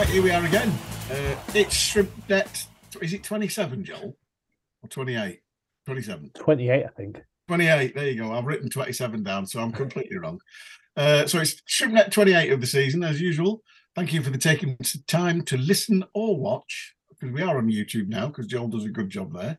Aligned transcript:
Right, 0.00 0.08
here 0.08 0.22
we 0.22 0.30
are 0.30 0.42
again. 0.46 0.70
Uh, 1.10 1.36
it's 1.54 1.76
ShrimpNet. 1.76 2.68
Is 3.02 3.12
it 3.12 3.22
27, 3.22 3.84
Joel? 3.84 4.16
Or 4.82 4.88
28? 4.88 5.42
27. 5.84 6.30
28, 6.36 6.84
I 6.86 6.88
think. 6.96 7.22
28. 7.48 7.94
There 7.94 8.08
you 8.08 8.22
go. 8.22 8.32
I've 8.32 8.46
written 8.46 8.70
27 8.70 9.22
down, 9.22 9.44
so 9.44 9.60
I'm 9.60 9.72
completely 9.72 10.16
wrong. 10.16 10.40
Uh, 10.96 11.26
so 11.26 11.38
it's 11.38 11.60
ShrimpNet 11.68 12.12
28 12.12 12.50
of 12.50 12.62
the 12.62 12.66
season, 12.66 13.04
as 13.04 13.20
usual. 13.20 13.62
Thank 13.94 14.14
you 14.14 14.22
for 14.22 14.30
the 14.30 14.38
taking 14.38 14.78
time 15.06 15.42
to 15.42 15.58
listen 15.58 16.02
or 16.14 16.34
watch, 16.34 16.94
because 17.10 17.30
we 17.30 17.42
are 17.42 17.58
on 17.58 17.68
YouTube 17.70 18.08
now, 18.08 18.28
because 18.28 18.46
Joel 18.46 18.68
does 18.68 18.86
a 18.86 18.88
good 18.88 19.10
job 19.10 19.34
there. 19.34 19.58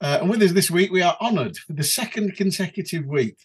Uh, 0.00 0.16
and 0.22 0.30
with 0.30 0.40
us 0.40 0.52
this 0.52 0.70
week, 0.70 0.90
we 0.90 1.02
are 1.02 1.18
honoured 1.20 1.58
for 1.58 1.74
the 1.74 1.84
second 1.84 2.36
consecutive 2.36 3.04
week. 3.04 3.36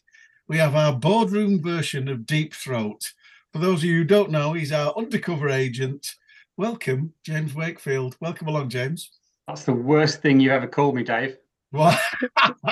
We 0.48 0.58
have 0.58 0.74
our 0.74 0.94
boardroom 0.94 1.62
version 1.62 2.08
of 2.08 2.26
Deep 2.26 2.54
Throat. 2.54 3.12
For 3.54 3.60
those 3.60 3.80
of 3.80 3.84
you 3.84 4.00
who 4.00 4.04
don't 4.04 4.32
know, 4.32 4.54
he's 4.54 4.72
our 4.72 4.98
undercover 4.98 5.48
agent. 5.48 6.16
Welcome, 6.56 7.14
James 7.26 7.56
Wakefield. 7.56 8.16
Welcome 8.22 8.48
along, 8.48 8.70
James. 8.70 9.10
That's 9.48 9.64
the 9.64 9.74
worst 9.74 10.22
thing 10.22 10.40
you 10.40 10.52
ever 10.52 10.68
called 10.68 10.94
me, 10.94 11.04
Dave. 11.04 11.36
What? 11.72 12.00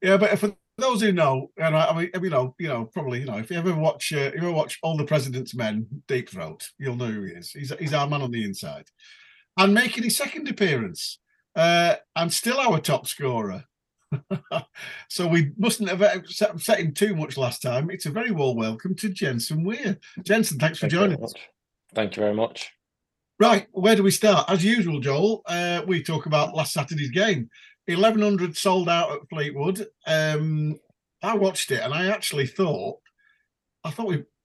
yeah, 0.00 0.16
but 0.16 0.38
for 0.38 0.56
those 0.78 1.02
who 1.02 1.12
know, 1.12 1.50
and 1.58 1.76
I, 1.76 1.86
I 1.88 1.94
mean, 1.94 2.10
you 2.14 2.30
know, 2.30 2.54
you 2.58 2.68
know, 2.68 2.86
probably, 2.86 3.20
you 3.20 3.26
know, 3.26 3.36
if 3.36 3.50
you 3.50 3.58
ever 3.58 3.74
watch, 3.74 4.10
uh, 4.14 4.20
if 4.20 4.34
you 4.36 4.40
ever 4.40 4.52
watch 4.52 4.78
All 4.82 4.96
the 4.96 5.04
President's 5.04 5.54
Men, 5.54 5.86
Deep 6.08 6.30
Throat, 6.30 6.66
you'll 6.78 6.96
know 6.96 7.06
who 7.06 7.24
he 7.24 7.32
is. 7.32 7.50
He's 7.50 7.74
he's 7.78 7.92
our 7.92 8.08
man 8.08 8.22
on 8.22 8.30
the 8.30 8.42
inside, 8.42 8.86
and 9.58 9.74
making 9.74 10.04
his 10.04 10.16
second 10.16 10.48
appearance, 10.48 11.18
uh, 11.56 11.96
and 12.16 12.32
still 12.32 12.58
our 12.58 12.80
top 12.80 13.06
scorer. 13.06 13.64
so 15.10 15.26
we 15.26 15.52
mustn't 15.58 15.90
have 15.90 16.24
set, 16.26 16.58
set 16.58 16.80
him 16.80 16.94
too 16.94 17.14
much 17.14 17.36
last 17.36 17.60
time. 17.60 17.90
It's 17.90 18.06
a 18.06 18.10
very 18.10 18.30
warm 18.30 18.56
welcome 18.56 18.94
to 18.94 19.10
Jensen 19.10 19.62
Weir. 19.62 19.98
Jensen, 20.24 20.58
thanks 20.58 20.78
for 20.78 20.88
Thank 20.88 20.92
joining 20.92 21.22
us. 21.22 21.34
much. 21.34 21.42
Thank 21.96 22.14
you 22.14 22.22
very 22.22 22.34
much. 22.34 22.72
Right, 23.40 23.68
where 23.72 23.96
do 23.96 24.02
we 24.02 24.10
start? 24.10 24.50
As 24.50 24.62
usual, 24.62 25.00
Joel, 25.00 25.40
uh, 25.46 25.80
we 25.86 26.02
talk 26.02 26.26
about 26.26 26.54
last 26.54 26.74
Saturday's 26.74 27.10
game. 27.10 27.48
1100 27.86 28.54
sold 28.54 28.90
out 28.90 29.12
at 29.12 29.28
Fleetwood. 29.30 29.86
Um, 30.06 30.78
I 31.22 31.34
watched 31.34 31.70
it 31.70 31.80
and 31.80 31.94
I 31.94 32.08
actually 32.08 32.48
thought, 32.48 32.98
I 33.82 33.90
thought 33.90 34.08
we, 34.08 34.24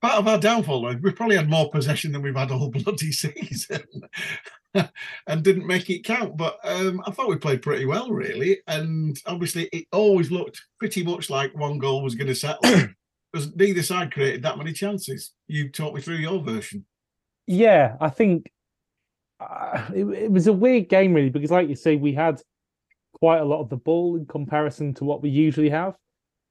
part 0.00 0.14
of 0.14 0.28
our 0.28 0.38
downfall, 0.38 0.82
was 0.82 0.94
we 1.02 1.10
probably 1.10 1.34
had 1.34 1.50
more 1.50 1.68
possession 1.68 2.12
than 2.12 2.22
we've 2.22 2.36
had 2.36 2.52
all 2.52 2.70
bloody 2.70 3.10
season 3.10 3.82
and 5.26 5.42
didn't 5.42 5.66
make 5.66 5.90
it 5.90 6.04
count. 6.04 6.36
But 6.36 6.60
um, 6.62 7.02
I 7.06 7.10
thought 7.10 7.28
we 7.28 7.36
played 7.36 7.62
pretty 7.62 7.86
well, 7.86 8.12
really. 8.12 8.58
And 8.68 9.20
obviously, 9.26 9.68
it 9.72 9.86
always 9.90 10.30
looked 10.30 10.62
pretty 10.78 11.02
much 11.02 11.28
like 11.28 11.56
one 11.56 11.78
goal 11.78 12.04
was 12.04 12.14
going 12.14 12.28
to 12.28 12.36
settle 12.36 12.88
because 13.38 13.56
neither 13.56 13.82
side 13.82 14.12
created 14.12 14.42
that 14.42 14.58
many 14.58 14.72
chances. 14.72 15.32
You 15.46 15.68
talk 15.68 15.94
me 15.94 16.00
through 16.00 16.16
your 16.16 16.42
version. 16.42 16.84
Yeah, 17.46 17.96
I 18.00 18.10
think 18.10 18.50
uh, 19.40 19.88
it, 19.94 20.04
it 20.06 20.30
was 20.30 20.46
a 20.46 20.52
weird 20.52 20.88
game, 20.88 21.14
really, 21.14 21.30
because, 21.30 21.50
like 21.50 21.68
you 21.68 21.76
say, 21.76 21.96
we 21.96 22.12
had 22.12 22.40
quite 23.14 23.38
a 23.38 23.44
lot 23.44 23.60
of 23.60 23.68
the 23.68 23.76
ball 23.76 24.16
in 24.16 24.26
comparison 24.26 24.94
to 24.94 25.04
what 25.04 25.22
we 25.22 25.30
usually 25.30 25.70
have, 25.70 25.94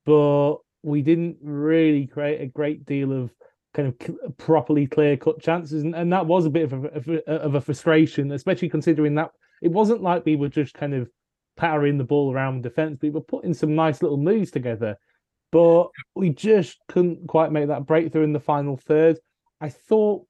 but 0.06 0.56
we 0.84 1.02
didn't 1.02 1.38
really 1.42 2.08
create 2.08 2.42
a 2.42 2.48
great 2.48 2.86
deal 2.86 3.12
of 3.12 3.32
kind 3.74 3.88
of 3.88 4.38
properly 4.38 4.88
clear 4.88 5.18
cut 5.18 5.42
chances, 5.42 5.84
and, 5.84 5.96
and 5.96 6.12
that 6.12 6.26
was 6.26 6.46
a 6.46 6.50
bit 6.50 6.72
of 6.72 6.86
a, 6.86 6.88
of 6.88 7.08
a 7.08 7.32
of 7.32 7.56
a 7.56 7.62
frustration, 7.62 8.32
especially 8.32 8.70
considering 8.70 9.16
that 9.16 9.32
it 9.62 9.72
wasn't 9.72 10.02
like 10.02 10.26
we 10.26 10.36
were 10.36 10.50
just 10.50 10.74
kind 10.74 10.94
of 10.94 11.10
powering 11.58 11.98
the 11.98 12.04
ball 12.04 12.34
around 12.34 12.64
defense. 12.64 13.00
We 13.02 13.10
were 13.10 13.22
putting 13.22 13.54
some 13.54 13.76
nice 13.76 14.02
little 14.02 14.18
moves 14.18 14.52
together, 14.52 14.98
but 15.52 15.88
we 16.16 16.30
just 16.30 16.78
couldn't 16.88 17.28
quite 17.28 17.52
make 17.52 17.68
that 17.68 17.86
breakthrough 17.86 18.24
in 18.24 18.34
the 18.34 18.40
final 18.40 18.78
third. 18.78 19.18
I 19.62 19.70
thought 19.70 20.26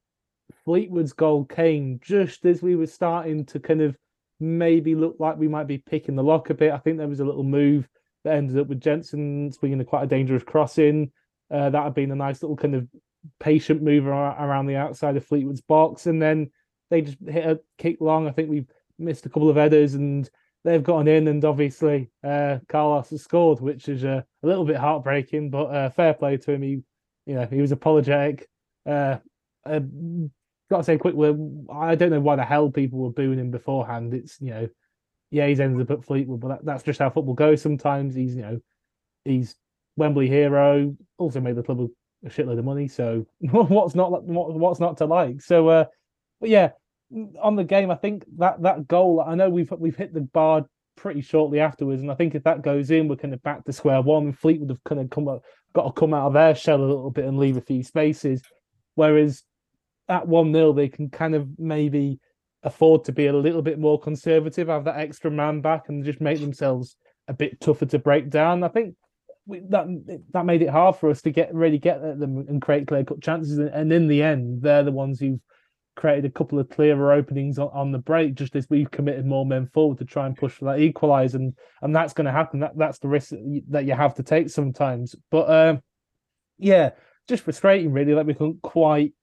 Fleetwood's 0.66 1.14
goal 1.14 1.46
came 1.46 2.00
just 2.02 2.46
as 2.46 2.62
we 2.62 2.76
were 2.76 2.88
starting 2.88 3.46
to 3.46 3.60
kind 3.60 3.82
of 3.82 3.98
maybe 4.40 4.96
look 4.96 5.16
like 5.20 5.38
we 5.38 5.48
might 5.48 5.68
be 5.68 5.80
picking 5.80 6.16
the 6.16 6.24
lock 6.24 6.50
a 6.50 6.54
bit. 6.54 6.72
I 6.72 6.78
think 6.78 6.98
there 6.98 7.08
was 7.08 7.20
a 7.20 7.26
little 7.26 7.44
move 7.44 7.88
that 8.24 8.36
ended 8.36 8.60
up 8.60 8.68
with 8.68 8.82
Jensen 8.82 9.52
swinging 9.52 9.82
a 9.82 9.86
quite 9.86 10.04
a 10.04 10.08
dangerous 10.08 10.44
crossing. 10.44 11.12
Uh, 11.50 11.70
that 11.70 11.84
had 11.84 11.94
been 11.94 12.12
a 12.12 12.16
nice 12.16 12.42
little 12.44 12.58
kind 12.58 12.76
of 12.76 12.88
patient 13.40 13.82
move 13.82 14.06
around 14.08 14.68
the 14.68 14.76
outside 14.76 15.18
of 15.18 15.26
Fleetwood's 15.26 15.62
box, 15.62 16.06
and 16.06 16.22
then 16.22 16.52
they 16.90 17.02
just 17.02 17.18
hit 17.26 17.46
a 17.46 17.60
kick 17.78 17.98
long. 18.00 18.28
I 18.28 18.32
think 18.32 18.50
we 18.50 18.66
missed 19.00 19.26
a 19.26 19.30
couple 19.30 19.50
of 19.50 19.56
headers, 19.56 19.96
and 19.96 20.30
they've 20.68 20.84
gotten 20.84 21.08
in, 21.08 21.30
and 21.30 21.44
obviously 21.46 22.10
uh, 22.26 22.58
Carlos 22.68 23.10
has 23.12 23.24
scored, 23.24 23.62
which 23.62 23.88
is 23.88 24.04
uh, 24.04 24.22
a 24.44 24.48
little 24.48 24.66
bit 24.66 24.76
heartbreaking, 24.76 25.50
but 25.50 25.66
uh, 25.68 25.90
fair 25.90 26.14
play 26.14 26.36
to 26.36 26.52
him. 26.52 26.62
He, 26.62 26.82
you 27.26 27.36
know, 27.36 27.48
he 27.50 27.62
was 27.62 27.72
apologetic. 27.72 28.48
Uh, 28.86 29.18
uh, 29.66 29.80
got 30.70 30.78
to 30.78 30.84
say 30.84 30.98
quickly, 30.98 31.30
I 31.74 31.96
don't 31.96 32.12
know 32.12 32.20
why 32.20 32.36
the 32.36 32.44
hell 32.44 32.70
people 32.70 33.00
were 33.00 33.12
booing 33.12 33.40
him 33.40 33.50
beforehand. 33.50 34.14
It's 34.14 34.42
you 34.42 34.50
know, 34.52 34.70
yeah, 35.32 35.48
he's 35.48 35.62
ended 35.62 35.90
up 35.90 36.00
at 36.00 36.06
Fleetwood, 36.06 36.42
but 36.42 36.48
that, 36.50 36.66
that's 36.66 36.84
just 36.84 37.00
how 37.00 37.10
football 37.10 37.34
goes. 37.34 37.62
Sometimes 37.62 38.14
he's 38.14 38.36
you 38.36 38.42
know, 38.42 38.60
he's 39.24 39.56
Wembley 39.96 40.28
hero. 40.28 40.98
Also 41.18 41.40
made 41.40 41.56
the 41.56 41.64
club 41.64 41.88
a 42.26 42.30
shitload 42.30 42.60
of 42.60 42.66
money. 42.66 42.90
So 42.90 43.26
what's 43.40 43.96
not 43.96 44.12
what, 44.24 44.54
what's 44.54 44.82
not 44.82 44.98
to 44.98 45.06
like? 45.06 45.42
So, 45.42 45.70
uh, 45.70 45.86
but 46.42 46.50
yeah, 46.50 46.72
on 47.42 47.56
the 47.56 47.64
game, 47.64 47.92
I 47.92 47.96
think 47.96 48.26
that 48.38 48.62
that 48.64 48.88
goal. 48.88 49.24
I 49.26 49.36
know 49.36 49.50
we've 49.50 49.72
we've 49.78 49.96
hit 49.96 50.14
the 50.14 50.22
bar 50.22 50.66
pretty 50.96 51.22
shortly 51.22 51.60
afterwards, 51.60 52.02
and 52.02 52.12
I 52.12 52.16
think 52.16 52.36
if 52.36 52.44
that 52.44 52.62
goes 52.62 52.92
in, 52.92 53.08
we're 53.08 53.16
kind 53.16 53.34
of 53.34 53.42
back 53.44 53.64
to 53.66 53.74
square 53.74 54.02
one. 54.02 54.34
Fleet 54.34 54.60
would 54.60 54.70
have 54.70 54.84
kind 54.84 55.00
of 55.00 55.10
come 55.10 55.28
up, 55.28 55.44
got 55.74 55.84
to 55.84 55.92
come 56.00 56.14
out 56.14 56.28
of 56.28 56.34
their 56.34 56.56
shell 56.56 56.82
a 56.82 56.84
little 56.84 57.12
bit 57.12 57.26
and 57.26 57.40
leave 57.40 57.58
a 57.58 57.62
few 57.62 57.84
spaces, 57.84 58.42
whereas 58.96 59.44
at 60.10 60.28
one 60.28 60.54
0 60.54 60.74
they 60.74 60.90
can 60.90 61.10
kind 61.10 61.36
of 61.36 61.48
maybe 61.60 62.20
afford 62.64 63.06
to 63.06 63.12
be 63.12 63.28
a 63.28 63.34
little 63.34 63.62
bit 63.62 63.80
more 63.80 64.00
conservative, 64.00 64.68
have 64.68 64.86
that 64.86 65.00
extra 65.00 65.32
man 65.32 65.62
back, 65.62 65.90
and 65.90 66.04
just 66.04 66.22
make 66.22 66.40
themselves 66.40 66.98
a 67.28 67.34
bit 67.34 67.60
tougher 67.62 67.86
to 67.86 68.00
break 68.00 68.30
down. 68.30 68.64
I 68.64 68.70
think 68.70 68.96
we, 69.46 69.62
that 69.70 69.88
that 70.34 70.46
made 70.46 70.62
it 70.62 70.70
hard 70.70 70.98
for 70.98 71.10
us 71.10 71.22
to 71.22 71.32
get 71.32 71.54
really 71.54 71.78
get 71.78 72.04
at 72.04 72.20
them 72.20 72.46
and 72.50 72.62
create 72.62 72.88
clear 72.88 73.06
cut 73.06 73.22
chances. 73.22 73.58
And, 73.58 73.70
and 73.70 73.94
in 73.94 74.08
the 74.08 74.24
end, 74.24 74.62
they're 74.62 74.84
the 74.84 74.92
ones 74.92 75.20
who've 75.20 75.40
created 75.98 76.24
a 76.24 76.30
couple 76.30 76.60
of 76.60 76.70
clearer 76.70 77.12
openings 77.12 77.60
on, 77.60 77.70
on 77.74 77.92
the 77.92 77.98
break, 77.98 78.36
just 78.36 78.56
as 78.56 78.70
we've 78.70 78.90
committed 78.92 79.26
more 79.26 79.46
men 79.46 79.68
forward 79.74 79.98
to 79.98 80.06
try 80.06 80.26
and 80.26 80.38
push 80.38 80.54
for 80.54 80.66
that 80.66 80.80
equalize, 80.80 81.36
and 81.36 81.54
and 81.82 81.94
that's 81.94 82.14
going 82.14 82.26
to 82.26 82.32
happen. 82.32 82.62
That 82.62 82.78
that's 82.78 83.00
the 83.00 83.10
risk 83.10 83.34
that 83.70 83.86
you, 83.86 83.94
have 83.94 84.16
to 84.16 84.24
take 84.24 84.50
sometimes. 84.50 85.16
But 85.30 85.50
um, 85.50 85.82
yeah, 86.58 86.92
just 87.28 87.44
frustrating 87.44 87.92
really. 87.92 88.14
Like 88.14 88.28
we 88.28 88.34
couldn't 88.34 88.62
quite 88.62 89.14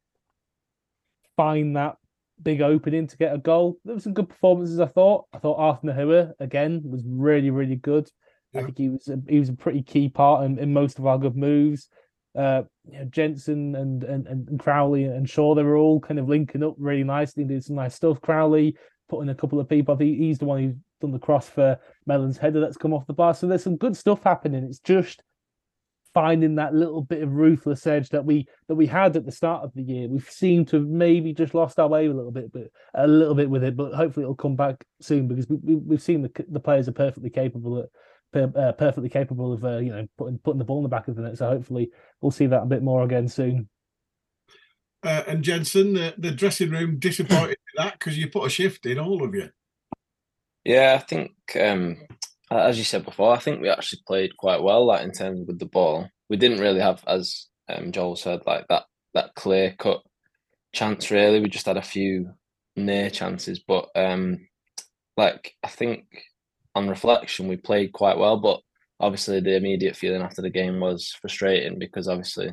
find 1.36 1.76
that 1.76 1.96
big 2.42 2.60
opening 2.60 3.06
to 3.06 3.16
get 3.16 3.34
a 3.34 3.38
goal. 3.38 3.78
There 3.84 3.94
were 3.94 4.00
some 4.00 4.12
good 4.12 4.28
performances. 4.28 4.80
I 4.80 4.86
thought. 4.86 5.26
I 5.32 5.38
thought 5.38 5.58
Arthur 5.58 5.86
Gnahoua 5.86 6.32
again 6.40 6.82
was 6.84 7.02
really 7.06 7.50
really 7.50 7.76
good. 7.76 8.10
I 8.54 8.62
think 8.62 8.78
he 8.78 8.88
was 8.88 9.08
a, 9.08 9.18
he 9.28 9.40
was 9.40 9.48
a 9.48 9.54
pretty 9.54 9.82
key 9.82 10.08
part 10.08 10.44
in, 10.44 10.58
in 10.58 10.72
most 10.72 10.98
of 10.98 11.06
our 11.06 11.18
good 11.18 11.36
moves. 11.36 11.88
Uh, 12.36 12.62
you 12.90 12.98
know, 12.98 13.04
Jensen 13.06 13.74
and, 13.76 14.02
and 14.04 14.26
and 14.26 14.58
Crowley 14.58 15.04
and 15.04 15.28
Shaw, 15.28 15.54
they 15.54 15.62
were 15.62 15.76
all 15.76 16.00
kind 16.00 16.18
of 16.18 16.28
linking 16.28 16.64
up 16.64 16.74
really 16.78 17.04
nicely. 17.04 17.42
And 17.42 17.50
did 17.50 17.64
some 17.64 17.76
nice 17.76 17.94
stuff. 17.94 18.20
Crowley 18.20 18.76
putting 19.08 19.28
a 19.28 19.34
couple 19.34 19.60
of 19.60 19.68
people. 19.68 19.94
I 19.94 19.98
think 19.98 20.18
he's 20.18 20.38
the 20.38 20.46
one 20.46 20.62
who's 20.62 20.74
done 21.00 21.12
the 21.12 21.18
cross 21.18 21.48
for 21.48 21.78
Mellon's 22.06 22.38
header 22.38 22.60
that's 22.60 22.76
come 22.76 22.92
off 22.92 23.06
the 23.06 23.12
bar. 23.12 23.34
So 23.34 23.46
there's 23.46 23.62
some 23.62 23.76
good 23.76 23.96
stuff 23.96 24.22
happening. 24.24 24.64
It's 24.64 24.80
just 24.80 25.22
finding 26.14 26.54
that 26.54 26.72
little 26.72 27.02
bit 27.02 27.22
of 27.22 27.32
ruthless 27.32 27.86
edge 27.86 28.08
that 28.10 28.24
we 28.24 28.46
that 28.68 28.76
we 28.76 28.86
had 28.86 29.16
at 29.16 29.26
the 29.26 29.32
start 29.32 29.64
of 29.64 29.72
the 29.74 29.82
year. 29.82 30.08
We've 30.08 30.28
seemed 30.30 30.68
to 30.68 30.76
have 30.76 30.86
maybe 30.86 31.32
just 31.32 31.54
lost 31.54 31.78
our 31.78 31.88
way 31.88 32.06
a 32.06 32.12
little 32.12 32.30
bit, 32.30 32.52
but 32.52 32.68
a 32.94 33.06
little 33.06 33.34
bit 33.34 33.50
with 33.50 33.64
it. 33.64 33.76
But 33.76 33.94
hopefully 33.94 34.24
it'll 34.24 34.36
come 34.36 34.56
back 34.56 34.84
soon 35.00 35.26
because 35.28 35.48
we, 35.48 35.56
we, 35.56 35.74
we've 35.74 36.02
seen 36.02 36.22
the 36.22 36.30
the 36.48 36.60
players 36.60 36.88
are 36.88 36.92
perfectly 36.92 37.30
capable 37.30 37.80
at 37.80 37.88
per- 38.34 38.52
uh, 38.60 38.72
perfectly 38.72 39.08
capable 39.08 39.52
of 39.52 39.64
uh, 39.64 39.78
you 39.78 39.90
know 39.90 40.06
putting 40.18 40.38
putting 40.38 40.58
the 40.58 40.64
ball 40.64 40.78
in 40.78 40.82
the 40.82 40.88
back 40.88 41.08
of 41.08 41.16
the 41.16 41.22
net. 41.22 41.38
So 41.38 41.48
hopefully 41.48 41.90
we'll 42.20 42.32
see 42.32 42.46
that 42.46 42.62
a 42.62 42.66
bit 42.66 42.82
more 42.82 43.04
again 43.04 43.28
soon. 43.28 43.68
Uh, 45.02 45.22
and 45.26 45.44
Jensen, 45.44 45.94
the, 45.94 46.14
the 46.16 46.30
dressing 46.30 46.70
room 46.70 46.98
disappointed 46.98 47.48
with 47.48 47.58
that 47.76 47.92
because 47.98 48.18
you 48.18 48.28
put 48.28 48.46
a 48.46 48.50
shift 48.50 48.86
in, 48.86 48.98
all 48.98 49.22
of 49.22 49.34
you. 49.34 49.50
Yeah, 50.64 50.96
I 50.98 51.04
think 51.04 51.32
um, 51.60 51.98
as 52.50 52.78
you 52.78 52.84
said 52.84 53.04
before, 53.04 53.32
I 53.32 53.38
think 53.38 53.60
we 53.60 53.68
actually 53.68 54.00
played 54.06 54.36
quite 54.36 54.62
well. 54.62 54.86
Like 54.86 55.04
in 55.04 55.12
terms 55.12 55.46
with 55.46 55.58
the 55.58 55.66
ball, 55.66 56.08
we 56.28 56.36
didn't 56.36 56.60
really 56.60 56.80
have, 56.80 57.04
as 57.06 57.46
um, 57.68 57.92
Joel 57.92 58.16
said, 58.16 58.40
like 58.46 58.66
that 58.68 58.84
that 59.14 59.34
clear 59.34 59.74
cut 59.78 60.00
chance. 60.72 61.10
Really, 61.10 61.40
we 61.40 61.48
just 61.48 61.66
had 61.66 61.76
a 61.76 61.82
few 61.82 62.32
near 62.74 63.10
chances, 63.10 63.60
but 63.60 63.90
um, 63.94 64.48
like 65.16 65.54
I 65.62 65.68
think 65.68 66.06
on 66.74 66.88
reflection, 66.88 67.48
we 67.48 67.56
played 67.56 67.92
quite 67.92 68.18
well. 68.18 68.36
But 68.36 68.60
obviously, 69.00 69.40
the 69.40 69.56
immediate 69.56 69.96
feeling 69.96 70.22
after 70.22 70.42
the 70.42 70.50
game 70.50 70.80
was 70.80 71.16
frustrating 71.20 71.78
because 71.78 72.08
obviously 72.08 72.50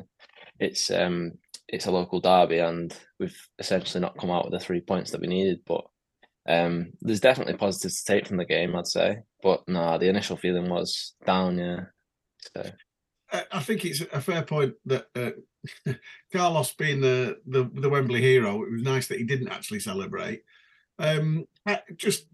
it's 0.58 0.90
um 0.90 1.32
it's 1.68 1.86
a 1.86 1.90
local 1.90 2.20
derby 2.20 2.58
and 2.58 2.96
we've 3.18 3.48
essentially 3.58 4.00
not 4.00 4.16
come 4.18 4.30
out 4.30 4.44
with 4.44 4.52
the 4.52 4.64
three 4.64 4.80
points 4.80 5.10
that 5.10 5.20
we 5.20 5.26
needed. 5.26 5.60
But 5.66 5.84
um, 6.46 6.92
there's 7.00 7.20
definitely 7.20 7.54
positives 7.54 8.02
to 8.02 8.12
take 8.12 8.26
from 8.26 8.36
the 8.36 8.44
game, 8.44 8.76
I'd 8.76 8.86
say. 8.86 9.18
But 9.42 9.62
no, 9.66 9.80
nah, 9.80 9.98
the 9.98 10.08
initial 10.08 10.36
feeling 10.36 10.68
was 10.68 11.14
down. 11.24 11.58
Yeah. 11.58 11.80
So. 12.54 12.70
I 13.50 13.60
think 13.60 13.86
it's 13.86 14.02
a 14.02 14.20
fair 14.20 14.42
point 14.42 14.74
that 14.84 15.06
uh, 15.16 15.92
Carlos 16.32 16.74
being 16.74 17.00
the, 17.00 17.38
the, 17.46 17.70
the 17.72 17.88
Wembley 17.88 18.20
hero, 18.20 18.62
it 18.62 18.70
was 18.70 18.82
nice 18.82 19.06
that 19.06 19.18
he 19.18 19.24
didn't 19.24 19.48
actually 19.48 19.80
celebrate. 19.80 20.42
Um, 20.98 21.46
just 21.96 22.26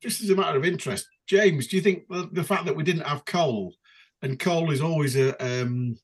just 0.00 0.22
as 0.22 0.30
a 0.30 0.36
matter 0.36 0.56
of 0.56 0.64
interest, 0.64 1.08
James, 1.26 1.66
do 1.66 1.76
you 1.76 1.82
think 1.82 2.04
the, 2.08 2.44
fact 2.44 2.66
that 2.66 2.76
we 2.76 2.84
didn't 2.84 3.06
have 3.06 3.24
Cole, 3.24 3.74
and 4.22 4.38
Cole 4.38 4.70
is 4.70 4.80
always 4.80 5.16
a 5.16 5.34
um, 5.44 5.96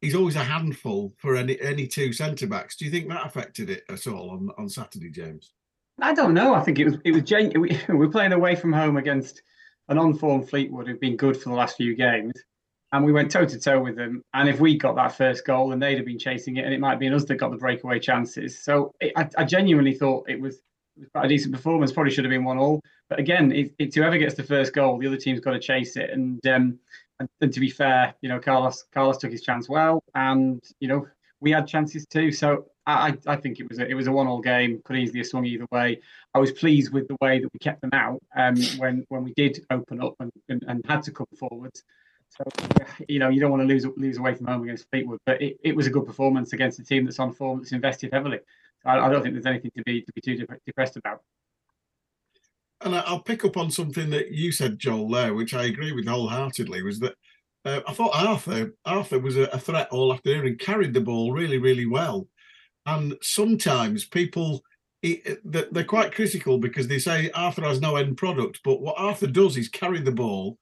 he's 0.00 0.14
always 0.14 0.36
a 0.36 0.44
handful 0.44 1.14
for 1.18 1.36
any 1.36 1.60
any 1.60 1.86
two 1.86 2.12
centre 2.12 2.46
backs. 2.46 2.76
Do 2.76 2.84
you 2.84 2.90
think 2.90 3.08
that 3.08 3.26
affected 3.26 3.70
it 3.70 3.84
at 3.88 4.06
all 4.06 4.30
on, 4.30 4.50
on 4.58 4.68
Saturday, 4.68 5.10
James? 5.10 5.52
I 6.00 6.14
don't 6.14 6.34
know. 6.34 6.54
I 6.54 6.60
think 6.60 6.78
it 6.78 6.84
was 6.84 6.96
it 7.04 7.12
was 7.12 7.22
gen- 7.22 7.60
we, 7.60 7.80
we're 7.88 8.08
playing 8.08 8.32
away 8.32 8.54
from 8.54 8.72
home 8.72 8.96
against 8.96 9.42
an 9.88 9.98
on-form 9.98 10.42
Fleetwood 10.44 10.86
who've 10.86 11.00
been 11.00 11.16
good 11.16 11.36
for 11.36 11.48
the 11.48 11.54
last 11.54 11.76
few 11.76 11.94
games, 11.94 12.34
and 12.92 13.04
we 13.04 13.12
went 13.12 13.30
toe 13.30 13.44
to 13.44 13.58
toe 13.58 13.80
with 13.80 13.96
them. 13.96 14.22
And 14.34 14.48
if 14.48 14.60
we 14.60 14.76
got 14.76 14.96
that 14.96 15.16
first 15.16 15.44
goal, 15.44 15.72
and 15.72 15.82
they'd 15.82 15.96
have 15.96 16.06
been 16.06 16.18
chasing 16.18 16.56
it, 16.56 16.64
and 16.64 16.72
it 16.72 16.80
might 16.80 17.00
be 17.00 17.08
us 17.08 17.24
that 17.24 17.36
got 17.36 17.50
the 17.50 17.56
breakaway 17.56 17.98
chances. 17.98 18.62
So 18.62 18.92
it, 19.00 19.12
I, 19.16 19.28
I, 19.36 19.44
genuinely 19.44 19.94
thought 19.94 20.30
it 20.30 20.40
was, 20.40 20.56
it 20.96 21.00
was 21.00 21.08
quite 21.08 21.24
a 21.24 21.28
decent 21.28 21.54
performance. 21.54 21.92
Probably 21.92 22.12
should 22.12 22.24
have 22.24 22.30
been 22.30 22.44
one 22.44 22.58
all. 22.58 22.80
But 23.10 23.18
again, 23.18 23.52
it, 23.52 23.74
it's 23.78 23.96
whoever 23.96 24.16
gets 24.16 24.36
the 24.36 24.44
first 24.44 24.72
goal, 24.72 24.96
the 24.96 25.08
other 25.08 25.16
team's 25.16 25.40
got 25.40 25.50
to 25.50 25.58
chase 25.58 25.96
it. 25.96 26.10
And 26.10 26.44
um, 26.46 26.78
and, 27.18 27.28
and 27.42 27.52
to 27.52 27.60
be 27.60 27.68
fair, 27.68 28.14
you 28.22 28.28
know, 28.28 28.38
Carlos 28.38 28.84
Carlos 28.94 29.18
took 29.18 29.32
his 29.32 29.42
chance 29.42 29.68
well, 29.68 30.02
and 30.14 30.62
you 30.78 30.88
know 30.88 31.06
we 31.40 31.50
had 31.50 31.66
chances 31.66 32.06
too. 32.06 32.30
So 32.30 32.66
I, 32.86 33.16
I 33.26 33.36
think 33.36 33.60
it 33.60 33.68
was 33.68 33.78
a, 33.78 33.86
it 33.86 33.94
was 33.94 34.06
a 34.06 34.12
one-all 34.12 34.40
game. 34.40 34.80
Could 34.84 34.96
easily 34.96 35.20
have 35.20 35.26
swung 35.26 35.44
either 35.44 35.66
way. 35.72 36.00
I 36.34 36.38
was 36.38 36.52
pleased 36.52 36.92
with 36.92 37.08
the 37.08 37.16
way 37.20 37.40
that 37.40 37.52
we 37.52 37.58
kept 37.58 37.80
them 37.80 37.90
out 37.92 38.20
um, 38.36 38.56
when 38.78 39.04
when 39.08 39.24
we 39.24 39.34
did 39.34 39.64
open 39.70 40.02
up 40.02 40.14
and, 40.20 40.30
and, 40.48 40.64
and 40.68 40.84
had 40.86 41.02
to 41.04 41.12
come 41.12 41.26
forwards. 41.36 41.82
So 42.30 42.44
you 43.08 43.18
know 43.18 43.28
you 43.28 43.40
don't 43.40 43.50
want 43.50 43.62
to 43.62 43.66
lose 43.66 43.86
lose 43.96 44.18
away 44.18 44.34
from 44.34 44.46
home 44.46 44.62
against 44.62 44.88
Fleetwood, 44.90 45.18
but 45.26 45.42
it, 45.42 45.58
it 45.64 45.74
was 45.74 45.88
a 45.88 45.90
good 45.90 46.06
performance 46.06 46.52
against 46.52 46.78
a 46.78 46.84
team 46.84 47.04
that's 47.04 47.18
on 47.18 47.32
form 47.34 47.58
that's 47.58 47.72
invested 47.72 48.12
heavily. 48.12 48.38
I, 48.84 49.00
I 49.00 49.08
don't 49.10 49.20
think 49.22 49.34
there's 49.34 49.46
anything 49.46 49.72
to 49.76 49.82
be 49.82 50.02
to 50.02 50.12
be 50.12 50.20
too 50.20 50.46
depressed 50.64 50.96
about. 50.96 51.22
And 52.82 52.94
I'll 52.94 53.20
pick 53.20 53.44
up 53.44 53.56
on 53.56 53.70
something 53.70 54.08
that 54.10 54.30
you 54.30 54.52
said, 54.52 54.78
Joel, 54.78 55.10
there, 55.10 55.34
which 55.34 55.52
I 55.52 55.64
agree 55.64 55.92
with 55.92 56.06
wholeheartedly, 56.06 56.82
was 56.82 56.98
that 57.00 57.14
uh, 57.64 57.80
I 57.86 57.92
thought 57.92 58.14
Arthur 58.14 58.74
Arthur 58.86 59.18
was 59.18 59.36
a, 59.36 59.44
a, 59.48 59.58
threat 59.58 59.88
all 59.90 60.12
afternoon 60.14 60.46
and 60.46 60.58
carried 60.58 60.94
the 60.94 61.00
ball 61.00 61.32
really, 61.32 61.58
really 61.58 61.86
well. 61.86 62.26
And 62.86 63.16
sometimes 63.20 64.06
people 64.06 64.62
they're 65.02 65.84
quite 65.84 66.14
critical 66.14 66.58
because 66.58 66.86
they 66.86 66.98
say 66.98 67.30
Arthur 67.34 67.62
has 67.62 67.80
no 67.80 67.96
end 67.96 68.18
product, 68.18 68.60
but 68.64 68.82
what 68.82 68.98
Arthur 68.98 69.26
does 69.26 69.56
is 69.56 69.68
carry 69.68 70.00
the 70.00 70.12
ball 70.12 70.58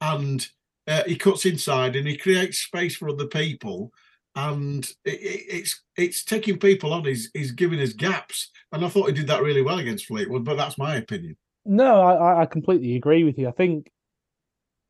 and 0.00 0.46
uh, 0.88 1.02
he 1.06 1.16
cuts 1.16 1.44
inside 1.46 1.94
and 1.94 2.06
he 2.06 2.16
creates 2.16 2.58
space 2.58 2.96
for 2.96 3.08
other 3.08 3.26
people. 3.26 3.92
And 4.34 4.84
it, 5.04 5.20
it's 5.20 5.82
it's 5.96 6.24
taking 6.24 6.58
people 6.58 6.94
on. 6.94 7.04
He's 7.04 7.30
he's 7.34 7.52
giving 7.52 7.80
us 7.80 7.92
gaps, 7.92 8.50
and 8.72 8.82
I 8.82 8.88
thought 8.88 9.08
he 9.08 9.12
did 9.12 9.26
that 9.26 9.42
really 9.42 9.60
well 9.60 9.78
against 9.78 10.06
Fleetwood. 10.06 10.42
But 10.42 10.56
that's 10.56 10.78
my 10.78 10.96
opinion. 10.96 11.36
No, 11.64 12.00
I, 12.00 12.42
I 12.42 12.46
completely 12.46 12.96
agree 12.96 13.24
with 13.24 13.38
you. 13.38 13.48
I 13.48 13.52
think, 13.52 13.90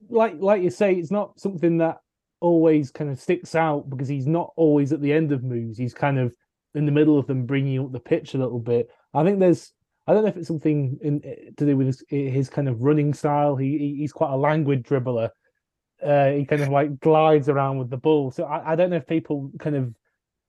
like 0.08 0.34
like 0.38 0.62
you 0.62 0.70
say, 0.70 0.94
it's 0.94 1.10
not 1.10 1.38
something 1.38 1.78
that 1.78 1.98
always 2.40 2.90
kind 2.90 3.10
of 3.10 3.20
sticks 3.20 3.54
out 3.54 3.88
because 3.88 4.08
he's 4.08 4.26
not 4.26 4.52
always 4.56 4.92
at 4.92 5.00
the 5.00 5.12
end 5.12 5.32
of 5.32 5.44
moves. 5.44 5.78
He's 5.78 5.94
kind 5.94 6.18
of 6.18 6.34
in 6.74 6.86
the 6.86 6.92
middle 6.92 7.18
of 7.18 7.26
them, 7.26 7.46
bringing 7.46 7.78
up 7.78 7.92
the 7.92 8.00
pitch 8.00 8.34
a 8.34 8.38
little 8.38 8.58
bit. 8.58 8.88
I 9.14 9.22
think 9.22 9.38
there's, 9.38 9.72
I 10.06 10.14
don't 10.14 10.22
know 10.22 10.28
if 10.30 10.36
it's 10.36 10.48
something 10.48 10.98
in, 11.02 11.20
to 11.56 11.66
do 11.66 11.76
with 11.76 11.86
his, 11.86 12.04
his 12.08 12.48
kind 12.48 12.68
of 12.68 12.80
running 12.80 13.14
style. 13.14 13.56
He 13.56 13.96
he's 13.98 14.12
quite 14.12 14.32
a 14.32 14.36
languid 14.36 14.84
dribbler. 14.84 15.30
Uh, 16.02 16.30
he 16.30 16.44
kind 16.46 16.62
of 16.62 16.68
like 16.70 16.98
glides 16.98 17.48
around 17.48 17.78
with 17.78 17.90
the 17.90 17.96
ball. 17.96 18.30
So 18.32 18.44
I, 18.44 18.72
I 18.72 18.76
don't 18.76 18.90
know 18.90 18.96
if 18.96 19.06
people 19.06 19.52
kind 19.60 19.76
of 19.76 19.94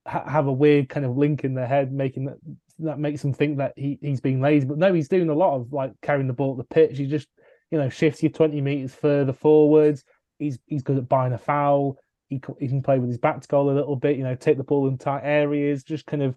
ha- 0.08 0.28
have 0.28 0.48
a 0.48 0.54
weird 0.54 0.90
kind 0.90 1.06
of 1.06 1.16
link 1.16 1.44
in 1.44 1.54
their 1.54 1.68
head, 1.68 1.92
making 1.92 2.26
that 2.26 2.38
that 2.80 3.00
makes 3.00 3.22
them 3.22 3.34
think 3.34 3.58
that 3.58 3.74
he, 3.76 3.98
he's 4.02 4.22
being 4.22 4.42
lazy. 4.42 4.66
But 4.66 4.78
no, 4.78 4.94
he's 4.94 5.08
doing 5.08 5.30
a 5.30 5.36
lot 5.36 5.56
of 5.56 5.72
like 5.72 5.94
carrying 6.02 6.28
the 6.28 6.34
ball 6.34 6.52
at 6.52 6.58
the 6.58 6.74
pitch. 6.74 6.98
He 6.98 7.06
just, 7.06 7.28
you 7.72 7.78
know, 7.78 7.90
shifts 7.90 8.24
you 8.24 8.30
20 8.30 8.62
meters 8.62 8.96
further 8.96 9.34
forwards. 9.34 10.04
He's 10.40 10.60
he's 10.66 10.84
good 10.84 10.98
at 10.98 11.10
buying 11.10 11.34
a 11.34 11.38
foul. 11.38 11.98
He, 12.30 12.42
he 12.60 12.68
can 12.68 12.82
play 12.82 12.98
with 12.98 13.10
his 13.10 13.20
back 13.20 13.42
to 13.42 13.48
goal 13.48 13.70
a 13.70 13.74
little 13.74 13.96
bit, 13.96 14.18
you 14.18 14.24
know, 14.24 14.36
take 14.36 14.58
the 14.58 14.64
ball 14.64 14.88
in 14.88 14.98
tight 14.98 15.22
areas, 15.24 15.84
just 15.84 16.08
kind 16.08 16.24
of 16.24 16.36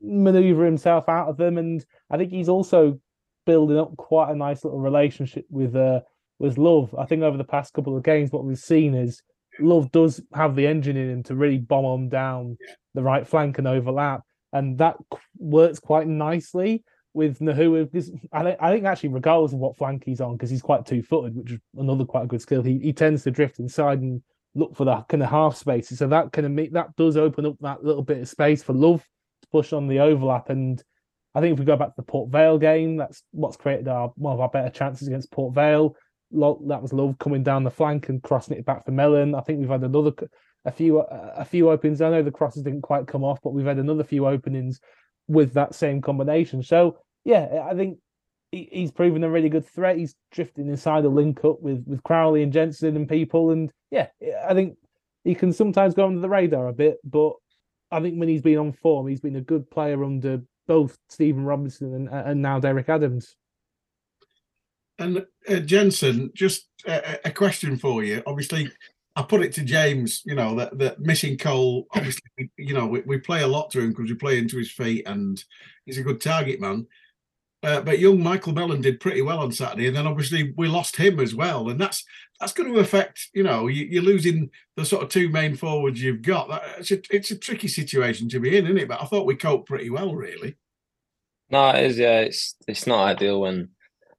maneuver 0.00 0.64
himself 0.64 1.08
out 1.08 1.28
of 1.28 1.36
them. 1.36 1.58
And 1.58 1.84
I 2.10 2.16
think 2.16 2.30
he's 2.30 2.48
also 2.48 2.98
building 3.44 3.78
up 3.78 3.96
quite 3.96 4.30
a 4.30 4.36
nice 4.36 4.64
little 4.64 4.80
relationship 4.80 5.44
with 5.50 5.76
uh 5.76 6.00
with 6.38 6.56
Love. 6.56 6.94
I 6.98 7.04
think 7.04 7.22
over 7.22 7.36
the 7.36 7.44
past 7.44 7.74
couple 7.74 7.96
of 7.96 8.04
games, 8.04 8.30
what 8.30 8.44
we've 8.44 8.58
seen 8.58 8.94
is 8.94 9.22
Love 9.60 9.90
does 9.90 10.20
have 10.34 10.54
the 10.54 10.66
engine 10.66 10.96
in 10.96 11.10
him 11.10 11.22
to 11.24 11.34
really 11.34 11.58
bomb 11.58 11.84
on 11.84 12.08
down 12.08 12.56
the 12.94 13.02
right 13.02 13.26
flank 13.26 13.58
and 13.58 13.66
overlap 13.66 14.22
and 14.52 14.78
that 14.78 14.96
works 15.38 15.78
quite 15.78 16.06
nicely 16.06 16.84
with 17.14 17.38
Gnahoua. 17.40 17.90
Because 17.90 18.10
I 18.32 18.56
I 18.60 18.72
think 18.72 18.84
actually, 18.84 19.10
regardless 19.10 19.52
of 19.52 19.58
what 19.58 19.76
flank 19.76 20.04
he's 20.04 20.20
on, 20.20 20.36
because 20.36 20.50
he's 20.50 20.62
quite 20.62 20.86
two 20.86 21.02
footed, 21.02 21.36
which 21.36 21.52
is 21.52 21.58
another 21.76 22.04
quite 22.04 22.24
a 22.24 22.28
good 22.28 22.42
skill, 22.42 22.62
he, 22.62 22.78
he 22.78 22.92
tends 22.92 23.22
to 23.24 23.30
drift 23.30 23.58
inside 23.58 24.00
and 24.00 24.22
look 24.54 24.74
for 24.76 24.84
that 24.84 25.08
kind 25.08 25.22
of 25.22 25.30
half 25.30 25.56
spaces. 25.56 25.98
So 25.98 26.08
that 26.08 26.32
kind 26.32 26.46
of 26.46 26.52
make 26.52 26.72
that 26.72 26.94
does 26.96 27.16
open 27.16 27.46
up 27.46 27.56
that 27.60 27.84
little 27.84 28.02
bit 28.02 28.18
of 28.18 28.28
space 28.28 28.62
for 28.62 28.72
Love 28.72 29.02
to 29.42 29.48
push 29.52 29.72
on 29.72 29.88
the 29.88 30.00
overlap. 30.00 30.50
And 30.50 30.82
I 31.34 31.40
think 31.40 31.52
if 31.52 31.58
we 31.58 31.64
go 31.64 31.76
back 31.76 31.88
to 31.88 31.94
the 31.96 32.02
Port 32.02 32.30
Vale 32.30 32.58
game, 32.58 32.96
that's 32.96 33.22
what's 33.32 33.56
created 33.56 33.88
our 33.88 34.12
one 34.16 34.34
of 34.34 34.40
our 34.40 34.48
better 34.48 34.70
chances 34.70 35.08
against 35.08 35.30
Port 35.30 35.54
Vale. 35.54 35.94
That 36.30 36.82
was 36.82 36.92
Love 36.92 37.18
coming 37.18 37.42
down 37.42 37.64
the 37.64 37.70
flank 37.70 38.08
and 38.08 38.22
crossing 38.22 38.58
it 38.58 38.66
back 38.66 38.84
for 38.84 38.90
Mellon. 38.92 39.34
I 39.34 39.40
think 39.40 39.60
we've 39.60 39.68
had 39.68 39.82
another 39.82 40.12
a 40.64 40.72
few 40.72 41.00
a 41.00 41.44
few 41.44 41.70
openings. 41.70 42.00
I 42.00 42.10
know 42.10 42.22
the 42.22 42.30
crosses 42.30 42.62
didn't 42.62 42.82
quite 42.82 43.06
come 43.06 43.24
off, 43.24 43.38
but 43.42 43.52
we've 43.52 43.66
had 43.66 43.78
another 43.78 44.04
few 44.04 44.26
openings 44.26 44.80
with 45.28 45.54
that 45.54 45.74
same 45.74 46.00
combination. 46.00 46.62
So 46.62 46.98
yeah, 47.24 47.66
I 47.68 47.74
think 47.74 47.98
he, 48.52 48.68
he's 48.72 48.90
proven 48.90 49.24
a 49.24 49.30
really 49.30 49.48
good 49.48 49.66
threat. 49.66 49.98
He's 49.98 50.14
drifting 50.32 50.68
inside 50.68 51.04
the 51.04 51.08
link 51.08 51.44
up 51.44 51.60
with 51.60 51.84
with 51.86 52.02
Crowley 52.02 52.42
and 52.42 52.52
Jensen 52.52 52.96
and 52.96 53.08
people, 53.08 53.50
and 53.50 53.70
yeah, 53.90 54.08
I 54.46 54.54
think 54.54 54.76
he 55.24 55.34
can 55.34 55.52
sometimes 55.52 55.94
go 55.94 56.06
under 56.06 56.20
the 56.20 56.28
radar 56.28 56.68
a 56.68 56.72
bit, 56.72 56.98
but 57.04 57.34
I 57.90 58.00
think 58.00 58.18
when 58.18 58.28
he's 58.28 58.42
been 58.42 58.58
on 58.58 58.72
form, 58.72 59.06
he's 59.06 59.20
been 59.20 59.36
a 59.36 59.40
good 59.40 59.70
player 59.70 60.04
under 60.04 60.42
both 60.66 60.98
Stephen 61.08 61.44
Robinson 61.44 61.94
and, 61.94 62.08
and 62.08 62.42
now 62.42 62.60
Derek 62.60 62.88
Adams. 62.88 63.36
And 64.98 65.26
uh, 65.48 65.56
Jensen, 65.60 66.30
just 66.34 66.68
a, 66.86 67.18
a, 67.26 67.30
question 67.30 67.78
for 67.78 68.02
you. 68.02 68.22
Obviously, 68.26 68.70
I 69.18 69.22
put 69.22 69.42
it 69.42 69.52
to 69.54 69.64
James, 69.64 70.22
you 70.24 70.36
know, 70.36 70.54
that, 70.54 70.78
that 70.78 71.00
missing 71.00 71.36
Cole, 71.36 71.88
obviously, 71.94 72.22
you 72.56 72.72
know, 72.72 72.86
we, 72.86 73.00
we 73.00 73.18
play 73.18 73.42
a 73.42 73.48
lot 73.48 73.70
to 73.72 73.80
him 73.80 73.90
because 73.90 74.08
we 74.08 74.14
play 74.14 74.38
into 74.38 74.56
his 74.56 74.70
feet 74.70 75.08
and 75.08 75.42
he's 75.84 75.98
a 75.98 76.04
good 76.04 76.20
target 76.20 76.60
man. 76.60 76.86
Uh, 77.64 77.80
but 77.80 77.98
young 77.98 78.22
Michael 78.22 78.52
Mellon 78.52 78.80
did 78.80 79.00
pretty 79.00 79.20
well 79.20 79.40
on 79.40 79.50
Saturday, 79.50 79.88
and 79.88 79.96
then 79.96 80.06
obviously 80.06 80.54
we 80.56 80.68
lost 80.68 80.94
him 80.94 81.18
as 81.18 81.34
well, 81.34 81.68
and 81.68 81.80
that's 81.80 82.04
that's 82.38 82.52
going 82.52 82.72
to 82.72 82.78
affect. 82.78 83.30
You 83.34 83.42
know, 83.42 83.66
you, 83.66 83.98
are 83.98 84.04
losing 84.04 84.50
the 84.76 84.84
sort 84.84 85.02
of 85.02 85.08
two 85.08 85.28
main 85.28 85.56
forwards 85.56 86.00
you've 86.00 86.22
got. 86.22 86.48
That, 86.48 86.62
it's 86.78 86.92
a 86.92 87.00
it's 87.10 87.32
a 87.32 87.36
tricky 87.36 87.66
situation 87.66 88.28
to 88.28 88.38
be 88.38 88.56
in, 88.56 88.66
isn't 88.66 88.78
it? 88.78 88.86
But 88.86 89.02
I 89.02 89.06
thought 89.06 89.26
we 89.26 89.34
coped 89.34 89.66
pretty 89.66 89.90
well, 89.90 90.14
really. 90.14 90.56
No, 91.50 91.70
it 91.70 91.82
is. 91.82 91.98
Yeah, 91.98 92.20
it's 92.20 92.54
it's 92.68 92.86
not 92.86 93.02
ideal 93.02 93.40
when 93.40 93.70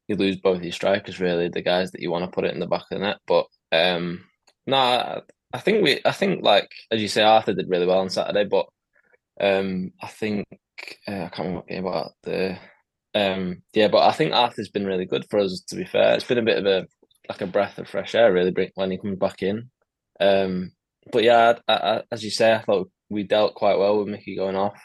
you 0.10 0.18
lose 0.18 0.36
both 0.36 0.62
your 0.62 0.74
strikers, 0.74 1.22
really, 1.22 1.48
the 1.48 1.62
guys 1.62 1.92
that 1.92 2.02
you 2.02 2.12
want 2.12 2.26
to 2.26 2.32
put 2.32 2.44
it 2.44 2.54
in 2.54 2.60
the 2.60 2.68
back 2.68 2.82
of 2.92 3.00
the 3.00 3.00
net. 3.00 3.20
But 3.26 3.46
um, 3.72 4.26
no, 4.70 5.22
I 5.54 5.60
think 5.60 5.84
we. 5.84 6.00
I 6.06 6.12
think 6.12 6.44
like 6.44 6.70
as 6.92 7.02
you 7.02 7.08
say, 7.08 7.24
Arthur 7.24 7.54
did 7.54 7.70
really 7.70 7.86
well 7.86 8.00
on 8.00 8.10
Saturday, 8.10 8.46
but 8.46 8.68
um, 9.42 9.92
I 10.02 10.08
think 10.08 10.48
uh, 11.08 11.24
I 11.24 11.30
can't 11.30 11.40
remember 11.40 11.56
what 11.58 11.68
game 11.68 11.86
about 11.86 12.12
the. 12.24 12.58
Um, 13.16 13.64
yeah, 13.74 13.88
but 13.88 14.08
I 14.08 14.12
think 14.12 14.34
Arthur's 14.34 14.70
been 14.70 14.86
really 14.86 15.06
good 15.06 15.26
for 15.30 15.40
us. 15.40 15.62
To 15.70 15.76
be 15.76 15.86
fair, 15.86 16.16
it's 16.16 16.26
been 16.26 16.38
a 16.38 16.44
bit 16.44 16.60
of 16.60 16.66
a 16.66 16.88
like 17.28 17.42
a 17.42 17.48
breath 17.48 17.78
of 17.80 17.88
fresh 17.88 18.16
air, 18.16 18.34
really, 18.34 18.72
when 18.76 18.92
he 18.92 18.98
comes 18.98 19.18
back 19.18 19.42
in. 19.44 19.70
Um, 20.20 20.72
but 21.12 21.24
yeah, 21.24 21.60
I, 21.68 21.74
I, 21.74 22.02
as 22.12 22.24
you 22.24 22.32
say, 22.32 22.54
I 22.54 22.62
thought 22.62 22.92
we 23.10 23.24
dealt 23.24 23.56
quite 23.56 23.78
well 23.78 24.00
with 24.00 24.08
Mickey 24.08 24.36
going 24.36 24.56
off. 24.56 24.80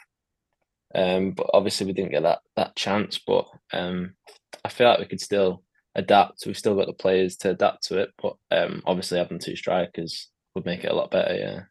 Um, 0.93 1.31
but 1.31 1.49
obviously 1.53 1.87
we 1.87 1.93
didn't 1.93 2.11
get 2.11 2.23
that 2.23 2.39
that 2.55 2.75
chance. 2.75 3.19
But 3.19 3.45
um, 3.73 4.15
I 4.63 4.69
feel 4.69 4.87
like 4.87 4.99
we 4.99 5.05
could 5.05 5.21
still 5.21 5.63
adapt. 5.95 6.45
We've 6.45 6.57
still 6.57 6.75
got 6.75 6.87
the 6.87 6.93
players 6.93 7.37
to 7.37 7.51
adapt 7.51 7.83
to 7.87 7.99
it, 7.99 8.13
but 8.21 8.35
um, 8.51 8.81
obviously 8.85 9.17
having 9.17 9.39
two 9.39 9.55
strikers 9.55 10.29
would 10.53 10.65
make 10.65 10.83
it 10.83 10.91
a 10.91 10.95
lot 10.95 11.11
better. 11.11 11.35
Yeah. 11.35 11.61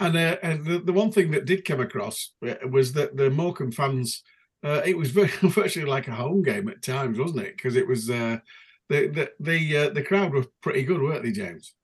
And, 0.00 0.16
uh, 0.16 0.36
and 0.42 0.64
the, 0.64 0.78
the 0.78 0.92
one 0.92 1.10
thing 1.10 1.32
that 1.32 1.44
did 1.44 1.64
come 1.64 1.80
across 1.80 2.32
uh, 2.46 2.54
was 2.70 2.92
that 2.92 3.16
the 3.16 3.30
Morecambe 3.30 3.72
fans, 3.72 4.22
uh, 4.64 4.82
it 4.84 4.96
was 4.96 5.10
virtually 5.10 5.86
like 5.86 6.08
a 6.08 6.12
home 6.12 6.42
game 6.42 6.68
at 6.68 6.82
times, 6.82 7.18
wasn't 7.18 7.40
it? 7.40 7.56
Because 7.56 7.76
it 7.76 7.86
was 7.86 8.08
uh, 8.08 8.38
the 8.88 9.08
the 9.08 9.30
the, 9.40 9.76
uh, 9.76 9.90
the 9.90 10.02
crowd 10.02 10.32
were 10.32 10.46
pretty 10.62 10.84
good, 10.84 11.02
weren't 11.02 11.24
they, 11.24 11.32
James? 11.32 11.74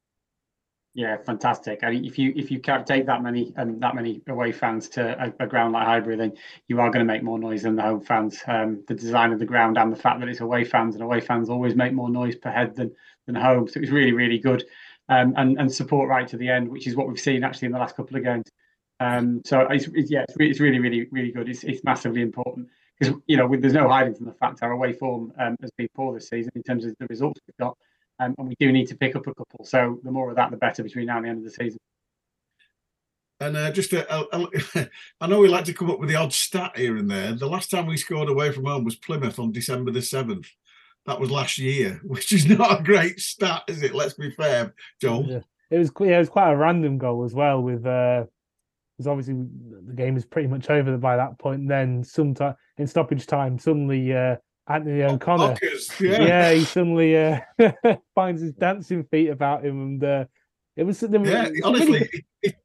Yeah, 0.97 1.17
fantastic. 1.17 1.81
I 1.83 1.91
mean, 1.91 2.05
if 2.05 2.19
you 2.21 2.33
if 2.37 2.53
you 2.53 2.61
can't 2.61 2.87
take 2.87 3.07
that 3.07 3.21
many 3.21 3.53
and 3.57 3.81
that 3.83 3.97
many 3.97 4.23
away 4.29 4.53
fans 4.53 4.89
to 4.91 5.35
a, 5.41 5.45
a 5.45 5.47
ground 5.49 5.73
like 5.73 5.85
Highbury, 5.87 6.15
then 6.17 6.35
you 6.69 6.81
are 6.81 6.89
going 6.89 7.05
to 7.05 7.13
make 7.13 7.25
more 7.25 7.37
noise 7.39 7.63
than 7.63 7.75
the 7.75 7.83
home 7.83 8.01
fans. 8.01 8.41
Um, 8.47 8.85
the 8.87 8.95
design 8.95 9.33
of 9.33 9.41
the 9.41 9.45
ground 9.45 9.77
and 9.77 9.93
the 9.93 9.97
fact 9.97 10.21
that 10.21 10.29
it's 10.29 10.39
away 10.41 10.63
fans 10.63 10.95
and 10.95 11.03
away 11.03 11.21
fans 11.21 11.51
always 11.51 11.75
make 11.75 11.93
more 11.93 12.09
noise 12.09 12.37
per 12.37 12.51
head 12.51 12.77
than 12.77 12.93
than 13.27 13.35
home. 13.35 13.67
So 13.67 13.79
it 13.79 13.81
was 13.81 13.91
really 13.91 14.13
really 14.13 14.39
good, 14.39 14.65
um, 15.09 15.35
and 15.37 15.59
and 15.59 15.73
support 15.73 16.09
right 16.09 16.29
to 16.29 16.37
the 16.37 16.49
end, 16.49 16.69
which 16.69 16.87
is 16.87 16.95
what 16.95 17.09
we've 17.09 17.19
seen 17.19 17.43
actually 17.43 17.67
in 17.67 17.73
the 17.73 17.81
last 17.81 17.97
couple 17.97 18.17
of 18.17 18.23
games. 18.23 18.47
Um, 19.01 19.43
so 19.45 19.63
it's, 19.63 19.89
it's 19.95 20.13
yeah, 20.13 20.23
it's, 20.29 20.37
re- 20.37 20.49
it's 20.49 20.61
really 20.61 20.79
really 20.79 21.09
really 21.11 21.33
good. 21.33 21.49
It's 21.49 21.65
it's 21.65 21.83
massively 21.83 22.23
important 22.23 22.69
because 23.01 23.17
you 23.27 23.37
know 23.37 23.49
there's 23.59 23.75
no 23.75 23.89
hiding 23.89 24.15
from 24.15 24.27
the 24.27 24.33
fact 24.35 24.63
our 24.63 24.71
away 24.71 24.93
form 24.93 25.33
um, 25.41 25.57
has 25.61 25.73
been 25.77 25.89
poor 25.97 26.15
this 26.15 26.29
season 26.29 26.53
in 26.55 26.63
terms 26.63 26.85
of 26.85 26.95
the 27.01 27.07
results 27.09 27.41
we've 27.49 27.57
got. 27.67 27.77
Um, 28.25 28.35
and 28.39 28.49
we 28.49 28.57
do 28.59 28.73
need 28.73 28.87
to 28.89 28.97
pick 28.97 29.17
up 29.17 29.27
a 29.27 29.35
couple. 29.35 29.65
So 29.65 30.01
the 30.03 30.11
more 30.11 30.31
of 30.31 30.37
that, 30.37 30.51
the 30.51 30.57
better 30.57 30.83
between 30.83 31.07
now 31.07 31.17
and 31.17 31.27
the 31.27 31.31
end 31.31 31.39
of 31.39 31.45
the 31.45 31.51
season. 31.51 31.79
And 33.41 33.57
uh, 33.57 33.73
just, 33.73 33.93
a, 33.93 34.11
a, 34.15 34.49
a, 34.75 34.89
I 35.21 35.27
know 35.27 35.41
we 35.41 35.49
like 35.49 35.65
to 35.67 35.75
come 35.75 35.91
up 35.91 35.99
with 35.99 36.09
the 36.09 36.17
odd 36.17 36.33
stat 36.33 36.77
here 36.77 36.97
and 36.97 37.11
there. 37.11 37.35
The 37.35 37.49
last 37.49 37.71
time 37.71 37.87
we 37.87 37.97
scored 37.97 38.29
away 38.29 38.53
from 38.53 38.65
home 38.65 38.85
was 38.85 38.97
Plymouth 38.97 39.39
on 39.39 39.53
December 39.53 39.91
the 39.91 40.03
seventh. 40.03 40.49
That 41.07 41.21
was 41.21 41.31
last 41.31 41.59
year, 41.59 42.01
which 42.05 42.33
is 42.33 42.47
not 42.47 42.81
a 42.81 42.83
great 42.83 43.21
stat, 43.21 43.65
is 43.69 43.83
it? 43.83 43.95
Let's 43.95 44.15
be 44.15 44.31
fair, 44.31 44.75
Joel. 45.01 45.27
Yeah. 45.27 45.41
It 45.71 45.79
was 45.79 45.91
yeah, 46.01 46.17
it 46.17 46.19
was 46.19 46.29
quite 46.29 46.53
a 46.53 46.57
random 46.57 46.99
goal 46.99 47.25
as 47.25 47.35
well. 47.35 47.61
With 47.61 47.85
uh, 47.85 48.25
because 48.97 49.09
obviously 49.09 49.35
the 49.35 49.95
game 49.95 50.17
is 50.17 50.25
pretty 50.25 50.47
much 50.47 50.71
over 50.71 50.97
by 50.97 51.17
that 51.17 51.39
point. 51.39 51.63
And 51.63 51.71
Then 51.71 52.05
sometime 52.05 52.55
in 52.79 52.87
stoppage 52.87 53.27
time, 53.27 53.59
suddenly 53.59 54.13
uh, 54.13 54.37
Anthony 54.67 55.03
O'Connor. 55.03 55.57
yeah. 56.01 56.23
yeah. 56.23 56.53
he 56.53 56.65
suddenly 56.65 57.17
uh, 57.17 57.41
finds 58.15 58.41
his 58.41 58.53
dancing 58.53 59.05
feet 59.05 59.29
about 59.29 59.65
him, 59.65 59.81
and 59.81 60.05
uh, 60.05 60.25
it 60.77 60.85
was. 60.85 61.01
There 61.01 61.25
yeah, 61.25 61.45
some 61.45 61.55
honestly, 61.65 62.09
really, 62.43 62.57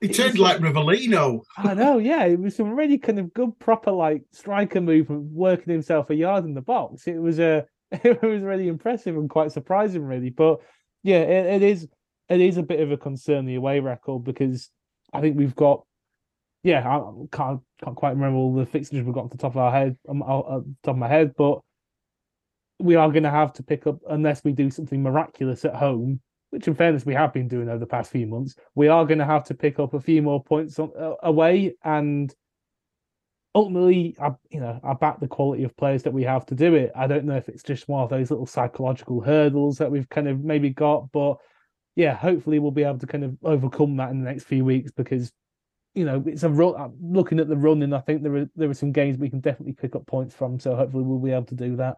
it 0.00 0.14
turned 0.14 0.32
was 0.32 0.38
like 0.38 0.58
Rivellino. 0.58 1.42
I 1.56 1.74
know, 1.74 1.98
yeah, 1.98 2.24
it 2.24 2.38
was 2.38 2.56
some 2.56 2.70
really 2.70 2.98
kind 2.98 3.18
of 3.18 3.32
good, 3.32 3.58
proper 3.58 3.92
like 3.92 4.22
striker 4.32 4.80
movement, 4.80 5.32
working 5.32 5.72
himself 5.72 6.10
a 6.10 6.14
yard 6.14 6.44
in 6.44 6.54
the 6.54 6.60
box. 6.60 7.06
It 7.06 7.18
was 7.18 7.38
a, 7.38 7.66
it 7.90 8.22
was 8.22 8.42
really 8.42 8.68
impressive 8.68 9.16
and 9.16 9.30
quite 9.30 9.52
surprising, 9.52 10.02
really. 10.02 10.30
But 10.30 10.60
yeah, 11.02 11.20
it, 11.20 11.62
it 11.62 11.62
is, 11.62 11.88
it 12.28 12.40
is 12.40 12.56
a 12.56 12.62
bit 12.62 12.80
of 12.80 12.92
a 12.92 12.96
concern 12.96 13.46
the 13.46 13.54
away 13.54 13.80
record 13.80 14.24
because 14.24 14.70
I 15.12 15.20
think 15.20 15.36
we've 15.36 15.56
got 15.56 15.84
yeah, 16.66 16.80
I 16.80 16.98
can't 17.30 17.60
can't 17.80 17.94
quite 17.94 18.10
remember 18.10 18.38
all 18.38 18.52
the 18.52 18.66
fixtures 18.66 19.04
we've 19.04 19.14
got 19.14 19.26
off 19.26 19.30
the 19.30 19.38
top 19.38 19.52
of 19.52 19.58
our 19.58 19.70
head, 19.70 19.96
um, 20.08 20.20
off 20.20 20.64
top 20.82 20.94
of 20.94 20.98
my 20.98 21.06
head, 21.06 21.32
but 21.38 21.60
we 22.80 22.96
are 22.96 23.08
going 23.08 23.22
to 23.22 23.30
have 23.30 23.52
to 23.52 23.62
pick 23.62 23.86
up 23.86 24.00
unless 24.10 24.42
we 24.42 24.52
do 24.52 24.68
something 24.68 25.00
miraculous 25.00 25.64
at 25.64 25.76
home, 25.76 26.20
which 26.50 26.66
in 26.66 26.74
fairness 26.74 27.06
we 27.06 27.14
have 27.14 27.32
been 27.32 27.46
doing 27.46 27.68
over 27.68 27.78
the 27.78 27.86
past 27.86 28.10
few 28.10 28.26
months. 28.26 28.56
We 28.74 28.88
are 28.88 29.04
going 29.04 29.20
to 29.20 29.24
have 29.24 29.44
to 29.44 29.54
pick 29.54 29.78
up 29.78 29.94
a 29.94 30.00
few 30.00 30.22
more 30.22 30.42
points 30.42 30.80
on, 30.80 30.90
uh, 30.98 31.14
away, 31.22 31.76
and 31.84 32.34
ultimately, 33.54 34.16
I 34.20 34.32
you 34.50 34.58
know 34.58 34.80
I 34.82 34.94
back 34.94 35.20
the 35.20 35.28
quality 35.28 35.62
of 35.62 35.76
players 35.76 36.02
that 36.02 36.12
we 36.12 36.24
have 36.24 36.46
to 36.46 36.56
do 36.56 36.74
it. 36.74 36.90
I 36.96 37.06
don't 37.06 37.26
know 37.26 37.36
if 37.36 37.48
it's 37.48 37.62
just 37.62 37.86
one 37.86 38.02
of 38.02 38.10
those 38.10 38.32
little 38.32 38.44
psychological 38.46 39.20
hurdles 39.20 39.78
that 39.78 39.92
we've 39.92 40.08
kind 40.08 40.26
of 40.26 40.42
maybe 40.42 40.70
got, 40.70 41.12
but 41.12 41.36
yeah, 41.94 42.14
hopefully 42.14 42.58
we'll 42.58 42.72
be 42.72 42.82
able 42.82 42.98
to 42.98 43.06
kind 43.06 43.22
of 43.22 43.36
overcome 43.44 43.96
that 43.98 44.10
in 44.10 44.18
the 44.18 44.28
next 44.28 44.44
few 44.44 44.64
weeks 44.64 44.90
because 44.90 45.32
you 45.96 46.04
know, 46.04 46.22
it's 46.26 46.42
a 46.42 46.50
run. 46.50 46.92
Looking 47.00 47.40
at 47.40 47.48
the 47.48 47.56
running, 47.56 47.94
I 47.94 48.00
think 48.00 48.22
there 48.22 48.36
are 48.36 48.50
there 48.54 48.68
are 48.68 48.74
some 48.74 48.92
games 48.92 49.16
we 49.16 49.30
can 49.30 49.40
definitely 49.40 49.72
pick 49.72 49.96
up 49.96 50.06
points 50.06 50.34
from. 50.34 50.60
So 50.60 50.76
hopefully 50.76 51.02
we'll 51.02 51.18
be 51.18 51.32
able 51.32 51.46
to 51.46 51.54
do 51.54 51.74
that. 51.76 51.96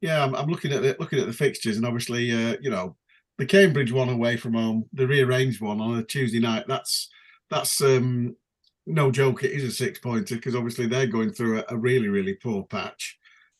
Yeah, 0.00 0.24
I'm, 0.24 0.34
I'm 0.34 0.48
looking 0.48 0.72
at 0.72 0.82
the, 0.82 0.96
looking 0.98 1.20
at 1.20 1.28
the 1.28 1.32
fixtures, 1.32 1.76
and 1.76 1.86
obviously, 1.86 2.32
uh, 2.32 2.56
you 2.60 2.70
know, 2.70 2.96
the 3.38 3.46
Cambridge 3.46 3.92
one 3.92 4.08
away 4.08 4.36
from 4.36 4.54
home, 4.54 4.84
the 4.92 5.06
rearranged 5.06 5.60
one 5.60 5.80
on 5.80 5.96
a 5.96 6.02
Tuesday 6.02 6.40
night. 6.40 6.64
That's 6.66 7.08
that's 7.50 7.80
um, 7.80 8.36
no 8.84 9.12
joke. 9.12 9.44
It 9.44 9.52
is 9.52 9.62
a 9.62 9.70
six 9.70 10.00
pointer 10.00 10.34
because 10.34 10.56
obviously 10.56 10.88
they're 10.88 11.06
going 11.06 11.32
through 11.32 11.60
a, 11.60 11.64
a 11.68 11.76
really 11.76 12.08
really 12.08 12.34
poor 12.34 12.64
patch, 12.64 13.16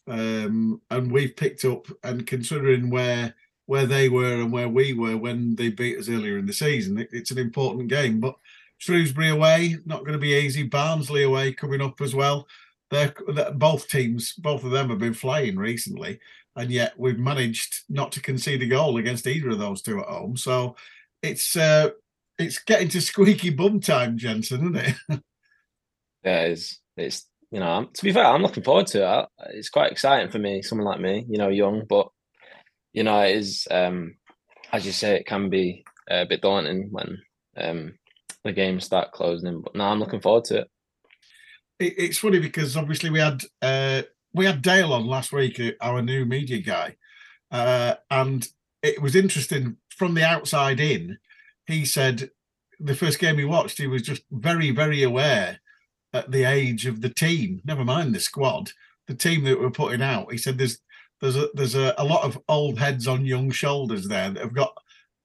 um, 0.08 0.80
and 0.90 1.12
we've 1.12 1.36
picked 1.36 1.64
up. 1.64 1.86
And 2.02 2.26
considering 2.26 2.90
where 2.90 3.36
where 3.66 3.86
they 3.86 4.08
were 4.08 4.40
and 4.40 4.52
where 4.52 4.68
we 4.68 4.94
were 4.94 5.16
when 5.16 5.54
they 5.54 5.70
beat 5.70 5.96
us 5.96 6.08
earlier 6.08 6.38
in 6.38 6.46
the 6.46 6.52
season, 6.52 6.98
it, 6.98 7.08
it's 7.12 7.30
an 7.30 7.38
important 7.38 7.86
game, 7.88 8.18
but. 8.18 8.34
Shrewsbury 8.82 9.28
away, 9.28 9.76
not 9.86 10.00
going 10.00 10.14
to 10.14 10.18
be 10.18 10.34
easy. 10.34 10.64
Barnsley 10.64 11.22
away 11.22 11.52
coming 11.52 11.80
up 11.80 12.00
as 12.00 12.16
well. 12.16 12.48
They're, 12.90 13.14
they're, 13.28 13.52
both 13.52 13.86
teams, 13.86 14.32
both 14.32 14.64
of 14.64 14.72
them 14.72 14.90
have 14.90 14.98
been 14.98 15.14
flying 15.14 15.56
recently, 15.56 16.18
and 16.56 16.68
yet 16.68 16.98
we've 16.98 17.16
managed 17.16 17.84
not 17.88 18.10
to 18.10 18.20
concede 18.20 18.60
a 18.60 18.66
goal 18.66 18.96
against 18.96 19.28
either 19.28 19.50
of 19.50 19.60
those 19.60 19.82
two 19.82 20.00
at 20.00 20.06
home. 20.06 20.36
So 20.36 20.74
it's 21.22 21.56
uh, 21.56 21.90
it's 22.40 22.58
getting 22.58 22.88
to 22.88 23.00
squeaky 23.00 23.50
bum 23.50 23.78
time, 23.78 24.18
Jensen, 24.18 24.74
isn't 24.74 24.76
it? 24.76 24.96
yeah, 26.24 26.40
it's 26.40 26.80
it's 26.96 27.28
you 27.52 27.60
know 27.60 27.88
to 27.94 28.02
be 28.02 28.12
fair, 28.12 28.26
I'm 28.26 28.42
looking 28.42 28.64
forward 28.64 28.88
to 28.88 29.20
it. 29.20 29.28
It's 29.50 29.70
quite 29.70 29.92
exciting 29.92 30.32
for 30.32 30.40
me, 30.40 30.60
someone 30.60 30.88
like 30.88 31.00
me, 31.00 31.24
you 31.28 31.38
know, 31.38 31.50
young, 31.50 31.84
but 31.88 32.08
you 32.92 33.04
know, 33.04 33.20
it 33.20 33.36
is 33.36 33.68
um, 33.70 34.16
as 34.72 34.84
you 34.84 34.90
say, 34.90 35.14
it 35.14 35.26
can 35.26 35.50
be 35.50 35.84
a 36.10 36.26
bit 36.26 36.42
daunting 36.42 36.88
when 36.90 37.22
um 37.56 37.94
the 38.44 38.52
games 38.52 38.84
start 38.84 39.12
closing 39.12 39.48
in. 39.48 39.60
But 39.60 39.74
now 39.74 39.90
I'm 39.90 40.00
looking 40.00 40.20
forward 40.20 40.44
to 40.46 40.60
it. 40.60 40.70
it. 41.78 41.94
It's 41.96 42.18
funny 42.18 42.38
because 42.38 42.76
obviously 42.76 43.10
we 43.10 43.20
had 43.20 43.42
uh, 43.60 44.02
we 44.32 44.46
had 44.46 44.62
Dale 44.62 44.92
on 44.92 45.06
last 45.06 45.32
week, 45.32 45.60
uh, 45.60 45.72
our 45.80 46.02
new 46.02 46.24
media 46.24 46.58
guy, 46.58 46.96
uh, 47.50 47.94
and 48.10 48.46
it 48.82 49.00
was 49.00 49.14
interesting 49.14 49.76
from 49.90 50.14
the 50.14 50.24
outside 50.24 50.80
in. 50.80 51.18
He 51.66 51.84
said 51.84 52.30
the 52.80 52.94
first 52.94 53.18
game 53.18 53.38
he 53.38 53.44
watched, 53.44 53.78
he 53.78 53.86
was 53.86 54.02
just 54.02 54.22
very 54.30 54.70
very 54.70 55.02
aware 55.02 55.60
at 56.12 56.30
the 56.30 56.44
age 56.44 56.86
of 56.86 57.00
the 57.00 57.08
team. 57.08 57.60
Never 57.64 57.84
mind 57.84 58.14
the 58.14 58.20
squad, 58.20 58.72
the 59.06 59.14
team 59.14 59.44
that 59.44 59.60
we're 59.60 59.70
putting 59.70 60.02
out. 60.02 60.32
He 60.32 60.38
said 60.38 60.58
there's 60.58 60.78
there's 61.20 61.36
a 61.36 61.48
there's 61.54 61.74
a, 61.74 61.94
a 61.98 62.04
lot 62.04 62.24
of 62.24 62.38
old 62.48 62.78
heads 62.78 63.06
on 63.06 63.24
young 63.24 63.50
shoulders 63.50 64.08
there 64.08 64.30
that 64.30 64.42
have 64.42 64.54
got 64.54 64.76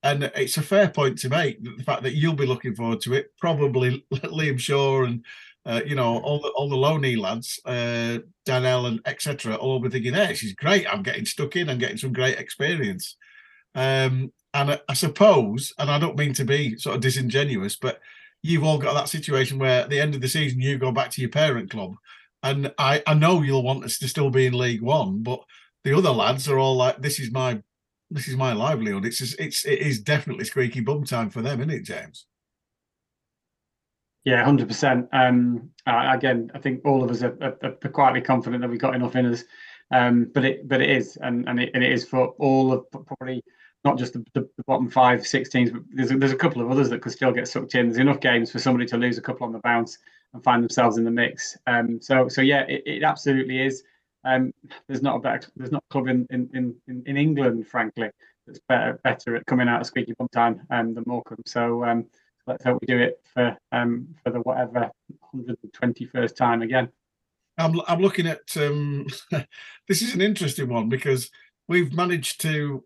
and 0.08 0.24
it's 0.36 0.56
a 0.56 0.62
fair 0.62 0.88
point 0.88 1.18
to 1.20 1.30
make 1.30 1.62
the 1.62 1.84
fact 1.84 2.02
that 2.04 2.14
you'll 2.14 2.34
be 2.34 2.46
looking 2.46 2.74
forward 2.74 3.02
to 3.02 3.14
it. 3.14 3.34
Probably 3.40 4.06
Liam 4.14 4.58
Shaw 4.58 5.04
and 5.04 5.26
uh, 5.66 5.82
you 5.86 5.96
know 5.96 6.20
all 6.20 6.40
the 6.40 6.48
all 6.50 6.70
the 6.70 6.78
loanee 6.78 7.18
lads, 7.18 7.60
uh, 7.66 8.20
Danel 8.46 8.86
and 8.86 9.02
etc. 9.06 9.56
All 9.56 9.82
be 9.82 9.90
thinking, 9.90 10.14
"Hey, 10.14 10.34
she's 10.34 10.54
great. 10.54 10.88
I'm 10.88 11.04
getting 11.04 11.26
stuck 11.26 11.58
in. 11.58 11.70
I'm 11.70 11.78
getting 11.78 11.98
some 11.98 12.14
great 12.14 12.40
experience." 12.40 13.18
Um, 13.76 14.32
and 14.54 14.72
I, 14.72 14.80
I 14.88 14.94
suppose, 14.94 15.74
and 15.78 15.92
I 15.92 16.00
don't 16.00 16.18
mean 16.18 16.34
to 16.36 16.46
be 16.46 16.78
sort 16.78 16.96
of 16.96 17.02
disingenuous, 17.02 17.76
but 17.76 18.00
you've 18.42 18.64
all 18.64 18.78
got 18.78 18.94
that 18.94 19.10
situation 19.10 19.60
where 19.60 19.82
at 19.82 19.90
the 19.90 20.00
end 20.00 20.16
of 20.16 20.22
the 20.22 20.30
season 20.30 20.62
you 20.62 20.78
go 20.78 20.92
back 20.92 21.12
to 21.12 21.22
your 21.22 21.30
parent 21.32 21.70
club, 21.70 21.96
and 22.44 22.74
I 22.78 23.04
I 23.06 23.14
know 23.14 23.42
you'll 23.42 23.64
want 23.64 23.84
us 23.84 23.98
to 23.98 24.08
still 24.08 24.30
be 24.30 24.46
in 24.46 24.58
League 24.58 24.82
One, 24.82 25.22
but 25.22 25.42
the 25.84 25.98
other 25.98 26.12
lads 26.12 26.48
are 26.48 26.58
all 26.58 26.78
like, 26.78 27.02
"This 27.02 27.20
is 27.20 27.30
my 27.32 27.62
this 28.10 28.28
is 28.28 28.36
my 28.36 28.54
livelihood. 28.54 29.06
It's 29.06 29.20
just, 29.20 29.40
it's 29.40 29.66
it 29.66 29.80
is 29.80 30.00
definitely 30.00 30.46
squeaky 30.46 30.82
bum 30.82 31.04
time 31.04 31.30
for 31.30 31.42
them, 31.42 31.60
isn't 31.60 31.70
it, 31.70 31.84
James? 31.84 32.26
Yeah, 34.24 34.44
hundred 34.44 34.68
percent. 34.68 35.08
Um, 35.14 35.70
uh, 35.86 36.12
again, 36.14 36.52
I 36.54 36.60
think 36.60 36.82
all 36.86 37.04
of 37.04 37.10
us 37.10 37.24
are, 37.24 37.38
are, 37.42 37.58
are, 37.64 37.90
quietly 37.90 38.22
confident 38.22 38.62
that 38.62 38.70
we've 38.70 38.80
got 38.80 38.96
enough 38.96 39.16
in 39.16 39.26
us. 39.26 39.44
Um, 39.92 40.30
but 40.34 40.44
it 40.44 40.68
but 40.68 40.82
it 40.82 40.90
is, 40.90 41.18
and 41.22 41.48
and 41.48 41.62
it, 41.62 41.72
and 41.74 41.84
it 41.84 41.92
is 41.92 42.06
for 42.06 42.28
all 42.40 42.74
of 42.74 42.86
probably 42.92 43.42
not 43.86 43.98
just 43.98 44.14
the, 44.14 44.26
the, 44.34 44.42
the, 44.58 44.64
bottom 44.66 44.90
five, 44.90 45.26
six 45.26 45.48
teams, 45.48 45.72
but 45.72 45.82
there's 45.92 46.12
a, 46.12 46.18
there's 46.18 46.34
a 46.34 46.38
couple 46.38 46.62
of 46.62 46.70
others 46.70 46.90
that 46.90 47.02
could 47.02 47.14
still 47.14 47.32
get 47.32 47.48
sucked 47.48 47.76
in. 47.76 47.88
There's 47.88 48.00
enough 48.00 48.20
games 48.20 48.52
for 48.52 48.60
somebody 48.60 48.86
to 48.88 48.98
lose 48.98 49.18
a 49.18 49.22
couple 49.22 49.48
on 49.48 49.54
the 49.54 49.60
bounce 49.60 49.98
and 50.34 50.44
find 50.44 50.62
themselves 50.62 50.98
in 50.98 51.06
the 51.06 51.12
mix. 51.12 51.56
Um, 51.68 52.02
so 52.02 52.28
so 52.28 52.42
yeah, 52.42 52.64
it, 52.64 52.84
it 52.86 53.04
absolutely 53.04 53.62
is. 53.62 53.84
Um, 54.28 54.54
there's 54.88 55.02
not 55.02 55.16
a 55.16 55.20
better, 55.20 55.50
there's 55.56 55.72
not 55.72 55.84
a 55.90 55.92
club 55.92 56.08
in, 56.08 56.28
in, 56.30 56.50
in, 56.54 57.04
in 57.06 57.18
England, 57.18 57.68
frankly, 57.68 58.10
that's 58.46 58.60
better 58.68 59.00
better 59.04 59.36
at 59.36 59.46
coming 59.46 59.68
out 59.68 59.82
of 59.82 59.88
squeaky 59.88 60.14
bum 60.18 60.28
time 60.34 60.62
um, 60.70 60.94
than 60.94 61.04
Morecambe. 61.08 61.44
So 61.46 61.84
um, 61.84 62.06
let's 62.46 62.64
hope 62.64 62.80
we 62.82 62.88
do 62.88 63.00
it 63.00 63.22
for 63.34 63.58
um, 63.72 64.08
for 64.24 64.32
the 64.32 64.40
whatever 64.40 64.90
121st 65.36 66.36
time 66.36 66.62
again. 66.62 66.90
I'm 67.58 67.80
I'm 67.88 68.00
looking 68.00 68.28
at 68.28 68.56
um, 68.58 69.08
this 69.88 70.02
is 70.02 70.14
an 70.14 70.22
interesting 70.22 70.70
one 70.70 70.90
because 70.90 71.30
we've 71.68 71.94
managed 71.94 72.42
to 72.42 72.84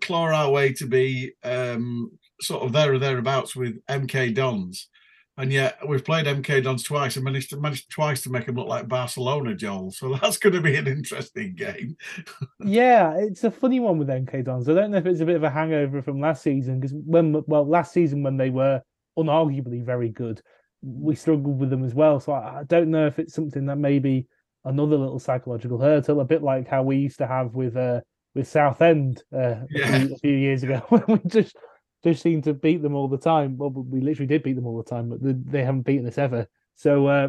claw 0.00 0.26
our 0.26 0.50
way 0.50 0.72
to 0.74 0.86
be 0.86 1.32
um, 1.42 2.12
sort 2.40 2.62
of 2.62 2.72
there 2.72 2.94
or 2.94 2.98
thereabouts 2.98 3.56
with 3.56 3.84
MK 3.86 4.34
Dons. 4.34 4.88
And 5.36 5.52
yet 5.52 5.78
we've 5.86 6.04
played 6.04 6.26
MK 6.26 6.62
Dons 6.62 6.84
twice 6.84 7.16
and 7.16 7.24
managed 7.24 7.50
to 7.50 7.56
managed 7.56 7.90
twice 7.90 8.22
to 8.22 8.30
make 8.30 8.46
them 8.46 8.54
look 8.54 8.68
like 8.68 8.86
Barcelona, 8.86 9.54
Joel. 9.54 9.90
So 9.90 10.14
that's 10.22 10.38
going 10.38 10.54
to 10.54 10.60
be 10.60 10.76
an 10.76 10.86
interesting 10.86 11.54
game. 11.54 11.96
Yeah, 12.66 13.14
it's 13.18 13.44
a 13.44 13.50
funny 13.50 13.78
one 13.78 13.98
with 13.98 14.08
MK 14.08 14.44
Dons. 14.44 14.68
I 14.68 14.74
don't 14.74 14.90
know 14.90 14.96
if 14.96 15.06
it's 15.06 15.20
a 15.20 15.26
bit 15.26 15.36
of 15.36 15.42
a 15.42 15.50
hangover 15.50 16.00
from 16.02 16.20
last 16.20 16.42
season 16.42 16.80
because 16.80 16.94
when 16.94 17.42
well 17.46 17.66
last 17.66 17.92
season 17.92 18.22
when 18.22 18.36
they 18.36 18.50
were 18.50 18.80
unarguably 19.18 19.84
very 19.84 20.08
good, 20.08 20.40
we 20.82 21.14
struggled 21.14 21.58
with 21.58 21.70
them 21.70 21.84
as 21.84 21.94
well. 21.94 22.20
So 22.20 22.32
I, 22.32 22.60
I 22.60 22.64
don't 22.64 22.90
know 22.90 23.06
if 23.06 23.18
it's 23.18 23.34
something 23.34 23.66
that 23.66 23.76
maybe 23.76 24.28
another 24.64 24.96
little 24.96 25.18
psychological 25.18 25.78
hurdle, 25.78 26.20
a 26.20 26.24
bit 26.24 26.42
like 26.42 26.66
how 26.68 26.82
we 26.82 26.96
used 26.96 27.18
to 27.18 27.26
have 27.26 27.54
with 27.54 27.76
uh 27.76 28.00
with 28.34 28.48
Southend 28.48 29.22
uh, 29.32 29.56
a, 29.62 29.66
few, 29.68 30.14
a 30.14 30.18
few 30.18 30.34
years 30.34 30.62
ago 30.62 30.82
when 30.88 31.02
we 31.06 31.20
just 31.28 31.56
just 32.04 32.22
seemed 32.22 32.44
to 32.44 32.54
beat 32.54 32.82
them 32.82 32.94
all 32.94 33.08
the 33.08 33.18
time. 33.18 33.56
Well, 33.56 33.70
we 33.70 34.00
literally 34.00 34.26
did 34.26 34.42
beat 34.42 34.54
them 34.54 34.66
all 34.66 34.76
the 34.76 34.88
time, 34.88 35.08
but 35.08 35.18
they, 35.50 35.64
haven't 35.64 35.82
beaten 35.82 36.06
us 36.06 36.18
ever. 36.18 36.46
So 36.76 37.06
uh, 37.06 37.28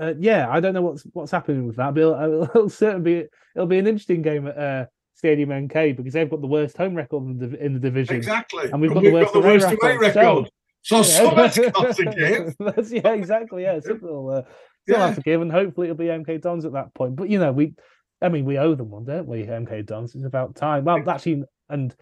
uh, 0.00 0.14
yeah, 0.18 0.48
I 0.48 0.60
don't 0.60 0.74
know 0.74 0.82
what's 0.82 1.02
what's 1.12 1.32
happening 1.32 1.66
with 1.66 1.76
that, 1.76 1.94
but 1.94 2.00
it'll, 2.00 2.42
it'll 2.54 2.68
certainly 2.70 3.22
be 3.22 3.28
it'll 3.54 3.66
be 3.66 3.78
an 3.78 3.86
interesting 3.86 4.22
game 4.22 4.46
at 4.46 4.56
uh, 4.56 4.86
Stadium 5.14 5.50
MK 5.50 5.96
because 5.96 6.14
they've 6.14 6.30
got 6.30 6.40
the 6.40 6.46
worst 6.46 6.76
home 6.76 6.94
record 6.94 7.24
in 7.24 7.38
the, 7.38 7.64
in 7.64 7.74
the 7.74 7.80
division. 7.80 8.16
Exactly. 8.16 8.70
And 8.70 8.80
we've 8.80 8.94
got 8.94 9.02
the 9.02 9.12
worst 9.12 9.34
away 9.34 9.58
record, 9.58 10.14
so- 10.14 10.46
So, 10.82 10.96
Yeah. 10.96 11.02
something's 11.02 11.72
got 11.72 11.96
to 11.96 12.04
give. 12.06 12.56
That's, 12.58 12.90
yeah, 12.90 13.12
exactly. 13.12 13.64
Yeah, 13.64 13.80
something 13.80 14.08
will 14.08 14.30
uh, 14.30 14.42
still 14.82 14.98
Yeah. 14.98 15.06
have 15.08 15.16
to 15.16 15.20
give, 15.20 15.42
and 15.42 15.52
hopefully 15.52 15.88
it'll 15.88 15.98
be 15.98 16.06
MK 16.06 16.40
Dons 16.40 16.64
at 16.64 16.72
that 16.72 16.94
point. 16.94 17.16
But 17.16 17.28
you 17.28 17.38
know, 17.38 17.52
we, 17.52 17.74
I 18.22 18.30
mean, 18.30 18.46
we 18.46 18.56
owe 18.56 18.74
them 18.74 18.90
one, 18.90 19.04
don't 19.04 19.26
we? 19.26 19.42
MK 19.42 19.84
Dons. 19.84 20.14
It's 20.14 20.24
about 20.24 20.56
time. 20.56 20.84
Well, 20.84 21.06
actually, 21.08 21.44
and 21.68 21.94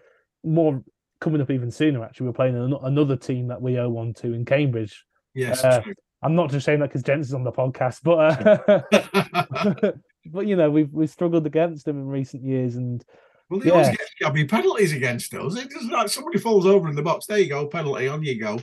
more 0.45 0.81
coming 1.19 1.41
up 1.41 1.51
even 1.51 1.71
sooner. 1.71 2.03
Actually, 2.03 2.27
we're 2.27 2.33
playing 2.33 2.57
an, 2.57 2.73
another 2.83 3.15
team 3.15 3.47
that 3.47 3.61
we 3.61 3.77
owe 3.77 3.89
one 3.89 4.13
to 4.15 4.33
in 4.33 4.45
Cambridge. 4.45 5.05
Yes. 5.33 5.63
Uh. 5.63 5.81
I'm 6.21 6.35
not 6.35 6.51
just 6.51 6.65
saying 6.65 6.79
that 6.79 6.87
because 6.87 7.03
Jensen's 7.03 7.33
on 7.33 7.43
the 7.43 7.51
podcast, 7.51 8.01
but 8.03 8.17
uh, 8.19 9.91
but 10.25 10.47
you 10.47 10.55
know, 10.55 10.69
we've 10.69 10.91
we've 10.91 11.09
struggled 11.09 11.45
against 11.45 11.85
them 11.85 11.97
in 11.97 12.07
recent 12.07 12.43
years, 12.43 12.75
and 12.75 13.03
well, 13.49 13.59
they 13.59 13.69
always 13.69 13.87
yeah. 13.87 13.95
get 13.95 14.07
scabby 14.17 14.45
penalties 14.45 14.91
against 14.91 15.33
us. 15.33 15.55
It's 15.55 15.85
like 15.85 16.09
somebody 16.09 16.39
falls 16.39 16.65
over 16.65 16.89
in 16.89 16.95
the 16.95 17.01
box. 17.01 17.25
There 17.25 17.39
you 17.39 17.47
go, 17.47 17.67
penalty. 17.67 18.07
On 18.09 18.21
you 18.21 18.39
go. 18.39 18.59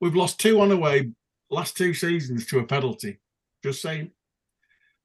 We've 0.00 0.14
lost 0.14 0.38
two 0.38 0.60
on 0.60 0.70
away 0.70 1.10
last 1.50 1.76
two 1.76 1.94
seasons 1.94 2.46
to 2.46 2.58
a 2.58 2.64
penalty. 2.64 3.18
Just 3.62 3.80
saying. 3.82 4.10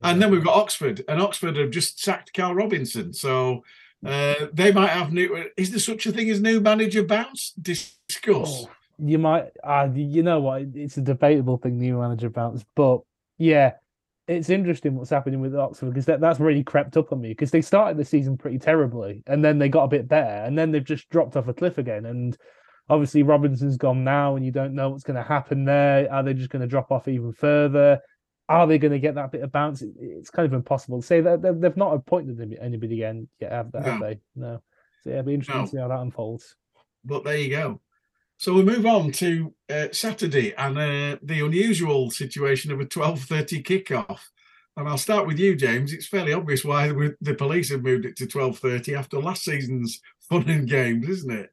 And 0.02 0.22
then 0.22 0.32
we've 0.32 0.44
got 0.44 0.58
Oxford, 0.58 1.02
and 1.08 1.22
Oxford 1.22 1.56
have 1.56 1.70
just 1.70 2.04
sacked 2.04 2.34
Karl 2.34 2.54
Robinson. 2.54 3.14
So 3.14 3.64
uh, 4.06 4.48
they 4.54 4.72
might 4.72 4.90
have 4.90 5.14
new. 5.14 5.50
Is 5.58 5.72
there 5.72 5.80
such 5.80 6.06
a 6.06 6.12
thing 6.12 6.30
as 6.30 6.42
new 6.42 6.60
manager 6.60 7.04
bounce? 7.04 7.52
Discuss. 7.62 8.66
Oh, 8.66 8.70
you 9.00 9.18
might, 9.18 9.50
uh, 9.64 9.90
you 9.94 10.24
know 10.24 10.40
what? 10.40 10.64
It's 10.74 10.98
a 10.98 11.02
debatable 11.02 11.58
thing, 11.58 11.78
new 11.78 11.98
manager 12.00 12.30
bounce, 12.30 12.64
but 12.76 13.02
yeah, 13.38 13.74
it's 14.28 14.50
interesting 14.50 14.96
what's 14.96 15.10
happening 15.10 15.42
with 15.42 15.56
Oxford 15.56 15.90
because 15.90 16.06
that, 16.06 16.22
that's 16.22 16.40
really 16.40 16.64
crept 16.64 16.96
up 16.96 17.12
on 17.12 17.20
me 17.20 17.30
because 17.30 17.52
they 17.52 17.62
started 17.62 17.98
the 17.98 18.06
season 18.06 18.38
pretty 18.38 18.58
terribly 18.58 19.22
and 19.28 19.44
then 19.44 19.60
they 19.60 19.68
got 19.68 19.84
a 19.84 19.90
bit 19.90 20.08
better 20.08 20.46
and 20.46 20.58
then 20.58 20.72
they've 20.72 20.84
just 20.84 21.10
dropped 21.10 21.36
off 21.36 21.50
a 21.50 21.54
cliff 21.54 21.78
again. 21.78 22.06
And 22.06 22.38
obviously, 22.90 23.24
Robinson's 23.24 23.78
gone 23.78 24.04
now, 24.04 24.36
and 24.36 24.46
you 24.46 24.52
don't 24.52 24.76
know 24.76 24.90
what's 24.90 25.04
going 25.04 25.18
to 25.18 25.24
happen 25.24 25.66
there. 25.66 26.12
Are 26.12 26.24
they 26.24 26.34
just 26.34 26.50
going 26.50 26.62
to 26.62 26.68
drop 26.68 26.92
off 26.92 27.08
even 27.08 27.34
further? 27.34 28.00
Are 28.50 28.68
they 28.68 28.78
going 28.78 28.92
to 28.92 29.00
get 29.00 29.16
that 29.16 29.32
bit 29.32 29.42
of 29.42 29.52
bounce? 29.52 29.82
It's 29.82 30.30
kind 30.30 30.46
of 30.46 30.54
impossible 30.54 31.02
to 31.02 31.08
say 31.08 31.22
that 31.22 31.42
they've, 31.42 31.78
not 31.78 31.94
appointed 31.94 32.58
anybody 32.62 32.96
again 32.96 33.28
yet, 33.40 33.52
have, 33.52 33.72
they- 33.72 33.82
have 33.82 34.00
No. 34.00 34.06
they? 34.08 34.20
No. 34.36 34.62
So 35.04 35.10
yeah, 35.10 35.20
it'll 35.20 35.26
be 35.28 35.34
interesting 35.34 35.58
No. 35.62 35.66
to 35.66 35.72
see 35.72 35.78
how 35.78 35.88
that 35.88 36.00
unfolds. 36.00 36.56
But 37.06 37.24
there 37.24 37.38
you 37.38 37.50
go. 37.50 37.82
So 38.38 38.54
we 38.54 38.64
move 38.64 38.86
on 38.86 39.12
to 39.14 39.54
uh, 39.70 39.88
Saturday 39.92 40.54
and 40.56 40.78
uh, 40.78 41.18
the 41.22 41.46
unusual 41.46 42.12
situation 42.12 42.72
of 42.72 42.80
a 42.82 42.86
twelve 42.86 43.22
thirty 43.22 43.62
kickoff. 43.64 44.20
And 44.76 44.90
I'll 44.90 44.98
start 44.98 45.28
with 45.28 45.38
you, 45.40 45.56
James. 45.56 45.94
It's 45.94 46.08
fairly 46.08 46.34
obvious 46.34 46.66
why 46.66 46.88
the 46.88 47.16
the 47.22 47.36
police 47.36 47.70
have 47.72 47.84
moved 47.84 48.06
it 48.06 48.16
to 48.18 48.28
twelve 48.28 48.58
thirty 48.60 48.96
after 48.96 49.20
last 49.22 49.44
season's 49.44 50.02
fun 50.30 50.50
and 50.50 50.68
games, 50.68 51.08
isn't 51.08 51.32
it? 51.32 51.52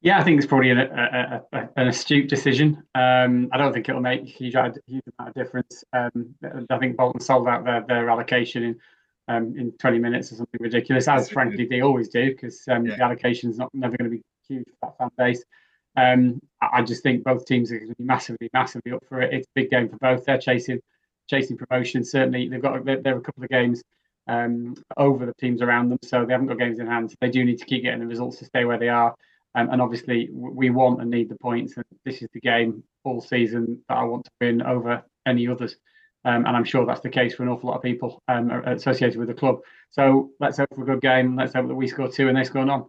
Yeah, 0.00 0.18
I 0.18 0.22
think 0.24 0.38
it's 0.38 0.46
probably 0.46 0.70
an, 0.70 0.78
a, 0.78 1.42
a, 1.52 1.58
a- 1.58 1.68
an 1.76 1.88
astute 1.88 2.28
decision. 2.28 2.82
Um, 2.94 3.48
I 3.52 3.56
don't 3.58 3.72
think 3.72 3.88
it'll 3.88 4.00
make 4.00 4.22
a 4.22 4.26
huge, 4.26 4.54
huge 4.86 5.02
amount 5.18 5.30
of 5.30 5.34
difference. 5.34 5.82
Um, 5.92 6.34
I 6.70 6.78
think 6.78 6.96
Bolton 6.96 7.20
sold 7.20 7.48
out 7.48 7.64
their, 7.64 7.84
their 7.86 8.10
allocation 8.10 8.62
in 8.62 8.78
um, 9.30 9.54
in 9.58 9.72
20 9.72 9.98
minutes 9.98 10.32
or 10.32 10.36
something 10.36 10.58
ridiculous, 10.60 11.06
as 11.06 11.28
frankly 11.28 11.66
they 11.66 11.82
always 11.82 12.08
do, 12.08 12.30
because 12.30 12.62
um, 12.68 12.86
Yeah. 12.86 12.96
the 12.96 13.02
allocation 13.04 13.50
is 13.50 13.58
not 13.58 13.68
never 13.74 13.94
going 13.98 14.10
to 14.10 14.16
be 14.16 14.22
huge 14.48 14.64
for 14.80 14.88
that 14.88 14.96
fan 14.98 15.10
base. 15.18 15.44
Um, 15.96 16.40
I, 16.62 16.78
I 16.78 16.82
just 16.82 17.02
think 17.02 17.24
both 17.24 17.44
teams 17.44 17.70
are 17.70 17.76
going 17.78 17.90
to 17.90 17.94
be 17.96 18.04
massively, 18.04 18.48
massively 18.54 18.92
up 18.92 19.04
for 19.06 19.20
it. 19.20 19.34
It's 19.34 19.46
a 19.46 19.50
big 19.54 19.68
game 19.70 19.88
for 19.90 19.98
both. 19.98 20.24
They're 20.24 20.38
chasing 20.38 20.80
chasing 21.28 21.58
promotion. 21.58 22.04
Certainly, 22.04 22.48
they've 22.48 22.62
got 22.62 22.82
there, 22.86 23.02
are 23.04 23.18
a 23.18 23.20
couple 23.20 23.42
of 23.44 23.50
games 23.50 23.82
um, 24.28 24.74
over 24.96 25.26
the 25.26 25.34
teams 25.34 25.60
around 25.60 25.90
them, 25.90 25.98
so 26.04 26.24
they 26.24 26.32
haven't 26.32 26.46
got 26.46 26.58
games 26.58 26.78
in 26.78 26.86
hand. 26.86 27.14
They 27.20 27.28
do 27.30 27.44
need 27.44 27.58
to 27.58 27.66
keep 27.66 27.82
getting 27.82 28.00
the 28.00 28.06
results 28.06 28.38
to 28.38 28.46
stay 28.46 28.64
where 28.64 28.78
they 28.78 28.88
are. 28.88 29.14
And 29.60 29.82
obviously, 29.82 30.28
we 30.32 30.70
want 30.70 31.00
and 31.00 31.10
need 31.10 31.28
the 31.28 31.36
points. 31.36 31.76
And 31.76 31.84
this 32.04 32.22
is 32.22 32.28
the 32.32 32.40
game 32.40 32.82
all 33.04 33.20
season 33.20 33.82
that 33.88 33.98
I 33.98 34.04
want 34.04 34.24
to 34.26 34.30
win 34.40 34.62
over 34.62 35.02
any 35.26 35.48
others. 35.48 35.76
Um, 36.24 36.46
and 36.46 36.56
I'm 36.56 36.64
sure 36.64 36.84
that's 36.84 37.00
the 37.00 37.08
case 37.08 37.34
for 37.34 37.44
an 37.44 37.48
awful 37.48 37.70
lot 37.70 37.76
of 37.76 37.82
people 37.82 38.22
um, 38.28 38.50
associated 38.50 39.18
with 39.18 39.28
the 39.28 39.34
club. 39.34 39.60
So 39.90 40.30
let's 40.40 40.58
hope 40.58 40.68
for 40.74 40.82
a 40.82 40.86
good 40.86 41.00
game. 41.00 41.36
Let's 41.36 41.54
hope 41.54 41.68
that 41.68 41.74
we 41.74 41.86
score 41.86 42.08
two 42.08 42.28
and 42.28 42.36
they 42.36 42.44
score 42.44 42.64
none. 42.64 42.84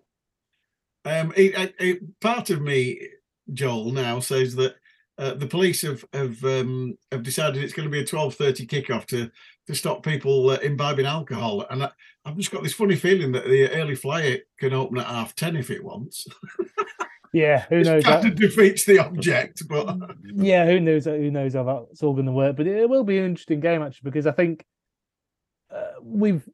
Um, 1.05 1.31
it, 1.35 1.75
it, 1.79 2.19
part 2.19 2.49
of 2.49 2.61
me, 2.61 3.07
Joel, 3.53 3.91
now 3.91 4.19
says 4.19 4.55
that 4.55 4.75
uh, 5.17 5.33
the 5.33 5.47
police 5.47 5.81
have 5.81 6.03
have 6.13 6.43
um, 6.43 6.97
have 7.11 7.23
decided 7.23 7.63
it's 7.63 7.73
going 7.73 7.87
to 7.87 7.91
be 7.91 8.01
a 8.01 8.05
twelve 8.05 8.35
thirty 8.35 8.65
kickoff 8.65 9.05
to 9.07 9.29
to 9.69 9.75
stop 9.75 10.01
people 10.03 10.49
uh, 10.49 10.55
imbibing 10.63 11.05
alcohol, 11.05 11.63
and 11.69 11.83
I, 11.83 11.91
I've 12.25 12.35
just 12.37 12.49
got 12.49 12.63
this 12.63 12.73
funny 12.73 12.95
feeling 12.95 13.31
that 13.33 13.45
the 13.45 13.69
early 13.69 13.93
flyer 13.93 14.39
can 14.57 14.73
open 14.73 14.97
at 14.97 15.05
half 15.05 15.35
ten 15.35 15.55
if 15.55 15.69
it 15.69 15.83
wants. 15.83 16.27
Yeah, 17.31 17.65
who 17.69 17.75
It 17.81 17.85
knows? 17.85 18.03
kind 18.03 18.23
That, 18.23 18.31
of 18.31 18.35
defeats 18.35 18.85
the 18.85 18.97
object, 18.97 19.67
but 19.67 19.95
yeah, 20.23 20.65
who 20.65 20.79
knows? 20.79 21.05
Who 21.05 21.29
knows 21.29 21.53
how 21.53 21.85
that's 21.87 22.01
all 22.01 22.13
going 22.13 22.25
to 22.25 22.31
work? 22.31 22.55
But 22.57 22.65
it 22.65 22.89
will 22.89 23.03
be 23.03 23.19
an 23.19 23.25
interesting 23.25 23.59
game 23.59 23.83
actually 23.83 24.09
because 24.09 24.25
I 24.25 24.31
think 24.31 24.65
uh, 25.69 25.91
we've 26.01 26.49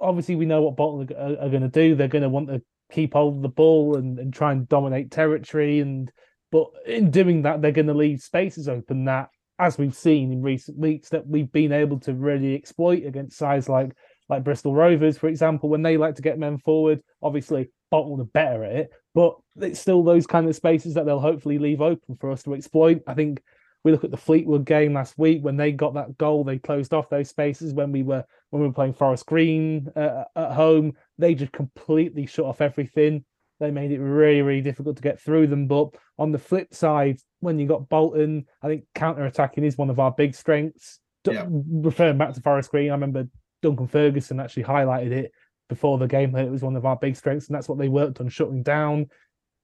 obviously 0.00 0.34
we 0.34 0.46
know 0.46 0.62
what 0.62 0.76
Bolton 0.76 1.16
are, 1.16 1.44
are 1.44 1.48
going 1.48 1.62
to 1.62 1.68
do. 1.68 1.94
They're 1.94 2.08
going 2.08 2.22
to 2.22 2.28
want 2.28 2.48
to 2.48 2.60
keep 2.90 3.12
hold 3.12 3.36
of 3.36 3.42
the 3.42 3.48
ball 3.48 3.96
and, 3.96 4.18
and 4.18 4.34
try 4.34 4.50
and 4.50 4.68
dominate 4.68 5.12
territory, 5.12 5.78
and 5.78 6.10
but 6.50 6.66
in 6.84 7.12
doing 7.12 7.42
that, 7.42 7.62
they're 7.62 7.70
going 7.70 7.86
to 7.86 7.94
leave 7.94 8.20
spaces 8.20 8.68
open 8.68 9.04
that, 9.04 9.28
as 9.58 9.78
we've 9.78 9.94
seen 9.94 10.32
in 10.32 10.42
recent 10.42 10.78
weeks, 10.78 11.08
that 11.10 11.26
we've 11.26 11.50
been 11.50 11.72
able 11.72 11.98
to 12.00 12.14
really 12.14 12.54
exploit 12.54 13.04
against 13.04 13.38
sides 13.38 13.68
like 13.68 13.92
like 14.28 14.44
Bristol 14.44 14.74
Rovers, 14.74 15.16
for 15.16 15.28
example, 15.28 15.70
when 15.70 15.82
they 15.82 15.96
like 15.96 16.14
to 16.16 16.22
get 16.22 16.38
men 16.38 16.58
forward. 16.58 17.00
Obviously, 17.22 17.70
Bolton 17.90 18.20
are 18.20 18.28
better 18.28 18.64
at 18.64 18.72
it, 18.72 18.90
but 19.14 19.36
it's 19.56 19.80
still 19.80 20.02
those 20.02 20.26
kind 20.26 20.46
of 20.48 20.54
spaces 20.54 20.94
that 20.94 21.06
they'll 21.06 21.18
hopefully 21.18 21.58
leave 21.58 21.80
open 21.80 22.16
for 22.20 22.30
us 22.30 22.42
to 22.42 22.54
exploit. 22.54 23.02
I 23.06 23.14
think 23.14 23.42
we 23.84 23.92
look 23.92 24.04
at 24.04 24.10
the 24.10 24.16
Fleetwood 24.16 24.64
game 24.64 24.94
last 24.94 25.16
week 25.18 25.42
when 25.42 25.56
they 25.56 25.72
got 25.72 25.94
that 25.94 26.18
goal, 26.18 26.44
they 26.44 26.58
closed 26.58 26.92
off 26.92 27.08
those 27.08 27.30
spaces 27.30 27.72
when 27.72 27.92
we 27.92 28.02
were 28.02 28.24
when 28.50 28.62
we 28.62 28.68
were 28.68 28.74
playing 28.74 28.94
Forest 28.94 29.26
Green 29.26 29.88
uh, 29.96 30.24
at 30.36 30.52
home. 30.52 30.92
They 31.16 31.34
just 31.34 31.52
completely 31.52 32.26
shut 32.26 32.44
off 32.44 32.60
everything. 32.60 33.24
They 33.60 33.70
made 33.70 33.90
it 33.90 34.00
really, 34.00 34.42
really 34.42 34.60
difficult 34.60 34.96
to 34.96 35.02
get 35.02 35.20
through 35.20 35.48
them. 35.48 35.66
But 35.66 35.88
on 36.18 36.32
the 36.32 36.38
flip 36.38 36.74
side, 36.74 37.18
when 37.40 37.58
you 37.58 37.66
got 37.66 37.88
Bolton, 37.88 38.46
I 38.62 38.68
think 38.68 38.84
counter 38.94 39.26
attacking 39.26 39.64
is 39.64 39.76
one 39.76 39.90
of 39.90 39.98
our 39.98 40.12
big 40.12 40.34
strengths. 40.34 41.00
Yeah. 41.24 41.46
Referring 41.48 42.18
back 42.18 42.34
to 42.34 42.40
Forest 42.40 42.70
Green, 42.70 42.90
I 42.90 42.94
remember 42.94 43.28
Duncan 43.60 43.88
Ferguson 43.88 44.40
actually 44.40 44.64
highlighted 44.64 45.10
it 45.10 45.32
before 45.68 45.98
the 45.98 46.06
game 46.06 46.32
that 46.32 46.46
it 46.46 46.50
was 46.50 46.62
one 46.62 46.76
of 46.76 46.86
our 46.86 46.96
big 46.96 47.16
strengths, 47.16 47.48
and 47.48 47.54
that's 47.54 47.68
what 47.68 47.78
they 47.78 47.88
worked 47.88 48.20
on 48.20 48.28
shutting 48.28 48.62
down. 48.62 49.06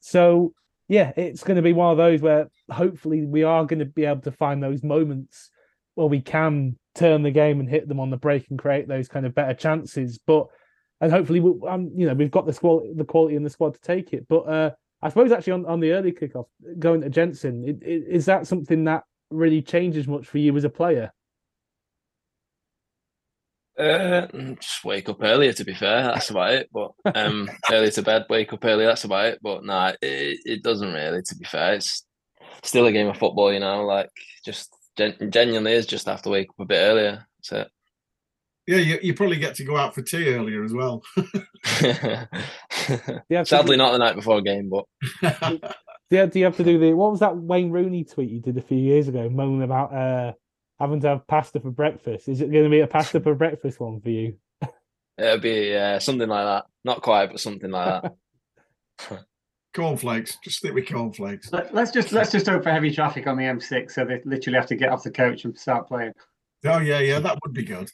So 0.01 0.53
yeah, 0.89 1.13
it's 1.17 1.43
going 1.43 1.57
to 1.57 1.63
be 1.63 1.73
one 1.73 1.93
of 1.93 1.97
those 1.97 2.21
where 2.21 2.49
hopefully 2.71 3.25
we 3.25 3.43
are 3.43 3.65
going 3.65 3.79
to 3.79 3.87
be 3.87 4.05
able 4.05 4.21
to 4.23 4.33
find 4.33 4.63
those 4.63 4.83
moments 4.83 5.51
where 5.95 6.09
we 6.09 6.21
can 6.21 6.79
turn 6.95 7.23
the 7.23 7.31
game 7.31 7.61
and 7.61 7.69
hit 7.69 7.89
them 7.89 8.01
on 8.01 8.11
the 8.11 8.17
break 8.17 8.47
and 8.51 8.59
create 8.59 8.87
those 8.87 9.09
kind 9.09 9.25
of 9.25 9.35
better 9.35 9.55
chances. 9.55 10.19
But 10.19 10.49
and 11.05 11.13
hopefully, 11.13 11.41
we, 11.41 11.69
um, 11.69 11.91
you 11.95 12.07
know, 12.07 12.15
we've 12.15 12.31
got 12.31 12.47
the 12.47 12.53
squad, 12.53 12.83
the 12.97 13.05
quality 13.05 13.37
in 13.37 13.45
the 13.45 13.51
squad 13.51 13.75
to 13.75 13.81
take 13.83 14.15
it. 14.15 14.27
But 14.27 14.41
uh, 14.49 14.71
I 15.03 15.11
suppose 15.11 15.33
actually 15.33 15.53
on, 15.53 15.67
on 15.67 15.79
the 15.81 15.93
early 15.93 16.13
kickoff, 16.13 16.47
going 16.79 17.03
to 17.03 17.11
Jensen, 17.11 17.63
i- 17.69 17.87
i- 17.87 18.05
is 18.09 18.25
that 18.25 18.47
something 18.47 18.85
that 18.85 19.05
really 19.31 19.61
changes 19.61 20.09
much 20.09 20.27
for 20.27 20.39
you 20.39 20.57
as 20.57 20.65
a 20.65 20.71
player? 20.71 21.13
Uh, 23.79 24.29
just 24.61 24.83
wake 24.83 25.11
up 25.11 25.23
earlier. 25.23 25.53
To 25.53 25.65
be 25.65 25.75
fair, 25.75 26.05
that's 26.05 26.31
about 26.31 26.55
it. 26.55 26.71
But 26.73 26.93
um, 27.15 27.51
earlier 27.71 27.91
to 27.91 28.03
bed, 28.03 28.25
wake 28.31 28.53
up 28.55 28.65
early. 28.65 28.87
That's 28.87 29.05
about 29.05 29.27
it. 29.27 29.41
But 29.43 29.63
nah, 29.63 29.89
it, 30.01 30.41
it 30.47 30.63
doesn't 30.63 30.91
really. 30.93 31.21
To 31.21 31.37
be 31.37 31.45
fair, 31.45 31.75
it's 31.75 32.07
still 32.63 32.87
a 32.87 32.93
game 32.93 33.09
of 33.09 33.19
football. 33.19 33.53
You 33.53 33.61
know, 33.61 33.85
like 33.85 34.09
just 34.43 34.75
gen- 34.97 35.31
genuinely 35.31 35.73
is 35.73 35.85
just 35.87 36.07
have 36.07 36.23
to 36.23 36.31
wake 36.31 36.49
up 36.49 36.61
a 36.61 36.65
bit 36.65 36.79
earlier. 36.79 37.27
That's 37.51 37.71
yeah, 38.67 38.79
you, 38.79 38.99
you 39.03 39.15
probably 39.15 39.37
get 39.37 39.55
to 39.57 39.65
go 39.65 39.77
out 39.77 39.95
for 39.95 40.03
tea 40.03 40.35
earlier 40.35 40.65
as 40.65 40.73
well. 40.73 41.03
Yeah, 43.29 43.43
Sadly, 43.45 43.77
not 43.77 43.93
the 43.93 43.99
night 43.99 44.17
before 44.17 44.39
a 44.39 44.43
game, 44.43 44.69
but 44.69 44.85
yeah, 46.11 46.27
Do 46.27 46.39
you, 46.39 46.45
have 46.45 46.57
to 46.59 46.65
do 46.65 46.79
the 46.79 46.93
what 46.93 47.11
was 47.11 47.21
that 47.21 47.37
Wayne 47.37 47.71
Rooney 47.71 48.05
tweet 48.05 48.31
you 48.31 48.41
did 48.41 48.59
a 48.59 48.63
few 48.63 48.77
years 48.77 49.09
ago, 49.09 49.29
moaning 49.31 49.63
about 49.63 49.95
uh 49.95 50.33
having 50.79 51.01
to 51.01 51.09
have 51.09 51.27
pasta 51.27 51.61
for 51.61 51.71
breakfast? 51.71 52.29
Is 52.29 52.41
it 52.41 52.53
going 52.53 52.65
to 52.65 52.71
be 52.71 52.81
a 52.81 52.87
pasta 52.87 53.21
for 53.21 53.35
breakfast 53.35 53.81
one 53.81 54.01
for 54.01 54.11
you? 54.11 54.37
It'll 55.19 55.39
be 55.39 55.75
uh, 55.75 55.99
something 55.99 56.29
like 56.29 56.45
that. 56.45 56.67
Not 56.85 57.03
quite, 57.03 57.31
but 57.31 57.41
something 57.41 57.71
like 57.71 58.03
that. 58.03 59.25
Cornflakes. 59.75 60.39
Just 60.45 60.59
stick 60.59 60.75
with 60.75 60.89
cornflakes. 60.89 61.53
Let, 61.53 61.75
us 61.75 61.91
just 61.91 62.13
let's 62.13 62.31
just 62.31 62.47
hope 62.47 62.63
for 62.63 62.71
heavy 62.71 62.93
traffic 62.93 63.27
on 63.27 63.37
the 63.37 63.43
M6, 63.43 63.91
so 63.91 64.05
they 64.05 64.21
literally 64.25 64.57
have 64.57 64.69
to 64.69 64.77
get 64.77 64.91
off 64.91 65.03
the 65.03 65.11
coach 65.11 65.45
and 65.45 65.59
start 65.59 65.89
playing. 65.89 66.13
Oh 66.65 66.79
yeah, 66.79 67.01
yeah, 67.01 67.19
that 67.19 67.39
would 67.43 67.55
be 67.55 67.65
good. 67.65 67.91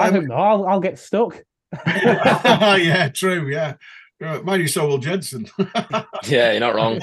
I 0.00 0.08
Um, 0.08 0.14
don't 0.14 0.26
know. 0.28 0.34
I'll 0.34 0.66
I'll 0.66 0.80
get 0.80 0.98
stuck. 0.98 1.42
yeah, 1.86 3.08
true. 3.08 3.48
Yeah, 3.48 3.74
Uh, 4.22 4.40
mind 4.42 4.62
you, 4.62 4.68
so 4.68 4.86
will 4.86 4.98
Jensen. 4.98 5.48
yeah, 6.26 6.50
you're 6.52 6.60
not 6.60 6.74
wrong. 6.74 7.00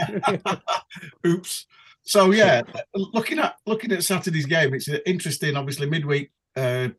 Oops. 1.25 1.65
So 2.03 2.31
yeah, 2.31 2.61
looking 2.95 3.39
at 3.39 3.55
looking 3.65 3.91
at 3.91 4.03
Saturday's 4.03 4.45
game, 4.45 4.73
it's 4.73 4.87
interesting. 5.05 5.55
Obviously, 5.57 5.89
midweek, 5.89 6.31
uh, 6.55 6.89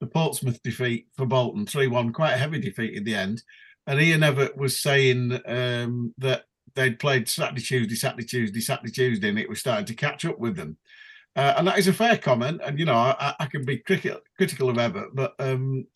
the 0.00 0.06
Portsmouth 0.06 0.62
defeat 0.62 1.08
for 1.16 1.26
Bolton, 1.26 1.66
three 1.66 1.86
one, 1.86 2.12
quite 2.12 2.32
a 2.32 2.38
heavy 2.38 2.58
defeat 2.60 2.94
in 2.94 3.04
the 3.04 3.14
end. 3.14 3.42
And 3.86 4.00
Ian 4.00 4.20
Evatt 4.20 4.56
was 4.56 4.78
saying 4.78 5.38
um, 5.46 6.14
that 6.18 6.44
they'd 6.74 6.98
played 6.98 7.28
Saturday, 7.28 7.62
Tuesday, 7.62 7.94
Saturday, 7.94 8.24
Tuesday, 8.24 8.60
Saturday, 8.60 8.92
Tuesday, 8.92 9.28
and 9.28 9.38
it 9.38 9.48
was 9.48 9.60
starting 9.60 9.86
to 9.86 9.94
catch 9.94 10.24
up 10.24 10.38
with 10.38 10.56
them. 10.56 10.76
Uh, 11.36 11.54
and 11.56 11.66
that 11.66 11.78
is 11.78 11.88
a 11.88 11.92
fair 11.92 12.16
comment. 12.16 12.60
And 12.64 12.78
you 12.78 12.84
know, 12.84 12.94
I, 12.94 13.34
I 13.38 13.46
can 13.46 13.64
be 13.64 13.78
critical 13.78 14.20
critical 14.36 14.70
of 14.70 14.76
Evatt, 14.76 15.10
but 15.14 15.34
um, 15.38 15.86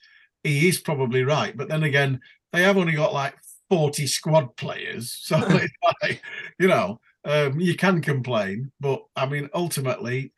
he 0.42 0.68
is 0.68 0.78
probably 0.78 1.24
right. 1.24 1.56
But 1.56 1.68
then 1.68 1.82
again, 1.82 2.20
they 2.52 2.62
have 2.62 2.76
only 2.76 2.92
got 2.92 3.14
like 3.14 3.34
40 3.70 4.06
squad 4.06 4.56
players. 4.56 5.18
So 5.22 5.38
like, 6.02 6.22
you 6.58 6.68
know, 6.68 7.00
um, 7.24 7.60
you 7.60 7.76
can 7.76 8.00
complain, 8.00 8.70
but 8.80 9.02
I 9.16 9.26
mean, 9.26 9.48
ultimately, 9.54 10.32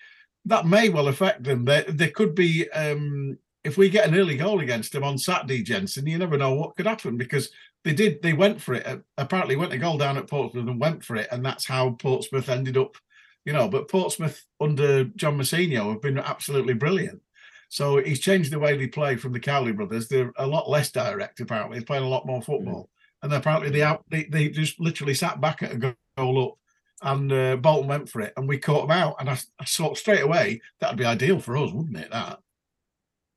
that 0.44 0.66
may 0.66 0.88
well 0.88 1.08
affect 1.08 1.42
them. 1.42 1.64
There, 1.64 1.84
there 1.88 2.10
could 2.10 2.34
be, 2.34 2.70
um, 2.70 3.38
if 3.64 3.78
we 3.78 3.88
get 3.88 4.06
an 4.06 4.14
early 4.14 4.36
goal 4.36 4.60
against 4.60 4.92
them 4.92 5.02
on 5.02 5.16
Saturday, 5.16 5.62
Jensen, 5.62 6.06
you 6.06 6.18
never 6.18 6.36
know 6.36 6.54
what 6.54 6.76
could 6.76 6.86
happen 6.86 7.16
because 7.16 7.50
they 7.82 7.94
did, 7.94 8.20
they 8.22 8.34
went 8.34 8.60
for 8.60 8.74
it. 8.74 8.86
Uh, 8.86 8.98
apparently, 9.16 9.56
went 9.56 9.72
a 9.72 9.78
goal 9.78 9.96
down 9.96 10.18
at 10.18 10.28
Portsmouth 10.28 10.68
and 10.68 10.80
went 10.80 11.02
for 11.02 11.16
it, 11.16 11.28
and 11.32 11.44
that's 11.44 11.66
how 11.66 11.92
Portsmouth 11.92 12.48
ended 12.48 12.76
up, 12.76 12.96
you 13.44 13.52
know. 13.52 13.68
But 13.68 13.88
Portsmouth 13.88 14.44
under 14.60 15.04
John 15.04 15.38
Mousinho 15.38 15.90
have 15.90 16.02
been 16.02 16.18
absolutely 16.18 16.74
brilliant. 16.74 17.20
So 17.68 18.02
he's 18.02 18.20
changed 18.20 18.52
the 18.52 18.58
way 18.58 18.76
they 18.76 18.86
play 18.86 19.16
from 19.16 19.32
the 19.32 19.40
Cowley 19.40 19.72
brothers. 19.72 20.06
They're 20.08 20.32
a 20.36 20.46
lot 20.46 20.70
less 20.70 20.92
direct, 20.92 21.40
apparently. 21.40 21.78
They're 21.78 21.86
playing 21.86 22.04
a 22.04 22.08
lot 22.08 22.26
more 22.26 22.42
football. 22.42 22.88
And 23.22 23.32
apparently 23.32 23.70
they 23.70 23.82
out 23.82 24.04
they, 24.10 24.24
they 24.24 24.48
just 24.48 24.78
literally 24.78 25.14
sat 25.14 25.40
back 25.40 25.62
at 25.62 25.72
a 25.72 25.96
goal 26.16 26.44
up 26.44 26.58
and 27.02 27.32
uh, 27.32 27.56
Bolton 27.56 27.88
went 27.88 28.08
for 28.08 28.20
it 28.20 28.32
and 28.36 28.48
we 28.48 28.58
caught 28.58 28.86
them 28.86 28.96
out. 28.96 29.16
And 29.18 29.28
I, 29.28 29.38
I 29.58 29.64
saw 29.64 29.94
straight 29.94 30.22
away 30.22 30.60
that'd 30.78 30.98
be 30.98 31.04
ideal 31.04 31.40
for 31.40 31.56
us, 31.56 31.72
wouldn't 31.72 31.96
it? 31.96 32.10
That 32.10 32.38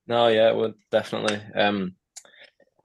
No, 0.08 0.28
yeah, 0.28 0.50
it 0.50 0.56
would 0.56 0.76
definitely. 0.92 1.42
Um, 1.56 1.96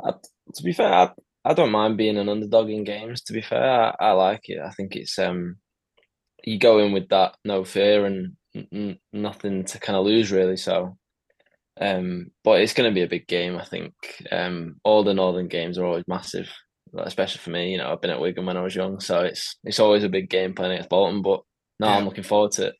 I, 0.03 0.13
to 0.55 0.63
be 0.63 0.73
fair, 0.73 0.93
I, 0.93 1.11
I 1.45 1.55
don't 1.55 1.71
mind 1.71 1.97
being 1.97 2.19
an 2.19 2.29
underdog 2.29 2.71
in 2.71 2.85
games. 2.85 3.23
To 3.23 3.33
be 3.33 3.43
fair, 3.43 3.63
I, 3.63 3.95
I 3.99 4.11
like 4.13 4.49
it. 4.49 4.61
I 4.61 4.71
think 4.71 4.97
it's 4.97 5.19
um, 5.19 5.57
you 6.45 6.59
go 6.59 6.79
in 6.79 6.93
with 6.93 7.09
that 7.09 7.37
no 7.45 7.65
fear 7.65 8.07
and 8.07 8.37
n- 8.55 8.99
nothing 9.13 9.65
to 9.65 9.79
kind 9.79 9.97
of 9.97 10.05
lose 10.05 10.31
really. 10.33 10.57
So, 10.57 10.97
um, 11.81 12.31
but 12.45 12.61
it's 12.61 12.75
going 12.75 12.91
to 12.91 12.95
be 12.95 13.03
a 13.03 13.09
big 13.09 13.27
game. 13.27 13.57
I 13.57 13.65
think 13.65 13.93
um, 14.31 14.77
all 14.85 15.05
the 15.05 15.15
northern 15.15 15.49
games 15.49 15.79
are 15.79 15.85
always 15.87 16.05
massive, 16.07 16.49
especially 16.97 17.39
for 17.41 17.51
me. 17.51 17.73
You 17.73 17.79
know, 17.79 17.91
I've 17.93 18.01
been 18.01 18.11
at 18.11 18.21
Wigan 18.21 18.47
when 18.47 18.57
I 18.57 18.63
was 18.63 18.75
young, 18.75 19.01
so 19.01 19.21
it's 19.23 19.57
it's 19.65 19.81
always 19.81 20.05
a 20.05 20.09
big 20.09 20.29
game 20.31 20.55
playing 20.55 20.73
against 20.73 20.91
Bolton. 20.91 21.23
But 21.23 21.41
no, 21.81 21.87
Yeah. 21.89 21.97
I'm 21.97 22.05
looking 22.05 22.25
forward 22.25 22.53
to 22.53 22.67
it. 22.69 22.75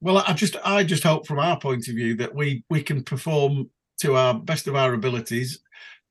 well, 0.00 0.18
I 0.26 0.32
just 0.32 0.56
I 0.64 0.82
just 0.84 1.04
hope 1.04 1.26
from 1.26 1.38
our 1.38 1.58
point 1.58 1.88
of 1.88 1.94
view 1.94 2.16
that 2.16 2.34
we 2.34 2.64
we 2.70 2.82
can 2.82 3.02
perform 3.04 3.70
to 4.00 4.16
our 4.16 4.34
best 4.34 4.66
of 4.66 4.74
our 4.74 4.94
abilities. 4.94 5.60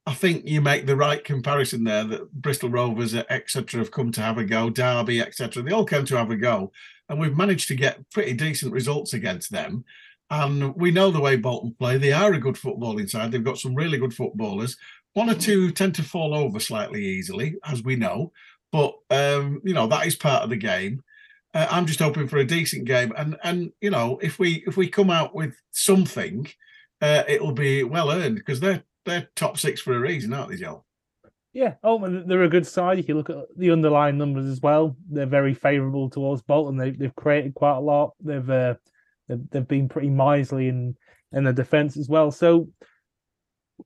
I 0.09 0.15
think 0.15 0.47
you 0.47 0.59
make 0.59 0.87
the 0.87 0.95
right 0.95 1.23
comparison 1.23 1.83
there 1.83 2.03
that 2.03 2.33
Bristol 2.33 2.71
Rovers, 2.71 3.13
etc., 3.13 3.79
have 3.79 3.91
come 3.91 4.11
to 4.13 4.21
have 4.21 4.39
a 4.39 4.43
go, 4.43 4.71
Derby, 4.71 5.21
etc. 5.21 5.61
They 5.61 5.71
all 5.71 5.85
came 5.85 6.03
to 6.05 6.17
have 6.17 6.31
a 6.31 6.35
go, 6.35 6.71
and 7.09 7.19
we've 7.19 7.37
managed 7.37 7.67
to 7.67 7.75
get 7.75 8.09
pretty 8.09 8.33
decent 8.33 8.73
results 8.73 9.13
against 9.13 9.51
them. 9.51 9.85
And 10.31 10.75
we 10.75 10.89
know 10.89 11.11
the 11.11 11.19
way 11.19 11.35
Bolton 11.35 11.75
play. 11.77 11.99
They 11.99 12.11
are 12.11 12.33
a 12.33 12.39
good 12.39 12.55
footballing 12.55 13.07
side. 13.07 13.31
They've 13.31 13.43
got 13.43 13.59
some 13.59 13.75
really 13.75 13.99
good 13.99 14.11
footballers. 14.11 14.77
One 15.13 15.29
or 15.29 15.35
two 15.35 15.69
tend 15.69 15.93
to 15.95 16.03
fall 16.03 16.33
over 16.33 16.59
slightly 16.59 17.05
easily, 17.05 17.57
as 17.63 17.83
we 17.83 17.95
know. 17.95 18.31
But 18.71 18.95
um, 19.11 19.61
you 19.63 19.75
know 19.75 19.85
that 19.85 20.07
is 20.07 20.15
part 20.15 20.41
of 20.41 20.49
the 20.49 20.57
game. 20.57 21.03
Uh, 21.53 21.67
I'm 21.69 21.85
just 21.85 21.99
hoping 21.99 22.27
for 22.27 22.37
a 22.37 22.43
decent 22.43 22.85
game, 22.85 23.13
and 23.15 23.37
and 23.43 23.71
you 23.79 23.91
know 23.91 24.17
if 24.23 24.39
we 24.39 24.63
if 24.65 24.75
we 24.75 24.87
come 24.87 25.11
out 25.11 25.35
with 25.35 25.53
something, 25.69 26.47
uh, 26.99 27.21
it'll 27.27 27.51
be 27.51 27.83
well 27.83 28.09
earned 28.09 28.37
because 28.37 28.59
they're 28.59 28.83
they're 29.09 29.29
top 29.35 29.57
six 29.57 29.81
for 29.81 29.95
a 29.95 29.99
reason, 29.99 30.33
aren't 30.33 30.51
they, 30.51 30.57
Joe? 30.57 30.85
Yeah, 31.51 31.75
oh, 31.83 31.99
they're 32.25 32.43
a 32.43 32.49
good 32.49 32.67
side. 32.67 32.99
If 32.99 33.09
you 33.09 33.15
look 33.15 33.31
at 33.31 33.37
the 33.57 33.71
underlying 33.71 34.17
numbers 34.17 34.45
as 34.45 34.61
well, 34.61 34.95
they're 35.09 35.25
very 35.25 35.55
favourable 35.55 36.09
towards 36.09 36.43
Bolton. 36.43 36.77
They, 36.77 36.91
they've 36.91 37.15
created 37.15 37.55
quite 37.55 37.77
a 37.77 37.79
lot. 37.79 38.13
They've 38.21 38.49
uh, 38.49 38.75
they've, 39.27 39.49
they've 39.49 39.67
been 39.67 39.89
pretty 39.89 40.09
miserly 40.09 40.67
in 40.67 40.95
in 41.31 41.43
the 41.43 41.53
defence 41.53 41.97
as 41.97 42.07
well. 42.07 42.31
So 42.31 42.69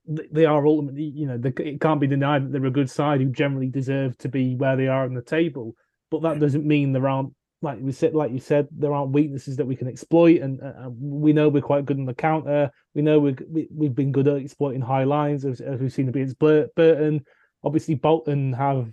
they 0.06 0.44
are 0.44 0.66
ultimately, 0.66 1.04
you 1.04 1.26
know, 1.26 1.38
they, 1.38 1.52
it 1.62 1.80
can't 1.80 2.00
be 2.00 2.06
denied 2.06 2.44
that 2.44 2.52
they're 2.52 2.64
a 2.66 2.70
good 2.70 2.90
side 2.90 3.20
who 3.20 3.30
generally 3.30 3.68
deserve 3.68 4.18
to 4.18 4.28
be 4.28 4.56
where 4.56 4.76
they 4.76 4.88
are 4.88 5.06
in 5.06 5.14
the 5.14 5.22
table. 5.22 5.74
But 6.10 6.22
that 6.22 6.40
doesn't 6.40 6.66
mean 6.66 6.92
there 6.92 7.08
aren't, 7.08 7.32
like 7.64 7.78
we 7.80 7.92
said, 7.92 8.14
like 8.14 8.30
you 8.30 8.38
said, 8.38 8.68
there 8.70 8.92
aren't 8.92 9.12
weaknesses 9.12 9.56
that 9.56 9.66
we 9.66 9.74
can 9.74 9.88
exploit. 9.88 10.42
And 10.42 10.62
uh, 10.62 10.90
we 10.90 11.32
know 11.32 11.48
we're 11.48 11.62
quite 11.62 11.86
good 11.86 11.98
on 11.98 12.04
the 12.04 12.14
counter. 12.14 12.70
We 12.94 13.02
know 13.02 13.18
we're, 13.18 13.36
we, 13.48 13.66
we've 13.74 13.94
been 13.94 14.12
good 14.12 14.28
at 14.28 14.36
exploiting 14.36 14.80
high 14.80 15.04
lines, 15.04 15.44
as, 15.44 15.60
as 15.60 15.80
we've 15.80 15.92
seen 15.92 16.08
against 16.08 16.38
Bur- 16.38 16.68
Burton. 16.76 17.24
Obviously, 17.64 17.94
Bolton 17.94 18.52
have 18.52 18.92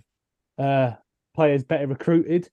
uh, 0.58 0.92
players 1.34 1.62
better 1.62 1.86
recruited 1.86 2.48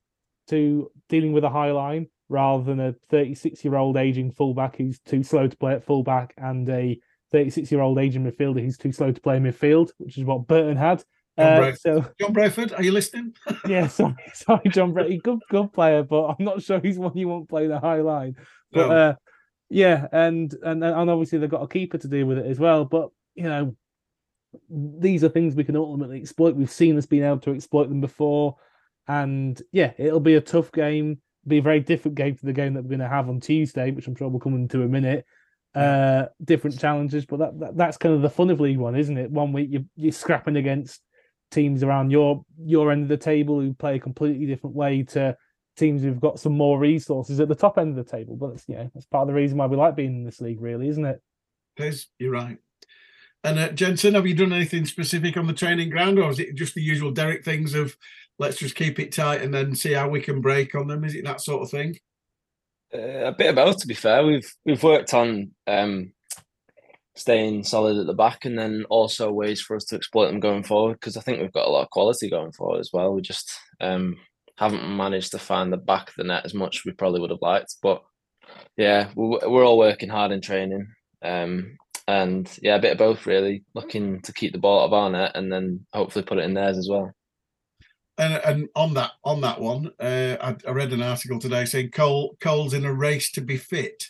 to 0.49 0.91
dealing 1.07 1.31
with 1.31 1.43
a 1.43 1.49
high 1.49 1.71
line 1.71 2.07
rather 2.27 2.63
than 2.63 2.79
a 2.79 2.93
36 3.09 3.63
year 3.63 3.75
old 3.75 3.97
aging 3.97 4.31
fullback 4.31 4.75
who's 4.75 4.99
too 4.99 5.23
slow 5.23 5.47
to 5.47 5.57
play 5.57 5.73
at 5.73 5.85
fullback 5.85 6.33
and 6.37 6.69
a 6.69 6.99
36 7.31 7.71
year 7.71 7.81
old 7.81 7.97
aging 7.97 8.23
midfielder 8.23 8.61
who's 8.61 8.77
too 8.77 8.91
slow 8.91 9.11
to 9.11 9.21
play 9.21 9.37
midfield, 9.37 9.91
which 9.97 10.17
is 10.17 10.23
what 10.23 10.47
Burton 10.47 10.77
had. 10.77 11.03
John 11.39 11.63
Uh, 11.63 11.75
so 11.75 12.05
John 12.19 12.33
Brayford, 12.33 12.77
are 12.77 12.83
you 12.83 12.91
listening? 12.91 13.35
yeah, 13.67 13.87
sorry, 13.87 14.15
sorry, 14.33 14.69
John 14.69 14.93
Brady, 14.93 15.17
good 15.17 15.39
good 15.49 15.71
player, 15.73 16.03
but 16.03 16.35
I'm 16.37 16.45
not 16.45 16.61
sure 16.61 16.79
he's 16.79 16.99
one 16.99 17.17
you 17.17 17.27
won't 17.27 17.49
play 17.49 17.67
the 17.67 17.79
high 17.79 18.01
line. 18.01 18.35
But 18.71 18.87
No. 18.87 18.95
uh, 18.95 19.15
yeah, 19.69 20.07
and 20.11 20.53
and 20.63 20.83
and 20.83 21.09
obviously 21.09 21.39
they've 21.39 21.49
got 21.49 21.63
a 21.63 21.67
keeper 21.67 21.97
to 21.97 22.07
deal 22.07 22.25
with 22.25 22.39
it 22.39 22.45
as 22.45 22.59
well. 22.59 22.85
But 22.85 23.09
you 23.35 23.43
know, 23.43 23.75
these 24.69 25.23
are 25.23 25.29
things 25.29 25.55
we 25.55 25.63
can 25.63 25.75
ultimately 25.75 26.19
exploit. 26.19 26.55
We've 26.55 26.71
seen 26.71 26.97
us 26.97 27.05
being 27.05 27.23
able 27.23 27.39
to 27.39 27.53
exploit 27.53 27.89
them 27.89 28.01
before, 28.01 28.57
and 29.07 29.61
yeah, 29.71 29.93
it'll 29.97 30.19
be 30.19 30.35
a 30.35 30.41
tough 30.41 30.71
game. 30.71 31.21
Be 31.47 31.59
a 31.59 31.61
very 31.61 31.79
different 31.79 32.15
game 32.15 32.35
to 32.35 32.45
the 32.45 32.53
game 32.53 32.73
that 32.73 32.83
we're 32.83 32.89
going 32.89 32.99
to 32.99 33.07
have 33.07 33.29
on 33.29 33.39
Tuesday, 33.39 33.91
which 33.91 34.07
I'm 34.07 34.15
sure 34.15 34.27
we'll 34.27 34.39
come 34.39 34.55
into 34.55 34.83
a 34.83 34.87
minute. 34.87 35.25
Uh, 35.75 36.25
different 36.43 36.79
challenges, 36.79 37.25
but 37.25 37.37
that, 37.37 37.59
that 37.59 37.77
that's 37.77 37.97
kind 37.97 38.15
of 38.15 38.21
the 38.23 38.29
fun 38.29 38.49
of 38.49 38.59
League 38.59 38.79
One, 38.79 38.95
isn't 38.95 39.17
it? 39.17 39.29
One 39.31 39.53
week 39.53 39.69
you 39.71 39.85
you're 39.95 40.11
scrapping 40.11 40.57
against 40.57 40.99
teams 41.51 41.83
around 41.83 42.11
your 42.11 42.43
your 42.63 42.91
end 42.91 43.03
of 43.03 43.09
the 43.09 43.17
table 43.17 43.59
who 43.59 43.73
play 43.73 43.95
a 43.95 43.99
completely 43.99 44.45
different 44.45 44.75
way 44.75 45.03
to 45.03 45.35
teams 45.77 46.03
who've 46.03 46.19
got 46.19 46.39
some 46.39 46.53
more 46.53 46.77
resources 46.77 47.39
at 47.39 47.47
the 47.47 47.55
top 47.55 47.77
end 47.77 47.97
of 47.97 48.05
the 48.05 48.11
table. 48.11 48.35
But 48.35 48.51
that's 48.51 48.65
yeah, 48.67 48.87
that's 48.93 49.05
part 49.05 49.23
of 49.23 49.27
the 49.27 49.33
reason 49.33 49.57
why 49.57 49.67
we 49.67 49.77
like 49.77 49.95
being 49.95 50.15
in 50.15 50.25
this 50.25 50.41
league, 50.41 50.61
really, 50.61 50.89
isn't 50.89 51.05
it? 51.05 51.21
Liz, 51.77 52.07
you're 52.19 52.31
right. 52.31 52.57
And 53.43 53.57
uh, 53.57 53.69
Jensen, 53.69 54.15
have 54.15 54.27
you 54.27 54.35
done 54.35 54.51
anything 54.51 54.85
specific 54.85 55.37
on 55.37 55.47
the 55.47 55.53
training 55.53 55.89
ground, 55.89 56.19
or 56.19 56.29
is 56.29 56.39
it 56.39 56.55
just 56.55 56.75
the 56.75 56.81
usual 56.81 57.11
Derek 57.11 57.45
things 57.45 57.73
of 57.73 57.95
let's 58.37 58.57
just 58.57 58.75
keep 58.75 58.99
it 58.99 59.13
tight 59.13 59.41
and 59.41 59.53
then 59.53 59.73
see 59.73 59.93
how 59.93 60.09
we 60.09 60.21
can 60.21 60.41
break 60.41 60.75
on 60.75 60.87
them? 60.87 61.05
Is 61.05 61.15
it 61.15 61.23
that 61.25 61.41
sort 61.41 61.63
of 61.63 61.71
thing? 61.71 61.97
Uh, 62.93 63.25
a 63.25 63.31
bit 63.31 63.49
of 63.49 63.55
both, 63.55 63.77
to 63.77 63.87
be 63.87 63.93
fair. 63.93 64.25
We've 64.25 64.53
we've 64.65 64.83
worked 64.83 65.13
on 65.13 65.51
um, 65.67 66.11
staying 67.15 67.63
solid 67.63 67.97
at 67.97 68.05
the 68.07 68.13
back, 68.13 68.45
and 68.45 68.57
then 68.57 68.85
also 68.89 69.31
ways 69.31 69.61
for 69.61 69.75
us 69.75 69.85
to 69.85 69.95
exploit 69.95 70.27
them 70.27 70.39
going 70.39 70.63
forward. 70.63 70.93
Because 70.93 71.17
I 71.17 71.21
think 71.21 71.41
we've 71.41 71.51
got 71.51 71.67
a 71.67 71.71
lot 71.71 71.83
of 71.83 71.89
quality 71.89 72.29
going 72.29 72.51
forward 72.51 72.79
as 72.79 72.91
well. 72.93 73.13
We 73.13 73.21
just 73.21 73.51
um, 73.81 74.17
haven't 74.57 74.95
managed 74.95 75.31
to 75.31 75.39
find 75.39 75.71
the 75.71 75.77
back 75.77 76.09
of 76.09 76.15
the 76.17 76.23
net 76.23 76.45
as 76.45 76.53
much 76.53 76.77
as 76.77 76.85
we 76.85 76.91
probably 76.91 77.19
would 77.19 77.31
have 77.31 77.41
liked. 77.41 77.75
But 77.81 78.03
yeah, 78.77 79.09
we- 79.15 79.39
we're 79.45 79.65
all 79.65 79.77
working 79.77 80.09
hard 80.09 80.31
in 80.31 80.41
training, 80.41 80.87
um, 81.21 81.77
and 82.07 82.49
yeah, 82.61 82.75
a 82.75 82.81
bit 82.81 82.93
of 82.93 82.97
both 82.97 83.25
really. 83.25 83.63
Looking 83.75 84.21
to 84.21 84.33
keep 84.33 84.53
the 84.53 84.59
ball 84.59 84.81
out 84.81 84.85
of 84.85 84.93
our 84.93 85.09
net, 85.09 85.31
and 85.35 85.51
then 85.51 85.85
hopefully 85.93 86.25
put 86.25 86.39
it 86.39 86.45
in 86.45 86.53
theirs 86.53 86.77
as 86.77 86.89
well. 86.89 87.13
And, 88.17 88.33
and 88.43 88.69
on 88.75 88.95
that 88.95 89.11
on 89.23 89.41
that 89.41 89.61
one, 89.61 89.91
uh, 89.99 90.35
I, 90.41 90.55
I 90.67 90.71
read 90.71 90.91
an 90.91 91.01
article 91.01 91.39
today 91.39 91.63
saying 91.65 91.91
Cole 91.91 92.35
Cole's 92.41 92.73
in 92.73 92.83
a 92.83 92.93
race 92.93 93.31
to 93.33 93.41
be 93.41 93.55
fit. 93.55 94.07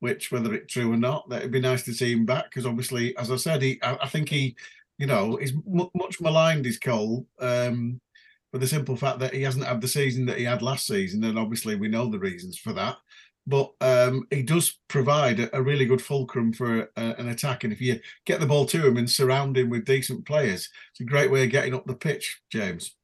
Which, 0.00 0.32
whether 0.32 0.54
it's 0.54 0.72
true 0.72 0.92
or 0.92 0.96
not, 0.96 1.28
that 1.28 1.40
it'd 1.40 1.52
be 1.52 1.60
nice 1.60 1.82
to 1.84 1.92
see 1.92 2.12
him 2.12 2.24
back 2.24 2.44
because 2.44 2.66
obviously, 2.66 3.16
as 3.16 3.30
I 3.30 3.36
said, 3.36 3.62
he 3.62 3.78
I, 3.82 3.98
I 4.02 4.08
think 4.08 4.28
he, 4.28 4.56
you 4.98 5.06
know, 5.06 5.36
is 5.36 5.52
mu 5.66 5.88
much 5.94 6.20
maligned. 6.20 6.66
Is 6.66 6.78
Cole, 6.78 7.26
um, 7.38 8.00
for 8.50 8.58
the 8.58 8.66
simple 8.66 8.96
fact 8.96 9.18
that 9.18 9.34
he 9.34 9.42
hasn't 9.42 9.66
had 9.66 9.80
the 9.80 9.88
season 9.88 10.26
that 10.26 10.38
he 10.38 10.44
had 10.44 10.62
last 10.62 10.86
season, 10.86 11.22
and 11.24 11.38
obviously 11.38 11.76
we 11.76 11.88
know 11.88 12.08
the 12.08 12.18
reasons 12.18 12.58
for 12.58 12.72
that. 12.72 12.96
But 13.46 13.72
um, 13.80 14.26
he 14.30 14.42
does 14.42 14.78
provide 14.88 15.40
a, 15.40 15.56
a 15.56 15.62
really 15.62 15.84
good 15.84 16.02
fulcrum 16.02 16.52
for 16.52 16.90
a, 16.96 17.14
an 17.18 17.28
attack, 17.28 17.64
and 17.64 17.72
if 17.72 17.80
you 17.80 18.00
get 18.24 18.40
the 18.40 18.46
ball 18.46 18.64
to 18.66 18.86
him 18.86 18.96
and 18.96 19.10
surround 19.10 19.56
him 19.56 19.70
with 19.70 19.84
decent 19.84 20.26
players, 20.26 20.68
it's 20.92 21.00
a 21.00 21.04
great 21.04 21.30
way 21.30 21.44
of 21.44 21.50
getting 21.50 21.74
up 21.74 21.86
the 21.86 21.94
pitch, 21.94 22.40
James. 22.50 22.94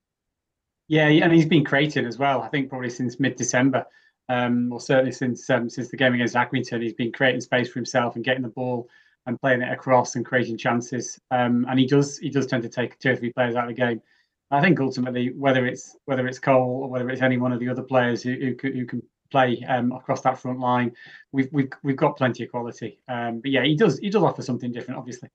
Yeah, 0.89 1.09
and 1.09 1.33
he's 1.33 1.47
been 1.47 1.65
creating 1.65 2.07
as 2.07 2.17
well. 2.17 2.43
I 2.43 2.49
think 2.49 2.69
probably 2.69 2.91
since 2.91 3.19
mid-December, 3.19 3.85
um, 4.29 4.73
or 4.73 4.81
certainly 4.81 5.13
since 5.13 5.49
um, 5.51 5.69
since 5.69 5.89
the 5.89 5.97
game 5.97 6.15
against 6.15 6.35
Accrington, 6.35 6.83
he's 6.83 6.95
been 6.95 7.13
creating 7.13 7.41
space 7.41 7.69
for 7.69 7.79
himself 7.79 8.17
and 8.17 8.25
getting 8.25 8.43
the 8.43 8.49
ball 8.49 8.89
and 9.27 9.41
playing 9.41 9.63
it 9.63 9.73
across 9.73 10.17
and 10.17 10.25
creating 10.25 10.57
chances. 10.57 11.21
Um, 11.31 11.67
and 11.69 11.79
he 11.79 11.87
does 11.87 12.19
he 12.19 12.31
does 12.31 12.47
tend 12.47 12.63
to 12.63 12.69
take 12.69 12.99
two 12.99 13.11
or 13.13 13.17
three 13.17 13.33
players 13.33 13.57
out 13.57 13.69
of 13.69 13.75
the 13.75 13.81
game. 13.81 14.03
I 14.51 14.61
think 14.61 14.81
ultimately, 14.81 15.33
whether 15.33 15.67
it's 15.67 15.97
whether 16.05 16.27
it's 16.27 16.39
Cole 16.39 16.83
or 16.83 16.89
whether 16.89 17.11
it's 17.11 17.23
any 17.23 17.37
one 17.37 17.53
of 17.53 17.61
the 17.61 17.69
other 17.69 17.83
players 17.83 18.23
who 18.23 18.35
who, 18.35 18.71
who 18.71 18.87
can 18.87 19.03
play 19.31 19.65
um, 19.69 19.93
across 19.93 20.21
that 20.23 20.39
front 20.39 20.61
line, 20.61 20.93
we've 21.33 21.49
we've 21.53 21.71
we've 21.83 21.97
got 21.97 22.17
plenty 22.17 22.45
of 22.45 22.51
quality. 22.51 23.01
Um, 23.09 23.41
but 23.41 23.51
yeah, 23.51 23.65
he 23.65 23.77
does 23.77 23.99
he 23.99 24.11
does 24.11 24.23
offer 24.23 24.43
something 24.43 24.73
different, 24.73 24.99
obviously. 24.99 25.31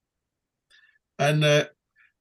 And 1.20 1.44
uh, 1.44 1.66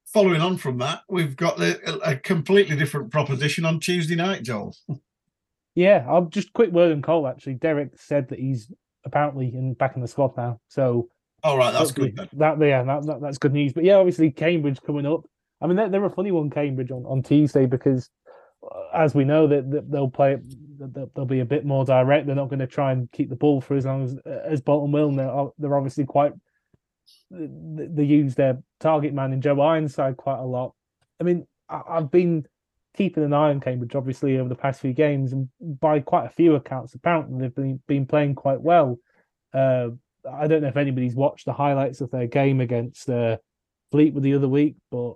following 0.06 0.40
on 0.40 0.56
from 0.56 0.78
that, 0.78 1.02
we've 1.08 1.36
got 1.36 1.60
a, 1.60 2.10
a 2.10 2.16
completely 2.16 2.76
different 2.76 3.10
proposition 3.10 3.64
on 3.64 3.80
Tuesday 3.80 4.16
night, 4.16 4.42
Joel. 4.42 4.76
Yeah, 5.80 6.04
I'll 6.06 6.26
just 6.26 6.52
quick 6.52 6.72
word 6.72 6.92
on 6.92 7.00
Cole. 7.00 7.26
Actually, 7.26 7.54
Derek 7.54 7.92
said 7.96 8.28
that 8.28 8.38
he's 8.38 8.70
apparently 9.06 9.46
in 9.46 9.72
back 9.72 9.96
in 9.96 10.02
the 10.02 10.08
squad 10.08 10.36
now. 10.36 10.60
So 10.68 11.08
All 11.42 11.56
right, 11.56 11.72
that's 11.72 11.90
good 11.90 12.16
then. 12.16 12.28
That 12.34 12.60
yeah, 12.60 12.82
that, 12.82 13.06
that, 13.06 13.20
that's 13.22 13.38
good 13.38 13.54
news. 13.54 13.72
But 13.72 13.84
yeah, 13.84 13.94
obviously 13.94 14.30
Cambridge 14.30 14.78
coming 14.82 15.06
up. 15.06 15.22
I 15.62 15.66
mean, 15.66 15.76
they're, 15.76 15.88
they're 15.88 16.04
a 16.04 16.10
funny 16.10 16.32
one, 16.32 16.50
Cambridge 16.50 16.90
on, 16.90 17.06
on 17.06 17.22
Tuesday 17.22 17.64
because, 17.64 18.10
uh, 18.62 18.94
as 18.94 19.14
we 19.14 19.24
know, 19.24 19.46
that 19.46 19.70
that 19.70 19.90
they'll 19.90 20.10
play. 20.10 20.36
They'll, 20.78 21.24
be 21.26 21.40
a 21.40 21.46
bit 21.46 21.64
more 21.64 21.86
direct. 21.86 22.26
They're 22.26 22.34
not 22.34 22.50
going 22.50 22.58
to 22.58 22.66
try 22.66 22.92
and 22.92 23.10
keep 23.12 23.30
the 23.30 23.36
ball 23.36 23.62
for 23.62 23.74
as 23.74 23.86
long 23.86 24.04
as 24.04 24.16
as 24.26 24.60
Bolton 24.60 24.92
will. 24.92 25.08
And 25.08 25.18
they're, 25.18 25.46
they're 25.58 25.76
obviously 25.76 26.04
quite. 26.04 26.32
They, 27.30 27.86
they 27.86 28.04
use 28.04 28.34
their 28.34 28.62
target 28.80 29.14
man 29.14 29.32
in 29.32 29.40
Joe 29.40 29.60
Ironside 29.62 30.18
quite 30.18 30.40
a 30.40 30.44
lot. 30.44 30.74
I 31.18 31.24
mean, 31.24 31.46
I've 31.70 32.10
been 32.10 32.46
keeping 32.96 33.24
an 33.24 33.32
eye 33.32 33.50
on 33.50 33.60
Cambridge, 33.60 33.94
obviously, 33.94 34.38
over 34.38 34.48
the 34.48 34.54
past 34.54 34.80
few 34.80 34.92
games, 34.92 35.32
and 35.32 35.48
by 35.60 36.00
quite 36.00 36.26
a 36.26 36.30
few 36.30 36.54
accounts, 36.54 36.94
apparently 36.94 37.40
they've 37.40 37.54
been, 37.54 37.80
been 37.86 38.06
playing 38.06 38.34
quite 38.34 38.60
well. 38.60 38.98
Uh, 39.52 39.88
I 40.30 40.46
don't 40.46 40.62
know 40.62 40.68
if 40.68 40.76
anybody's 40.76 41.14
watched 41.14 41.46
the 41.46 41.52
highlights 41.52 42.00
of 42.00 42.10
their 42.10 42.26
game 42.26 42.60
against 42.60 43.08
uh, 43.08 43.38
Fleetwood 43.90 44.22
the 44.22 44.34
other 44.34 44.48
week, 44.48 44.76
but 44.90 45.14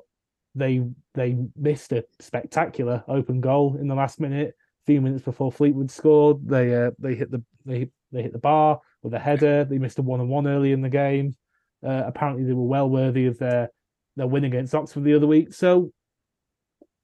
they 0.55 0.83
they 1.15 1.37
missed 1.57 1.93
a 1.93 2.05
spectacular 2.21 3.05
open 3.09 3.41
goal 3.41 3.77
in 3.77 3.89
the 3.89 3.95
last 3.95 4.21
minute. 4.21 4.49
A 4.49 4.87
few 4.87 5.01
minutes 5.01 5.25
before 5.25 5.51
Fleetwood 5.51 5.91
scored, 5.91 6.47
they 6.49 6.75
uh, 6.75 6.91
they 6.99 7.15
hit 7.15 7.31
the 7.31 7.43
they 7.67 7.91
they 8.13 8.23
hit 8.23 8.33
the 8.33 8.39
bar 8.39 8.81
with 9.03 9.15
a 9.15 9.19
header. 9.19 9.65
They 9.65 9.79
missed 9.79 9.99
a 9.99 10.03
one 10.03 10.21
on 10.21 10.29
one 10.29 10.47
early 10.47 10.73
in 10.73 10.81
the 10.81 10.89
game. 10.89 11.37
Uh, 11.85 12.05
apparently, 12.07 12.45
they 12.45 12.53
were 12.53 12.63
well 12.63 12.89
worthy 12.89 13.27
of 13.27 13.39
their 13.39 13.71
their 14.17 14.27
win 14.27 14.45
against 14.45 14.75
Oxford 14.75 15.05
the 15.05 15.15
other 15.15 15.27
week. 15.27 15.53
So 15.53 15.93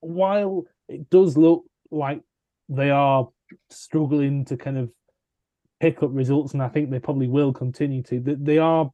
while 0.00 0.64
it 0.88 1.08
does 1.10 1.36
look 1.36 1.64
like 1.90 2.22
they 2.68 2.90
are 2.90 3.28
struggling 3.68 4.44
to 4.46 4.56
kind 4.56 4.78
of 4.78 4.90
pick 5.80 6.02
up 6.02 6.10
results, 6.12 6.52
and 6.52 6.62
I 6.62 6.68
think 6.68 6.90
they 6.90 6.98
probably 6.98 7.28
will 7.28 7.52
continue 7.52 8.02
to, 8.04 8.20
they, 8.20 8.58
are, 8.58 8.90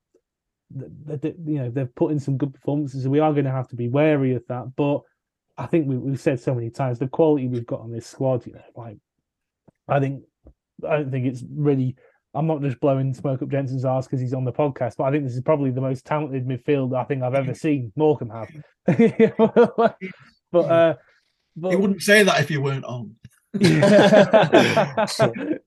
you 0.75 1.59
know, 1.59 1.71
they've 1.71 1.95
put 1.95 2.12
in 2.12 2.21
some 2.21 2.37
good 2.37 2.55
performances, 2.55 3.09
we 3.09 3.21
are 3.21 3.33
going 3.33 3.45
to 3.45 3.51
have 3.51 3.69
to 3.69 3.77
be 3.77 3.88
wary 3.88 4.35
of 4.35 4.45
that. 4.49 4.75
But 4.77 5.03
I 5.59 5.66
think 5.66 5.88
we, 5.88 5.97
we've 5.97 6.21
said 6.21 6.40
so 6.40 6.55
many 6.55 6.71
times 6.71 6.99
the 6.99 7.09
quality 7.09 7.49
we've 7.49 7.66
got 7.66 7.81
on 7.81 7.92
this 7.92 8.07
squad, 8.07 8.47
you 8.47 8.53
know, 8.53 8.61
like 8.77 8.99
I 9.88 10.01
think 10.01 10.25
I 10.87 10.99
don't 10.99 11.11
think 11.11 11.27
it's 11.27 11.42
really. 11.55 11.97
I'm 12.35 12.47
not 12.47 12.61
just 12.61 12.81
blowing 12.81 13.14
smoke 13.14 13.40
up 13.40 13.49
Jensen's 13.49 13.87
ass 13.87 14.07
because 14.07 14.21
he's 14.21 14.35
on 14.35 14.45
the 14.45 14.53
podcast, 14.53 14.97
but 14.99 15.05
I 15.05 15.11
think 15.11 15.25
this 15.25 15.35
is 15.35 15.40
probably 15.40 15.71
the 15.71 15.81
most 15.81 16.05
talented 16.05 16.47
midfield 16.47 16.95
I 16.95 17.05
think 17.05 17.23
I've 17.23 17.35
ever 17.35 17.55
seen 17.55 17.92
Morecambe 17.97 18.29
have. 18.87 19.95
but 20.52 20.70
uh, 20.70 20.94
but 21.56 21.72
You 21.72 21.78
wouldn't 21.78 22.02
say 22.02 22.22
that 22.22 22.40
if 22.40 22.50
you 22.50 22.61
weren't 22.61 22.85
on. 22.85 23.16
but 23.52 23.62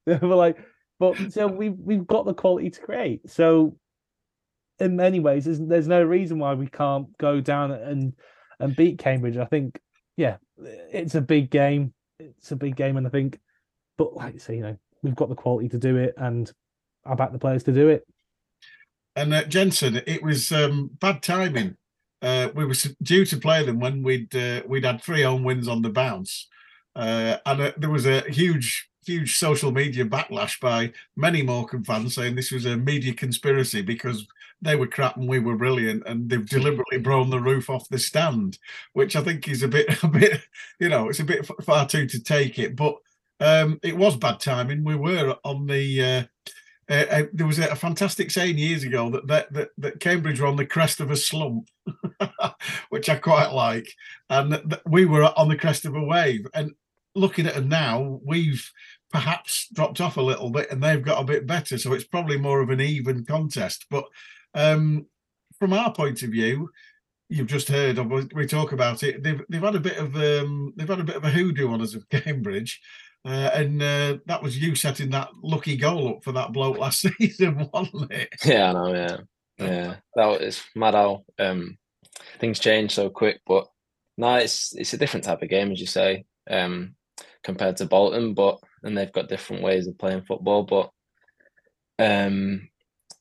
like, 0.21 0.57
but 0.99 1.31
so 1.31 1.47
we've 1.47 1.77
we've 1.77 2.07
got 2.07 2.25
the 2.25 2.33
quality 2.33 2.69
to 2.69 2.81
create. 2.81 3.29
So 3.29 3.75
in 4.79 4.95
many 4.95 5.19
ways, 5.19 5.45
there's 5.45 5.59
there's 5.59 5.87
no 5.87 6.03
reason 6.03 6.39
why 6.39 6.53
we 6.53 6.67
can't 6.67 7.17
go 7.17 7.41
down 7.41 7.71
and 7.71 8.13
and 8.59 8.75
beat 8.75 8.99
Cambridge. 8.99 9.37
I 9.37 9.45
think, 9.45 9.79
yeah, 10.17 10.37
it's 10.57 11.15
a 11.15 11.21
big 11.21 11.49
game. 11.49 11.93
It's 12.19 12.51
a 12.51 12.55
big 12.55 12.75
game, 12.75 12.97
and 12.97 13.07
I 13.07 13.09
think, 13.09 13.39
but 13.97 14.15
like 14.15 14.33
you 14.33 14.39
say, 14.39 14.57
you 14.57 14.61
know, 14.61 14.77
we've 15.01 15.15
got 15.15 15.29
the 15.29 15.35
quality 15.35 15.69
to 15.69 15.77
do 15.77 15.97
it, 15.97 16.13
and 16.17 16.51
I 17.05 17.15
back 17.15 17.31
the 17.31 17.39
players 17.39 17.63
to 17.63 17.71
do 17.71 17.89
it. 17.89 18.05
And 19.15 19.33
uh, 19.33 19.43
Jensen, 19.45 20.01
it 20.05 20.21
was 20.21 20.51
um, 20.51 20.91
bad 20.99 21.23
timing. 21.23 21.75
Uh, 22.21 22.49
we 22.53 22.65
were 22.65 22.75
due 23.01 23.25
to 23.25 23.38
play 23.38 23.63
them 23.63 23.79
when 23.79 24.03
we'd 24.03 24.36
uh, 24.36 24.62
we'd 24.67 24.84
had 24.84 25.01
three 25.01 25.21
home 25.21 25.43
wins 25.43 25.67
on 25.67 25.82
the 25.82 25.89
bounce, 25.89 26.47
uh, 26.95 27.38
and 27.45 27.62
uh, 27.62 27.71
there 27.77 27.89
was 27.89 28.05
a 28.05 28.21
huge 28.29 28.89
huge 29.05 29.38
social 29.38 29.71
media 29.71 30.05
backlash 30.05 30.60
by 30.60 30.91
many 31.15 31.41
Morecambe 31.41 31.84
fans 31.84 32.13
saying 32.15 32.36
this 32.36 32.51
was 32.51 32.65
a 32.65 32.77
media 32.77 33.13
conspiracy 33.13 33.82
because 33.82 34.27
they 34.62 34.75
were 34.75 34.86
crap 34.86 35.15
and 35.15 35.27
we 35.27 35.39
were 35.39 35.55
brilliant, 35.55 36.03
and 36.05 36.29
they've 36.29 36.49
deliberately 36.49 36.97
blown 36.97 37.29
the 37.29 37.39
roof 37.39 37.69
off 37.69 37.88
the 37.89 37.99
stand, 37.99 38.58
which 38.93 39.15
I 39.15 39.21
think 39.21 39.47
is 39.47 39.63
a 39.63 39.67
bit 39.67 40.03
a 40.03 40.08
bit 40.08 40.41
you 40.79 40.89
know 40.89 41.10
it's 41.10 41.21
a 41.21 41.23
bit 41.25 41.47
far 41.63 41.88
too 41.88 42.05
to 42.08 42.21
take 42.21 42.60
it, 42.60 42.75
but 42.75 42.95
um, 43.39 43.79
it 43.82 43.95
was 43.95 44.17
bad 44.17 44.39
timing. 44.39 44.84
We 44.84 44.95
were 44.95 45.36
on 45.43 45.65
the. 45.67 46.27
Uh, 46.89 46.93
uh, 46.93 47.06
uh, 47.12 47.23
there 47.34 47.47
was 47.47 47.60
a, 47.60 47.67
a 47.69 47.75
fantastic 47.75 48.32
saying 48.32 48.58
years 48.58 48.84
ago 48.84 49.10
that, 49.10 49.28
that 49.28 49.54
that 49.54 49.69
that 49.78 49.99
Cambridge 49.99 50.39
were 50.39 50.47
on 50.47 50.56
the 50.56 50.65
crest 50.65 50.99
of 50.99 51.12
a 51.12 51.15
slump, 51.15 51.69
which 52.89 53.10
I 53.10 53.15
quite 53.15 53.52
like, 53.52 53.93
and 54.30 54.52
that, 54.52 54.67
that 54.69 54.82
we 54.86 55.06
were 55.06 55.23
on 55.38 55.49
the 55.49 55.58
crest 55.58 55.86
of 55.86 55.95
a 55.95 56.04
wave. 56.04 56.47
And 56.54 56.71
looking 57.15 57.45
at 57.45 57.58
it 57.58 57.65
now, 57.65 58.19
we've 58.23 58.71
perhaps 59.12 59.67
dropped 59.73 60.02
off 60.02 60.17
a 60.17 60.21
little 60.21 60.49
bit, 60.49 60.71
and 60.71 60.82
they've 60.82 61.04
got 61.04 61.21
a 61.21 61.25
bit 61.25 61.45
better. 61.45 61.78
So 61.78 61.93
it's 61.93 62.04
probably 62.04 62.38
more 62.38 62.62
of 62.62 62.69
an 62.69 62.82
even 62.82 63.25
contest. 63.25 63.86
But 63.89 64.06
um, 64.54 65.06
from 65.60 65.73
our 65.73 65.93
point 65.93 66.23
of 66.23 66.32
view, 66.32 66.71
you've 67.30 67.47
just 67.47 67.67
heard 67.67 67.99
of 67.99 68.12
we 68.34 68.47
talk 68.47 68.71
about 68.71 69.04
it. 69.04 69.21
They've 69.21 69.41
they've 69.49 69.62
had 69.62 69.75
a 69.75 69.80
bit 69.80 69.97
of 69.97 70.15
um, 70.15 70.73
they've 70.75 70.88
had 70.88 70.99
a 70.99 71.06
bit 71.06 71.15
of 71.15 71.23
a 71.23 71.30
hoodoo 71.30 71.69
on 71.69 71.82
us 71.82 71.93
of 71.93 72.10
Cambridge. 72.10 72.82
Uh, 73.25 73.51
and 73.53 73.82
uh, 73.82 74.17
that 74.27 74.41
was 74.41 74.58
you 74.58 74.75
setting 74.75 75.10
that 75.10 75.29
lucky 75.43 75.75
goal 75.75 76.10
up 76.10 76.23
for 76.23 76.32
that 76.32 76.53
bloke 76.53 76.77
last 76.77 77.01
season, 77.19 77.69
wasn't 77.73 78.12
it? 78.12 78.29
Yeah, 78.45 78.69
I 78.69 78.73
know. 78.73 78.93
Yeah, 78.93 79.17
yeah. 79.58 79.95
That 80.15 80.25
was 80.25 80.62
mad 80.75 80.93
how 80.93 81.25
um, 81.38 81.77
things 82.39 82.60
change 82.60 82.93
so 82.93 83.10
quick. 83.10 83.41
But 83.45 83.67
no, 84.17 84.36
it's 84.36 84.73
it's 84.75 84.93
a 84.93 84.97
different 84.97 85.25
type 85.25 85.41
of 85.41 85.49
game, 85.49 85.71
as 85.71 85.82
you 85.82 85.88
say, 85.88 86.25
um, 86.49 86.95
compared 87.43 87.77
to 87.77 87.86
Bolton. 87.86 88.34
But 88.34 88.60
and 88.84 88.97
they've 88.97 89.12
got 89.12 89.27
different 89.27 89.63
ways 89.63 89.88
of 89.88 89.97
playing 89.97 90.23
football. 90.23 90.63
But 90.63 90.89
um, 91.99 92.69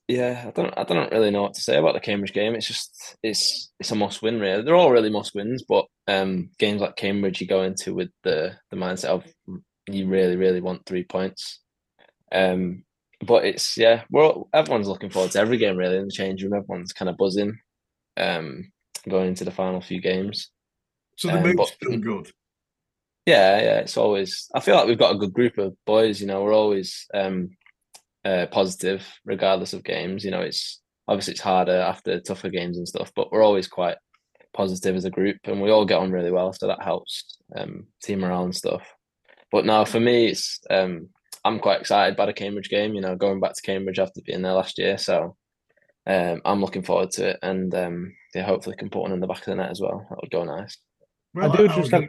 yeah, 0.07 0.45
I 0.47 0.51
don't 0.53 0.75
I 0.79 0.85
don't 0.85 1.13
really 1.13 1.31
know 1.31 1.43
what 1.43 1.55
to 1.55 1.61
say 1.61 1.77
about 1.77 1.95
the 1.95 2.01
Cambridge 2.01 2.33
game. 2.33 2.55
It's 2.55 2.69
just 2.69 3.17
it's 3.23 3.73
it's 3.81 3.91
a 3.91 3.97
must 3.97 4.23
win. 4.23 4.39
Really, 4.39 4.63
they're 4.63 4.77
all 4.77 4.93
really 4.93 5.11
must 5.11 5.35
wins. 5.35 5.65
But 5.69 5.87
um, 6.07 6.51
games 6.59 6.81
like 6.81 6.97
Cambridge, 6.97 7.41
you 7.41 7.49
go 7.49 7.65
into 7.65 7.95
with 7.95 8.11
the 8.23 8.57
the 8.71 8.77
mindset 8.77 9.07
of 9.07 9.25
you 9.94 10.07
really 10.07 10.37
really 10.37 10.61
want 10.61 10.87
three 10.87 11.05
points. 11.05 11.61
Um, 12.33 12.85
but 13.24 13.44
it's 13.44 13.77
yeah, 13.77 14.05
we're 14.11 14.33
everyone's 14.53 14.88
looking 14.88 15.11
forward 15.11 15.33
to 15.33 15.40
every 15.40 15.57
game 15.57 15.77
really 15.77 15.96
in 15.96 16.07
the 16.07 16.12
change 16.12 16.42
room. 16.42 16.55
Everyone's 16.55 16.92
kind 16.92 17.09
of 17.09 17.16
buzzing, 17.16 17.59
um, 18.16 18.70
going 19.09 19.29
into 19.29 19.44
the 19.44 19.51
final 19.51 19.81
few 19.81 20.01
games. 20.01 20.51
So 21.16 21.29
the 21.29 21.38
Um, 21.38 21.42
mood's 21.42 21.72
still 21.72 21.96
good. 21.98 22.31
Yeah, 23.27 23.61
yeah, 23.61 23.79
it's 23.81 23.96
always. 23.96 24.48
I 24.55 24.61
feel 24.61 24.77
like 24.77 24.87
we've 24.87 24.98
got 24.98 25.14
a 25.14 25.18
good 25.18 25.35
group 25.35 25.59
of 25.59 25.77
boys. 25.85 26.20
You 26.20 26.27
know, 26.29 26.42
we're 26.42 26.55
always 26.55 27.07
um, 27.12 27.51
uh, 28.24 28.46
positive 28.51 29.05
regardless 29.24 29.72
of 29.72 29.85
games. 29.85 30.24
You 30.24 30.31
know, 30.31 30.40
it's 30.40 30.81
obviously 31.07 31.33
it's 31.33 31.40
harder 31.40 31.77
after 31.77 32.20
tougher 32.20 32.51
games 32.51 32.79
and 32.79 32.88
stuff, 32.88 33.12
but 33.14 33.33
we're 33.33 33.42
always 33.42 33.68
quite 33.68 33.96
positive 34.55 34.96
as 34.96 35.05
a 35.05 35.11
group, 35.11 35.38
and 35.44 35.61
we 35.61 35.70
all 35.70 35.85
get 35.85 35.98
on 35.98 36.11
really 36.11 36.31
well, 36.31 36.53
so 36.53 36.68
that 36.68 36.83
helps 36.83 37.38
um, 37.57 37.87
team 38.03 38.20
morale 38.20 38.44
and 38.44 38.57
stuff. 38.57 38.83
But 39.51 39.65
now 39.65 39.85
for 39.85 40.01
me, 40.01 40.27
it's 40.29 40.61
um, 40.71 41.09
I'm 41.45 41.59
quite 41.61 41.81
excited 41.81 42.17
by 42.17 42.27
the 42.27 42.33
Cambridge 42.33 42.69
game. 42.69 42.95
You 42.95 43.01
know, 43.01 43.17
going 43.17 43.41
back 43.41 43.55
to 43.55 43.63
Cambridge 43.63 43.99
after 43.99 44.21
being 44.25 44.43
there 44.43 44.53
last 44.53 44.79
year, 44.79 44.99
so 44.99 45.37
um, 46.07 46.41
I'm 46.45 46.61
looking 46.61 46.83
forward 46.83 47.11
to 47.13 47.31
it, 47.31 47.39
and 47.43 47.75
um, 47.75 48.13
yeah, 48.35 48.43
hopefully 48.45 48.77
can 48.77 48.91
put 48.91 49.03
one 49.03 49.13
in 49.13 49.21
the 49.21 49.27
back 49.27 49.39
of 49.39 49.45
the 49.47 49.55
net 49.55 49.71
as 49.71 49.81
well. 49.81 50.07
That 50.11 50.19
would 50.21 50.31
go 50.31 50.45
nice. 50.45 50.77
Well, 51.35 51.51
do 51.53 51.63
I- 51.63 51.65
I 51.65 51.67
just 51.69 51.79
was 51.79 51.91
have- 51.91 52.05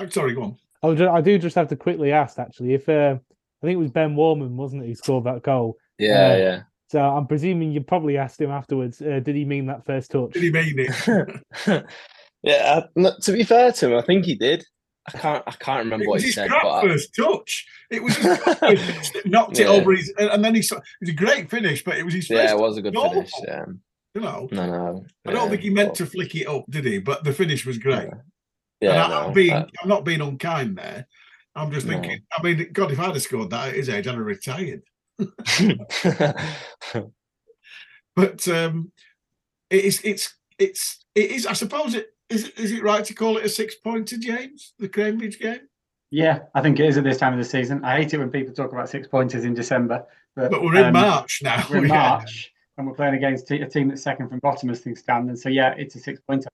I'm 0.00 0.10
sorry, 0.10 0.34
go 0.34 0.42
on. 0.42 0.56
I, 0.82 0.94
ju- 0.94 1.08
I 1.10 1.20
do 1.20 1.38
just 1.38 1.56
have 1.56 1.68
to 1.68 1.76
quickly 1.76 2.12
ask 2.12 2.38
actually 2.38 2.74
if 2.74 2.88
uh, 2.88 3.16
I 3.62 3.66
think 3.66 3.74
it 3.74 3.80
was 3.80 3.90
Ben 3.90 4.14
Worman, 4.14 4.56
wasn't 4.56 4.84
it, 4.84 4.86
who 4.86 4.94
scored 4.94 5.24
that 5.24 5.42
goal? 5.42 5.76
Yeah, 5.98 6.32
Uh, 6.32 6.36
yeah. 6.36 6.62
So 6.90 7.00
I'm 7.00 7.26
presuming 7.26 7.72
you 7.72 7.80
probably 7.82 8.16
asked 8.16 8.40
him 8.40 8.50
afterwards. 8.52 9.02
Uh, 9.02 9.20
did 9.20 9.34
he 9.36 9.44
mean 9.44 9.66
that 9.66 9.84
first 9.84 10.10
touch? 10.12 10.32
Did 10.32 10.42
he 10.44 10.50
mean 10.52 10.74
it? 10.78 11.36
yeah, 12.42 12.80
I, 12.96 13.10
to 13.22 13.32
be 13.32 13.42
fair 13.42 13.72
to 13.72 13.90
him, 13.92 13.98
I 13.98 14.02
think 14.02 14.24
he 14.24 14.36
did. 14.36 14.64
I 15.14 15.18
can't 15.18 15.44
I 15.46 15.50
can't 15.52 15.78
remember 15.84 16.04
It 16.04 16.08
what 16.08 16.20
he 16.22 16.30
said, 16.30 16.48
but 16.50 16.66
I- 16.70 16.82
first 16.82 17.14
touch. 17.14 17.66
It 17.90 18.02
was 18.02 18.16
his 18.16 18.38
crap 18.38 18.58
first 18.60 19.12
that 19.14 19.26
knocked 19.26 19.58
it 19.58 19.66
over 19.66 19.92
his, 19.92 20.12
and 20.18 20.44
then 20.44 20.54
he 20.54 20.62
saw. 20.62 20.76
It 20.76 20.82
was 21.00 21.10
a 21.10 21.12
great 21.14 21.50
finish, 21.50 21.82
but 21.84 21.96
it 21.96 22.04
was 22.04 22.14
his 22.14 22.26
first. 22.26 22.42
yeah, 22.42 22.52
it 22.52 22.58
was 22.58 22.76
a 22.76 22.82
good 22.82 22.94
goal. 22.94 23.10
finish. 23.10 23.30
Yeah, 23.46 23.64
You 24.14 24.20
know, 24.20 24.48
no, 24.52 24.66
no. 24.66 25.04
I 25.26 25.32
don't 25.32 25.44
yeah, 25.44 25.48
think 25.50 25.62
he 25.62 25.70
meant 25.70 25.88
but- 25.90 25.96
to 25.96 26.06
flick 26.06 26.34
it 26.34 26.46
up, 26.46 26.64
did 26.68 26.84
he? 26.84 26.98
But 26.98 27.24
the 27.24 27.32
finish 27.32 27.64
was 27.66 27.78
great. 27.78 28.08
Yeah, 28.80 28.90
and 28.90 29.00
I, 29.00 29.08
no, 29.22 29.26
am 29.28 29.32
being, 29.32 29.52
uh, 29.52 29.66
I'm 29.82 29.88
not 29.88 30.04
being 30.04 30.20
unkind 30.20 30.76
there. 30.78 31.06
I'm 31.56 31.72
just 31.72 31.86
No. 31.86 31.94
thinking. 31.94 32.20
I 32.36 32.42
mean, 32.42 32.68
God, 32.72 32.92
if 32.92 33.00
I'd 33.00 33.14
have 33.14 33.22
scored 33.22 33.50
that 33.50 33.68
at 33.70 33.74
his 33.74 33.88
age, 33.88 34.06
I'd 34.06 34.14
have 34.14 34.24
retired. 34.24 34.82
But 38.16 38.48
um, 38.48 38.90
it 39.70 39.84
is, 39.84 40.00
it's, 40.02 40.34
it's, 40.58 41.04
it 41.14 41.30
is. 41.30 41.46
I 41.46 41.52
suppose 41.52 41.94
it 41.94 42.08
is. 42.30 42.48
Is 42.50 42.72
it 42.72 42.82
right 42.82 43.04
to 43.04 43.14
call 43.14 43.38
it 43.38 43.44
a 43.44 43.48
six 43.48 43.74
pointer, 43.74 44.16
James? 44.18 44.74
The 44.78 44.88
Cambridge 44.88 45.38
game, 45.38 45.68
Yeah, 46.10 46.40
I 46.54 46.60
think 46.60 46.80
it 46.80 46.86
is 46.86 46.96
at 46.96 47.04
this 47.04 47.18
time 47.18 47.32
of 47.32 47.38
the 47.38 47.44
season. 47.44 47.84
I 47.84 47.96
hate 47.96 48.14
it 48.14 48.18
when 48.18 48.30
people 48.30 48.54
talk 48.54 48.72
about 48.72 48.88
six 48.88 49.06
pointers 49.06 49.44
in 49.44 49.54
December, 49.54 50.06
but, 50.34 50.50
but 50.50 50.62
we're 50.62 50.76
in 50.76 50.86
um, 50.86 50.92
March 50.92 51.40
now. 51.42 51.64
We're 51.68 51.78
in 51.78 51.84
yeah. 51.88 52.08
March 52.08 52.52
and 52.78 52.86
we're 52.86 52.94
playing 52.94 53.14
against 53.14 53.50
a 53.50 53.66
team 53.66 53.88
that's 53.88 54.02
second 54.02 54.28
from 54.28 54.38
bottom 54.38 54.70
as 54.70 54.80
things 54.80 55.00
stand. 55.00 55.28
And 55.28 55.38
so, 55.38 55.48
yeah, 55.48 55.74
it's 55.76 55.96
a 55.96 55.98
six 55.98 56.20
pointer. 56.20 56.48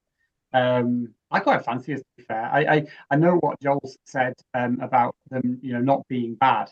Um, 0.54 1.12
I 1.30 1.40
quite 1.40 1.64
fancy 1.64 1.92
it, 1.92 1.98
to 1.98 2.04
be 2.16 2.22
fair. 2.24 2.50
I, 2.50 2.60
I, 2.60 2.86
I 3.10 3.16
know 3.16 3.36
what 3.36 3.60
Joel's 3.60 3.98
said 4.06 4.34
um, 4.54 4.80
about 4.80 5.14
them, 5.30 5.58
you 5.62 5.74
know, 5.74 5.80
not 5.80 6.08
being 6.08 6.34
bad, 6.36 6.70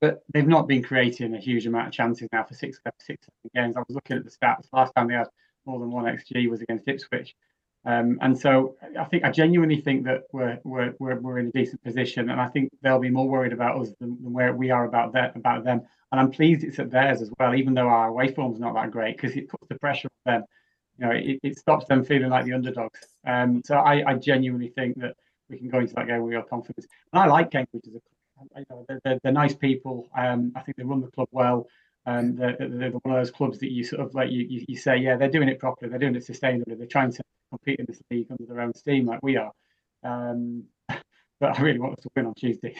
but 0.00 0.22
they've 0.32 0.46
not 0.46 0.66
been 0.66 0.82
creating 0.82 1.34
a 1.34 1.38
huge 1.38 1.66
amount 1.66 1.88
of 1.88 1.92
chances 1.92 2.28
now 2.32 2.44
for 2.44 2.54
six, 2.54 2.80
six 3.00 3.26
games. 3.54 3.76
I 3.76 3.80
was 3.80 3.94
looking 3.94 4.16
at 4.16 4.24
the 4.24 4.30
stats. 4.30 4.68
Last 4.72 4.92
time 4.96 5.08
they 5.08 5.14
had 5.14 5.28
more 5.66 5.78
than 5.78 5.90
one 5.90 6.04
XG 6.04 6.48
was 6.48 6.62
against 6.62 6.88
Ipswich. 6.88 7.34
Um, 7.86 8.18
and 8.22 8.38
so 8.38 8.76
I 8.98 9.04
think 9.04 9.24
I 9.24 9.30
genuinely 9.30 9.80
think 9.80 10.04
that 10.04 10.22
we're, 10.32 10.58
we're 10.64 10.94
we're 10.98 11.20
we're 11.20 11.38
in 11.38 11.48
a 11.48 11.52
decent 11.52 11.82
position, 11.82 12.30
and 12.30 12.40
I 12.40 12.48
think 12.48 12.70
they'll 12.82 12.98
be 12.98 13.10
more 13.10 13.28
worried 13.28 13.52
about 13.52 13.78
us 13.80 13.90
than, 14.00 14.16
than 14.22 14.32
where 14.32 14.54
we 14.54 14.70
are 14.70 14.86
about 14.86 15.12
that 15.12 15.36
about 15.36 15.64
them. 15.64 15.82
And 16.10 16.20
I'm 16.20 16.30
pleased 16.30 16.64
it's 16.64 16.78
at 16.78 16.90
theirs 16.90 17.20
as 17.20 17.30
well, 17.38 17.54
even 17.54 17.74
though 17.74 17.88
our 17.88 18.08
away 18.08 18.32
form's 18.32 18.58
not 18.58 18.74
that 18.74 18.90
great 18.90 19.16
because 19.16 19.36
it 19.36 19.48
puts 19.48 19.66
the 19.68 19.78
pressure 19.78 20.08
on 20.26 20.32
them. 20.32 20.44
You 20.98 21.06
know, 21.06 21.12
it, 21.12 21.40
it 21.42 21.58
stops 21.58 21.86
them 21.86 22.04
feeling 22.04 22.30
like 22.30 22.44
the 22.44 22.52
underdogs. 22.52 23.00
Um, 23.26 23.62
so 23.64 23.76
I, 23.76 24.12
I 24.12 24.14
genuinely 24.14 24.68
think 24.68 24.98
that 25.00 25.16
we 25.50 25.58
can 25.58 25.68
go 25.68 25.80
into 25.80 25.94
that 25.94 26.06
game 26.06 26.22
with 26.22 26.32
real 26.32 26.42
confidence. 26.42 26.86
And 27.12 27.20
I 27.20 27.26
like 27.26 27.50
Cambridge 27.50 27.82
as 27.86 27.96
a 27.96 28.00
club. 28.00 28.48
You 28.56 28.64
know, 28.70 28.84
they're, 28.88 29.00
they're, 29.04 29.18
they're 29.22 29.32
nice 29.32 29.54
people. 29.54 30.08
Um, 30.16 30.52
I 30.54 30.60
think 30.60 30.76
they 30.76 30.84
run 30.84 31.00
the 31.00 31.10
club 31.10 31.28
well. 31.32 31.66
Um, 32.06 32.36
they're, 32.36 32.56
they're 32.58 32.90
one 32.90 33.14
of 33.16 33.20
those 33.20 33.30
clubs 33.30 33.58
that 33.60 33.72
you 33.72 33.82
sort 33.82 34.02
of 34.02 34.14
like 34.14 34.30
you, 34.30 34.42
you, 34.48 34.64
you 34.68 34.76
say, 34.76 34.96
yeah, 34.98 35.16
they're 35.16 35.30
doing 35.30 35.48
it 35.48 35.58
properly. 35.58 35.88
They're 35.88 35.98
doing 35.98 36.14
it 36.14 36.26
sustainably. 36.26 36.76
They're 36.76 36.86
trying 36.86 37.12
to 37.12 37.22
compete 37.50 37.78
in 37.78 37.86
this 37.86 38.00
league 38.10 38.26
under 38.30 38.44
their 38.46 38.60
own 38.60 38.74
steam 38.74 39.06
like 39.06 39.20
we 39.22 39.36
are. 39.36 39.52
Um, 40.02 40.64
but 40.88 41.58
I 41.58 41.62
really 41.62 41.78
want 41.78 41.94
us 41.98 42.02
to 42.02 42.10
win 42.14 42.26
on 42.26 42.34
Tuesday. 42.34 42.76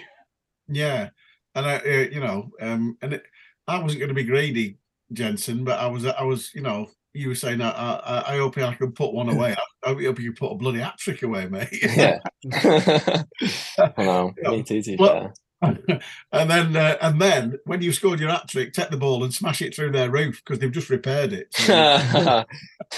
Yeah, 0.69 1.11
and 1.55 1.67
I, 1.67 1.77
uh, 1.77 2.09
you 2.11 2.21
know, 2.21 2.51
um, 2.61 2.97
and 3.03 3.15
it, 3.15 3.23
I 3.67 3.79
wasn't 3.79 4.01
going 4.01 4.09
to 4.09 4.15
be 4.15 4.25
greedy, 4.25 4.77
Jensen, 5.13 5.65
but 5.65 5.79
I 5.79 5.87
was, 5.87 6.05
I 6.07 6.23
was, 6.23 6.55
you 6.55 6.61
know, 6.61 6.91
you 7.15 7.29
were 7.29 7.35
saying, 7.35 7.61
I, 7.63 7.71
I, 7.71 8.35
I 8.35 8.37
hope 8.39 8.59
I 8.59 8.75
can 8.75 8.93
put 8.93 9.15
one 9.15 9.29
away. 9.29 9.55
I, 9.85 9.91
I 9.91 9.95
hope 9.95 10.21
you 10.21 10.33
put 10.33 10.53
a 10.53 10.57
bloody 10.57 10.81
hat 10.81 10.99
trick 10.99 11.23
away, 11.23 11.47
mate. 11.47 11.69
yeah. 11.97 12.19
I 12.53 13.93
know. 13.99 14.33
Yeah. 14.43 14.51
Me 14.51 14.63
too. 14.63 14.83
To 14.83 14.91
be 14.91 14.97
Well- 14.97 15.21
fair. 15.21 15.35
And 15.63 16.51
then, 16.51 16.77
uh, 16.77 16.97
and 17.01 17.21
then 17.21 17.59
when 17.65 17.83
you 17.83 17.93
scored 17.93 18.21
your 18.21 18.31
hat 18.31 18.49
trick, 18.49 18.73
take 18.73 18.91
the 18.91 18.97
ball 18.97 19.25
and 19.25 19.33
smash 19.33 19.63
it 19.63 19.75
through 19.75 19.93
their 19.93 20.11
roof 20.11 20.43
because 20.45 20.59
they've 20.59 20.73
just 20.73 20.91
repaired 20.91 21.33
it. 21.33 21.55
So, 21.55 22.45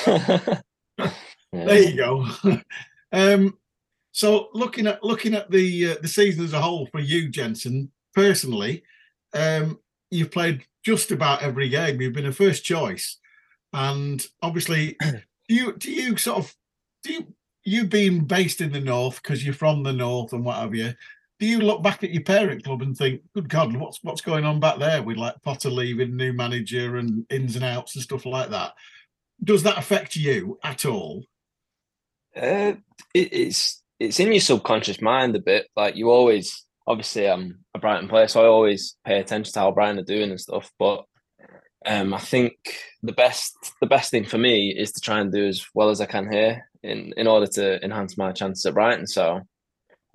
there 1.52 1.82
you 1.82 1.96
go. 1.96 2.26
um, 3.12 3.56
so 4.12 4.48
looking 4.54 4.86
at 4.86 5.04
looking 5.04 5.34
at 5.34 5.50
the 5.50 5.92
uh, 5.92 5.96
the 6.00 6.08
season 6.08 6.44
as 6.44 6.52
a 6.52 6.60
whole 6.60 6.86
for 6.86 7.00
you, 7.00 7.28
Jensen, 7.28 7.90
personally, 8.14 8.82
um, 9.34 9.78
you've 10.10 10.30
played 10.30 10.64
just 10.84 11.10
about 11.10 11.42
every 11.42 11.68
game. 11.68 12.00
You've 12.00 12.14
been 12.14 12.26
a 12.26 12.32
first 12.32 12.64
choice, 12.64 13.18
and 13.72 14.26
obviously, 14.42 14.96
do 15.02 15.54
you 15.54 15.72
do 15.76 15.92
you 15.92 16.16
sort 16.16 16.38
of 16.38 16.54
do 17.02 17.12
you 17.12 17.26
you 17.64 17.84
being 17.84 18.24
based 18.24 18.60
in 18.60 18.72
the 18.72 18.80
north 18.80 19.22
because 19.22 19.44
you're 19.44 19.52
from 19.52 19.82
the 19.82 19.92
north 19.92 20.32
and 20.32 20.44
what 20.44 20.56
have 20.56 20.74
you? 20.74 20.94
Do 21.38 21.46
you 21.46 21.60
look 21.60 21.82
back 21.82 22.02
at 22.02 22.12
your 22.12 22.22
parent 22.22 22.64
club 22.64 22.82
and 22.82 22.96
think, 22.96 23.22
"Good 23.34 23.48
God, 23.48 23.76
what's 23.76 24.02
what's 24.02 24.22
going 24.22 24.44
on 24.44 24.60
back 24.60 24.78
there 24.78 25.02
with 25.02 25.16
like 25.18 25.42
Potter 25.42 25.70
leaving, 25.70 26.16
new 26.16 26.32
manager, 26.32 26.96
and 26.96 27.26
ins 27.30 27.56
and 27.56 27.64
outs 27.64 27.94
and 27.94 28.02
stuff 28.02 28.24
like 28.24 28.50
that?" 28.50 28.72
Does 29.42 29.62
that 29.64 29.78
affect 29.78 30.16
you 30.16 30.58
at 30.62 30.86
all? 30.86 31.24
Uh, 32.34 32.74
it, 33.14 33.32
it's 33.32 33.82
it's 33.98 34.20
in 34.20 34.32
your 34.32 34.40
subconscious 34.40 35.00
mind 35.00 35.36
a 35.36 35.40
bit. 35.40 35.68
Like 35.76 35.96
you 35.96 36.10
always, 36.10 36.64
obviously, 36.86 37.28
I'm 37.28 37.64
a 37.74 37.78
Brighton 37.78 38.08
player, 38.08 38.28
so 38.28 38.42
I 38.42 38.46
always 38.46 38.96
pay 39.04 39.18
attention 39.20 39.52
to 39.54 39.60
how 39.60 39.72
Brighton 39.72 39.98
are 39.98 40.04
doing 40.04 40.30
and 40.30 40.40
stuff. 40.40 40.70
But 40.78 41.04
um, 41.84 42.14
I 42.14 42.18
think 42.18 42.54
the 43.02 43.12
best 43.12 43.54
the 43.80 43.86
best 43.86 44.10
thing 44.10 44.24
for 44.24 44.38
me 44.38 44.74
is 44.76 44.92
to 44.92 45.00
try 45.00 45.20
and 45.20 45.32
do 45.32 45.46
as 45.46 45.66
well 45.74 45.90
as 45.90 46.00
I 46.00 46.06
can 46.06 46.30
here 46.30 46.68
in 46.82 47.12
in 47.16 47.26
order 47.26 47.46
to 47.46 47.82
enhance 47.84 48.18
my 48.18 48.32
chances 48.32 48.66
at 48.66 48.74
Brighton. 48.74 49.06
So 49.06 49.42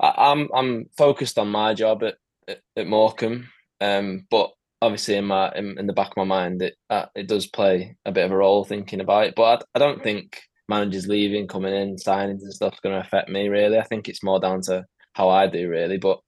I, 0.02 0.32
I'm 0.32 0.50
I'm 0.54 0.86
focused 0.98 1.40
on 1.40 1.50
my 1.50 1.74
job 1.74 2.04
at 2.04 2.16
at, 2.48 2.60
at 2.76 2.88
Morecambe, 2.88 3.48
um, 3.80 4.26
but 4.30 4.52
obviously 4.82 5.16
in 5.16 5.26
my 5.26 5.52
in, 5.56 5.78
in 5.78 5.88
the 5.88 5.94
back 5.94 6.10
of 6.10 6.18
my 6.18 6.24
mind 6.24 6.62
it 6.62 6.76
uh, 6.90 7.06
it 7.16 7.28
does 7.28 7.46
play 7.48 7.96
a 8.06 8.12
bit 8.12 8.26
of 8.26 8.32
a 8.32 8.38
role 8.38 8.66
thinking 8.66 9.02
about 9.02 9.28
it. 9.28 9.36
But 9.36 9.64
I, 9.76 9.78
I 9.78 9.80
don't 9.80 10.04
think 10.04 10.42
managers 10.68 11.08
leaving, 11.08 11.48
coming 11.48 11.74
in, 11.74 11.96
signings 11.98 12.42
and 12.42 12.54
stuff 12.54 12.82
going 12.82 12.96
to 12.96 13.06
affect 13.06 13.30
me 13.30 13.48
really. 13.48 13.78
I 13.78 13.84
think 13.84 14.10
it's 14.10 14.24
more 14.24 14.40
down 14.40 14.62
to 14.64 14.86
how 15.14 15.30
I 15.30 15.48
do 15.48 15.70
really. 15.70 15.98
But 15.98 16.20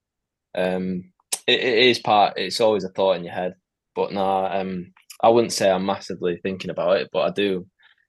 um, 0.56 1.12
it, 1.48 1.60
it 1.60 1.78
is 1.80 2.00
part. 2.00 2.34
It's 2.38 2.62
always 2.62 2.84
a 2.84 2.90
thought 2.90 3.18
in 3.18 3.24
your 3.24 3.34
head. 3.34 3.54
But 3.96 4.12
no, 4.12 4.46
um, 4.46 4.94
I 5.22 5.30
wouldn't 5.30 5.54
say 5.54 5.72
I'm 5.72 5.86
massively 5.86 6.40
thinking 6.44 6.70
about 6.70 6.98
it, 6.98 7.10
but 7.12 7.22
I 7.22 7.32
do. 7.32 7.66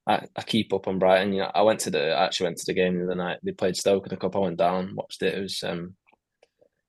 I, 0.07 0.27
I 0.37 0.43
keep 0.43 0.73
up 0.75 0.87
on 0.89 0.99
Brighton. 0.99 1.33
You 1.33 1.41
know, 1.43 1.51
I 1.55 1.63
went 1.63 1.81
to 1.81 1.91
the 1.91 2.13
I 2.13 2.25
actually 2.27 2.45
went 2.49 2.59
to 2.59 2.65
the 2.67 2.75
game 2.75 2.99
the 2.99 3.05
other 3.05 3.15
night. 3.15 3.39
They 3.43 3.53
played 3.53 3.77
Stoke 3.77 4.05
in 4.07 4.11
the 4.11 4.17
cup. 4.17 4.37
I 4.37 4.41
went 4.41 4.59
down, 4.59 4.95
watched 4.95 5.23
it. 5.23 5.35
It 5.35 5.41
was 5.41 5.63
um, 5.63 5.95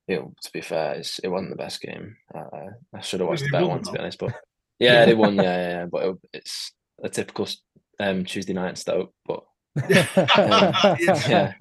you 0.07 0.17
know, 0.17 0.33
to 0.43 0.51
be 0.51 0.61
fair, 0.61 0.95
it's, 0.95 1.19
it 1.19 1.29
wasn't 1.29 1.49
the 1.51 1.55
best 1.55 1.81
game. 1.81 2.15
Uh, 2.33 2.71
I 2.93 3.01
should 3.01 3.21
have 3.21 3.29
watched 3.29 3.43
the 3.43 3.49
better 3.51 3.67
one 3.67 3.81
to 3.83 3.91
be 3.91 3.99
honest. 3.99 4.19
But 4.19 4.33
yeah, 4.79 5.05
they 5.05 5.13
won. 5.15 5.35
Yeah, 5.35 5.41
yeah, 5.43 5.69
yeah. 5.69 5.85
But 5.91 6.03
it, 6.05 6.15
it's 6.33 6.71
a 7.03 7.09
typical 7.09 7.47
um 7.99 8.25
Tuesday 8.25 8.53
night 8.53 8.77
Stoke. 8.77 9.13
But 9.25 9.43
Yeah. 9.89 10.07
yeah, 10.99 11.53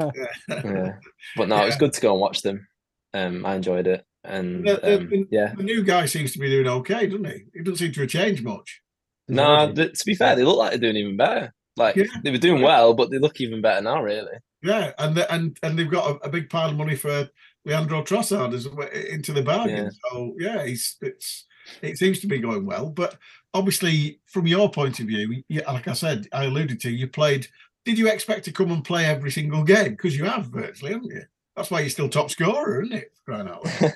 yeah. 0.48 0.92
But 1.36 1.48
no, 1.48 1.62
it 1.62 1.66
was 1.66 1.76
good 1.76 1.92
to 1.92 2.00
go 2.00 2.12
and 2.12 2.20
watch 2.20 2.42
them. 2.42 2.66
Um, 3.12 3.46
I 3.46 3.54
enjoyed 3.54 3.86
it, 3.86 4.04
and 4.24 4.66
The- 4.66 4.80
the- 4.82 4.98
um, 4.98 5.28
yeah. 5.30 5.54
The 5.56 5.62
new 5.62 5.84
guy 5.84 6.06
seems 6.06 6.32
to 6.32 6.38
be 6.40 6.50
doing 6.50 6.66
okay, 6.66 7.06
doesn't 7.06 7.24
he? 7.26 7.44
He 7.54 7.62
doesn't 7.62 7.76
seem 7.76 7.92
to 7.92 8.00
have 8.00 8.10
changed 8.10 8.42
much. 8.42 8.80
No, 9.28 9.72
th- 9.72 9.98
to 9.98 10.04
be 10.04 10.14
fair, 10.14 10.36
they 10.36 10.44
look 10.44 10.58
like 10.58 10.70
they're 10.70 10.78
doing 10.78 10.96
even 10.96 11.16
better. 11.16 11.52
Like 11.76 11.96
Yeah. 11.96 12.04
they 12.22 12.30
were 12.30 12.38
doing 12.38 12.62
well, 12.62 12.94
but 12.94 13.10
they 13.10 13.18
look 13.18 13.40
even 13.40 13.60
better 13.60 13.80
now. 13.80 14.02
Really. 14.02 14.36
Yeah, 14.62 14.92
and 14.98 15.14
the, 15.16 15.32
and 15.32 15.58
and 15.62 15.78
they've 15.78 15.90
got 15.90 16.10
a, 16.22 16.26
a 16.26 16.28
big 16.28 16.48
pile 16.48 16.70
of 16.70 16.76
money 16.76 16.96
for 16.96 17.28
Leandro 17.64 18.02
Trossard 18.02 18.54
as 18.54 18.68
well 18.68 18.88
into 18.88 19.32
the 19.32 19.42
bargain. 19.42 19.84
Yeah. 19.84 19.90
So 20.10 20.34
yeah, 20.38 20.64
he's 20.66 20.96
it's 21.00 21.46
it 21.82 21.98
seems 21.98 22.20
to 22.20 22.26
be 22.26 22.38
going 22.38 22.64
well. 22.66 22.90
But 22.90 23.16
obviously, 23.54 24.20
from 24.26 24.46
your 24.46 24.70
point 24.70 25.00
of 25.00 25.06
view, 25.06 25.42
yeah, 25.48 25.70
like 25.70 25.88
I 25.88 25.92
said, 25.94 26.28
I 26.32 26.44
alluded 26.44 26.80
to, 26.82 26.90
you 26.90 27.08
played. 27.08 27.46
Did 27.84 27.98
you 27.98 28.08
expect 28.08 28.46
to 28.46 28.52
come 28.52 28.70
and 28.70 28.82
play 28.84 29.04
every 29.04 29.30
single 29.30 29.62
game? 29.62 29.90
Because 29.90 30.16
you 30.16 30.24
have 30.24 30.46
virtually, 30.46 30.92
haven't 30.92 31.10
you? 31.10 31.22
That's 31.56 31.70
why 31.70 31.80
you're 31.80 31.90
still 31.90 32.08
top 32.08 32.30
scorer, 32.30 32.82
isn't 32.82 32.96
it? 32.96 33.12
Crying 33.26 33.48
out 33.48 33.64
loud. 33.64 33.92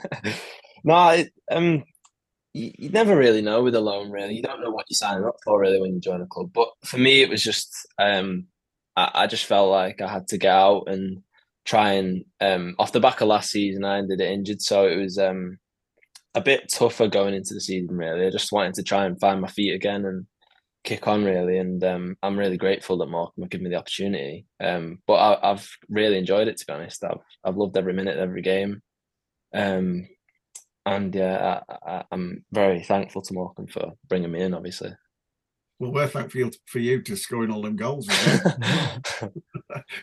no, 0.84 1.08
it, 1.10 1.32
um, 1.50 1.84
you, 2.54 2.72
you 2.78 2.90
never 2.90 3.16
really 3.16 3.42
know 3.42 3.62
with 3.62 3.74
a 3.74 3.80
loan. 3.80 4.10
Really, 4.10 4.34
you 4.34 4.42
don't 4.42 4.60
know 4.60 4.70
what 4.70 4.86
you're 4.88 4.96
signing 4.96 5.24
up 5.24 5.36
for 5.44 5.60
really 5.60 5.80
when 5.80 5.94
you 5.94 6.00
join 6.00 6.22
a 6.22 6.26
club. 6.26 6.50
But 6.52 6.68
for 6.84 6.98
me, 6.98 7.22
it 7.22 7.28
was 7.28 7.42
just 7.42 7.74
um, 7.98 8.46
I, 8.96 9.10
I 9.14 9.26
just 9.26 9.46
felt 9.46 9.70
like 9.70 10.00
I 10.00 10.08
had 10.08 10.28
to 10.28 10.38
get 10.38 10.54
out 10.54 10.84
and 10.88 11.22
try 11.64 11.92
and 11.92 12.24
um, 12.40 12.74
off 12.78 12.92
the 12.92 13.00
back 13.00 13.20
of 13.20 13.28
last 13.28 13.50
season, 13.50 13.84
I 13.84 13.98
ended 13.98 14.20
it 14.20 14.30
injured, 14.30 14.62
so 14.62 14.86
it 14.86 14.96
was 14.96 15.18
um 15.18 15.58
a 16.34 16.40
bit 16.40 16.70
tougher 16.70 17.08
going 17.08 17.34
into 17.34 17.54
the 17.54 17.60
season. 17.60 17.96
Really, 17.96 18.26
I 18.26 18.30
just 18.30 18.52
wanted 18.52 18.74
to 18.74 18.82
try 18.82 19.04
and 19.06 19.20
find 19.20 19.40
my 19.40 19.48
feet 19.48 19.74
again 19.74 20.04
and 20.04 20.26
kick 20.84 21.06
on 21.06 21.24
really 21.24 21.58
and 21.58 21.82
um, 21.84 22.16
I'm 22.22 22.38
really 22.38 22.56
grateful 22.56 22.96
that 22.98 23.10
Morecambe 23.10 23.42
have 23.42 23.50
given 23.50 23.64
me 23.64 23.70
the 23.70 23.76
opportunity 23.76 24.46
um, 24.60 25.00
but 25.06 25.14
I, 25.14 25.50
I've 25.50 25.68
really 25.90 26.16
enjoyed 26.16 26.48
it 26.48 26.56
to 26.56 26.66
be 26.66 26.72
honest 26.72 27.04
I've, 27.04 27.18
I've 27.44 27.56
loved 27.56 27.76
every 27.76 27.92
minute 27.92 28.16
every 28.16 28.42
game 28.42 28.80
um, 29.54 30.08
and 30.94 31.14
yeah 31.14 31.60
I, 31.68 31.76
I, 31.90 32.04
I'm 32.12 32.44
very 32.52 32.82
thankful 32.82 33.22
to 33.22 33.34
Morecambe 33.34 33.68
for 33.68 33.92
bringing 34.08 34.32
me 34.32 34.42
in 34.42 34.54
obviously 34.54 34.92
Well, 35.78 35.92
we're 35.92 36.08
thankful 36.08 36.50
for 36.66 36.78
you 36.78 37.02
to 37.02 37.16
scoring 37.16 37.52
all 37.52 37.62
them 37.62 37.76
goals 37.76 38.06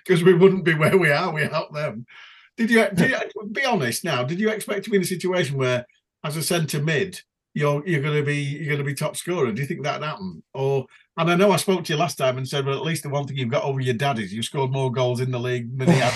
because 0.03 0.23
we 0.23 0.33
wouldn't 0.33 0.65
be 0.65 0.73
where 0.73 0.97
we 0.97 1.11
are 1.11 1.33
without 1.33 1.73
them. 1.73 2.05
Did 2.57 2.71
you, 2.71 2.87
did 2.93 3.11
you 3.11 3.47
be 3.51 3.65
honest 3.65 4.03
now? 4.05 4.23
Did 4.23 4.39
you 4.39 4.49
expect 4.49 4.85
to 4.85 4.89
be 4.89 4.97
in 4.97 5.03
a 5.03 5.05
situation 5.05 5.57
where, 5.57 5.85
as 6.23 6.37
a 6.37 6.43
centre 6.43 6.81
mid, 6.81 7.19
you're 7.53 7.85
you're 7.85 8.01
going 8.01 8.17
to 8.17 8.23
be 8.23 8.37
you're 8.37 8.67
going 8.67 8.77
to 8.77 8.83
be 8.85 8.93
top 8.93 9.17
scorer? 9.17 9.51
Do 9.51 9.61
you 9.61 9.67
think 9.67 9.83
that 9.83 10.01
happened? 10.03 10.43
Or 10.53 10.85
and 11.17 11.29
I 11.31 11.35
know 11.35 11.51
I 11.51 11.57
spoke 11.57 11.83
to 11.85 11.93
you 11.93 11.99
last 11.99 12.17
time 12.17 12.37
and 12.37 12.47
said, 12.47 12.65
well, 12.65 12.77
at 12.77 12.85
least 12.85 13.03
the 13.03 13.09
one 13.09 13.25
thing 13.27 13.37
you've 13.37 13.49
got 13.51 13.63
over 13.65 13.81
your 13.81 13.93
dad 13.95 14.19
is 14.19 14.33
you 14.33 14.43
scored 14.43 14.71
more 14.71 14.91
goals 14.91 15.19
in 15.19 15.31
the 15.31 15.39
league 15.39 15.77
than 15.77 15.89
he 15.89 15.99
had. 15.99 16.13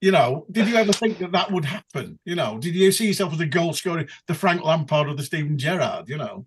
You 0.00 0.10
know, 0.12 0.46
did 0.50 0.68
you 0.68 0.76
ever 0.76 0.92
think 0.92 1.18
that 1.18 1.32
that 1.32 1.50
would 1.50 1.64
happen? 1.64 2.18
You 2.24 2.34
know, 2.34 2.58
did 2.58 2.74
you 2.74 2.92
see 2.92 3.06
yourself 3.06 3.32
as 3.32 3.40
a 3.40 3.46
goal 3.46 3.72
scorer, 3.72 4.06
the 4.26 4.34
Frank 4.34 4.62
Lampard 4.62 5.08
or 5.08 5.14
the 5.14 5.22
Steven 5.22 5.56
Gerrard? 5.56 6.08
You 6.08 6.18
know, 6.18 6.46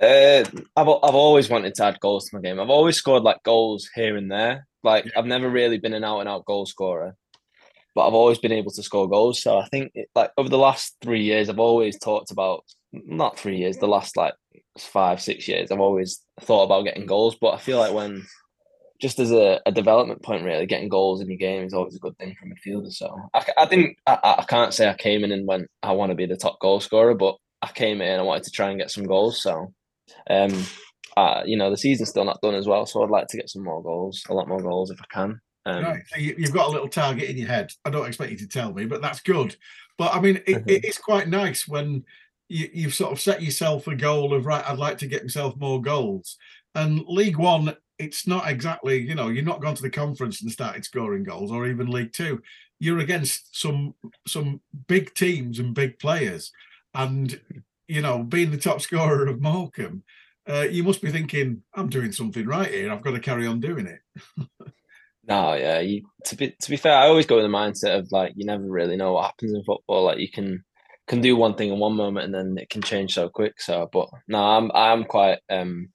Uh, 0.00 0.44
I've 0.76 0.88
I've 0.88 1.14
always 1.14 1.48
wanted 1.48 1.74
to 1.74 1.84
add 1.84 2.00
goals 2.00 2.28
to 2.28 2.36
my 2.36 2.42
game. 2.42 2.58
I've 2.60 2.70
always 2.70 2.96
scored 2.96 3.22
like 3.22 3.42
goals 3.44 3.88
here 3.94 4.16
and 4.16 4.30
there. 4.30 4.66
Like 4.82 5.10
I've 5.16 5.26
never 5.26 5.48
really 5.48 5.78
been 5.78 5.94
an 5.94 6.04
out 6.04 6.20
and 6.20 6.28
out 6.28 6.44
goal 6.46 6.66
scorer, 6.66 7.14
but 7.94 8.06
I've 8.06 8.14
always 8.14 8.38
been 8.38 8.52
able 8.52 8.72
to 8.72 8.82
score 8.82 9.08
goals. 9.08 9.40
So 9.40 9.56
I 9.56 9.66
think 9.68 9.92
it, 9.94 10.08
like 10.14 10.32
over 10.36 10.48
the 10.48 10.58
last 10.58 10.96
three 11.00 11.22
years, 11.22 11.48
I've 11.48 11.60
always 11.60 11.98
talked 11.98 12.32
about 12.32 12.64
not 12.92 13.38
three 13.38 13.56
years, 13.58 13.76
the 13.76 13.86
last 13.88 14.16
like 14.16 14.34
five 14.78 15.22
six 15.22 15.46
years, 15.46 15.70
I've 15.70 15.80
always 15.80 16.20
thought 16.40 16.64
about 16.64 16.84
getting 16.84 17.06
goals. 17.06 17.36
But 17.40 17.54
I 17.54 17.58
feel 17.58 17.78
like 17.78 17.94
when 17.94 18.26
just 19.00 19.18
as 19.18 19.32
a, 19.32 19.60
a 19.66 19.72
development 19.72 20.22
point, 20.22 20.44
really, 20.44 20.66
getting 20.66 20.88
goals 20.88 21.20
in 21.20 21.28
your 21.28 21.38
game 21.38 21.64
is 21.64 21.74
always 21.74 21.96
a 21.96 22.00
good 22.00 22.16
thing 22.18 22.36
for 22.38 22.46
midfielder. 22.46 22.92
So 22.92 23.16
I, 23.34 23.44
I 23.58 23.66
didn't, 23.66 23.96
I, 24.06 24.36
I 24.38 24.44
can't 24.48 24.72
say 24.72 24.88
I 24.88 24.94
came 24.94 25.24
in 25.24 25.32
and 25.32 25.46
went, 25.46 25.68
I 25.82 25.92
want 25.92 26.10
to 26.10 26.16
be 26.16 26.26
the 26.26 26.36
top 26.36 26.60
goal 26.60 26.80
scorer, 26.80 27.14
but 27.14 27.36
I 27.62 27.70
came 27.72 28.00
in 28.00 28.08
and 28.08 28.20
I 28.20 28.24
wanted 28.24 28.44
to 28.44 28.50
try 28.50 28.70
and 28.70 28.78
get 28.78 28.90
some 28.90 29.04
goals. 29.04 29.42
So, 29.42 29.72
um, 30.30 30.64
uh, 31.16 31.42
you 31.44 31.56
know, 31.56 31.70
the 31.70 31.76
season's 31.76 32.10
still 32.10 32.24
not 32.24 32.40
done 32.40 32.54
as 32.54 32.66
well. 32.66 32.86
So 32.86 33.02
I'd 33.02 33.10
like 33.10 33.28
to 33.28 33.36
get 33.36 33.50
some 33.50 33.64
more 33.64 33.82
goals, 33.82 34.22
a 34.28 34.34
lot 34.34 34.48
more 34.48 34.60
goals 34.60 34.90
if 34.90 35.00
I 35.00 35.06
can. 35.12 35.40
Um, 35.66 35.84
right? 35.84 36.02
So 36.08 36.18
you, 36.18 36.34
you've 36.38 36.52
got 36.52 36.68
a 36.68 36.72
little 36.72 36.88
target 36.88 37.30
in 37.30 37.36
your 37.36 37.48
head. 37.48 37.72
I 37.84 37.90
don't 37.90 38.06
expect 38.06 38.30
you 38.30 38.38
to 38.38 38.48
tell 38.48 38.72
me, 38.72 38.84
but 38.84 39.02
that's 39.02 39.20
good. 39.20 39.56
But 39.96 40.14
I 40.14 40.20
mean, 40.20 40.40
it, 40.46 40.64
it 40.66 40.84
is 40.88 40.98
quite 40.98 41.28
nice 41.28 41.66
when 41.66 42.04
you, 42.48 42.68
you've 42.72 42.94
sort 42.94 43.12
of 43.12 43.20
set 43.20 43.42
yourself 43.42 43.86
a 43.86 43.94
goal 43.94 44.34
of 44.34 44.46
right. 44.46 44.64
I'd 44.68 44.78
like 44.78 44.98
to 44.98 45.06
get 45.06 45.22
myself 45.22 45.56
more 45.56 45.80
goals. 45.80 46.36
And 46.74 47.02
League 47.06 47.38
One, 47.38 47.76
it's 47.98 48.26
not 48.26 48.48
exactly 48.48 48.98
you 48.98 49.14
know 49.14 49.28
you're 49.28 49.44
not 49.44 49.62
gone 49.62 49.74
to 49.74 49.82
the 49.82 49.90
conference 49.90 50.42
and 50.42 50.50
started 50.50 50.84
scoring 50.84 51.24
goals, 51.24 51.50
or 51.50 51.66
even 51.66 51.90
League 51.90 52.12
Two. 52.12 52.42
You're 52.78 52.98
against 52.98 53.58
some 53.58 53.94
some 54.26 54.60
big 54.88 55.14
teams 55.14 55.58
and 55.58 55.74
big 55.74 55.98
players, 55.98 56.52
and 56.94 57.40
you 57.88 58.02
know 58.02 58.22
being 58.22 58.50
the 58.50 58.58
top 58.58 58.80
scorer 58.80 59.26
of 59.26 59.40
Morecambe. 59.40 60.02
Uh, 60.46 60.66
you 60.70 60.82
must 60.82 61.00
be 61.00 61.10
thinking, 61.10 61.62
I'm 61.74 61.88
doing 61.88 62.12
something 62.12 62.46
right 62.46 62.70
here. 62.70 62.92
I've 62.92 63.00
got 63.00 63.12
to 63.12 63.20
carry 63.20 63.46
on 63.46 63.60
doing 63.60 63.86
it. 63.86 64.00
No, 65.26 65.54
yeah. 65.54 65.80
You 65.80 66.02
to 66.26 66.36
be 66.36 66.54
to 66.60 66.70
be 66.70 66.76
fair, 66.76 66.96
I 66.96 67.06
always 67.06 67.26
go 67.26 67.36
with 67.36 67.44
the 67.44 67.48
mindset 67.48 67.98
of 67.98 68.12
like 68.12 68.34
you 68.36 68.44
never 68.44 68.64
really 68.64 68.96
know 68.96 69.14
what 69.14 69.26
happens 69.26 69.52
in 69.52 69.64
football. 69.64 70.04
Like 70.04 70.18
you 70.18 70.30
can 70.30 70.64
can 71.06 71.20
do 71.20 71.36
one 71.36 71.54
thing 71.54 71.72
in 71.72 71.78
one 71.78 71.96
moment 71.96 72.26
and 72.26 72.34
then 72.34 72.58
it 72.58 72.70
can 72.70 72.82
change 72.82 73.14
so 73.14 73.28
quick. 73.28 73.60
So, 73.60 73.88
but 73.92 74.08
no, 74.28 74.38
I'm 74.38 74.70
I'm 74.74 75.04
quite 75.04 75.38
um 75.50 75.88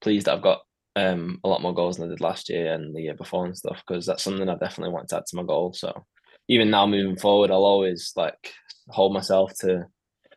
pleased 0.00 0.26
that 0.26 0.34
I've 0.34 0.42
got 0.42 0.60
um 0.96 1.40
a 1.42 1.48
lot 1.48 1.62
more 1.62 1.74
goals 1.74 1.96
than 1.96 2.06
I 2.06 2.10
did 2.10 2.20
last 2.20 2.48
year 2.48 2.72
and 2.72 2.94
the 2.94 3.00
year 3.02 3.14
before 3.14 3.46
and 3.46 3.56
stuff 3.56 3.82
because 3.86 4.06
that's 4.06 4.22
something 4.22 4.48
I 4.48 4.54
definitely 4.54 4.92
want 4.92 5.08
to 5.08 5.16
add 5.16 5.26
to 5.26 5.36
my 5.36 5.42
goal. 5.42 5.72
So 5.72 6.04
even 6.48 6.70
now 6.70 6.86
moving 6.86 7.16
forward, 7.16 7.50
I'll 7.50 7.64
always 7.64 8.12
like 8.16 8.52
hold 8.88 9.12
myself 9.12 9.52
to. 9.60 9.86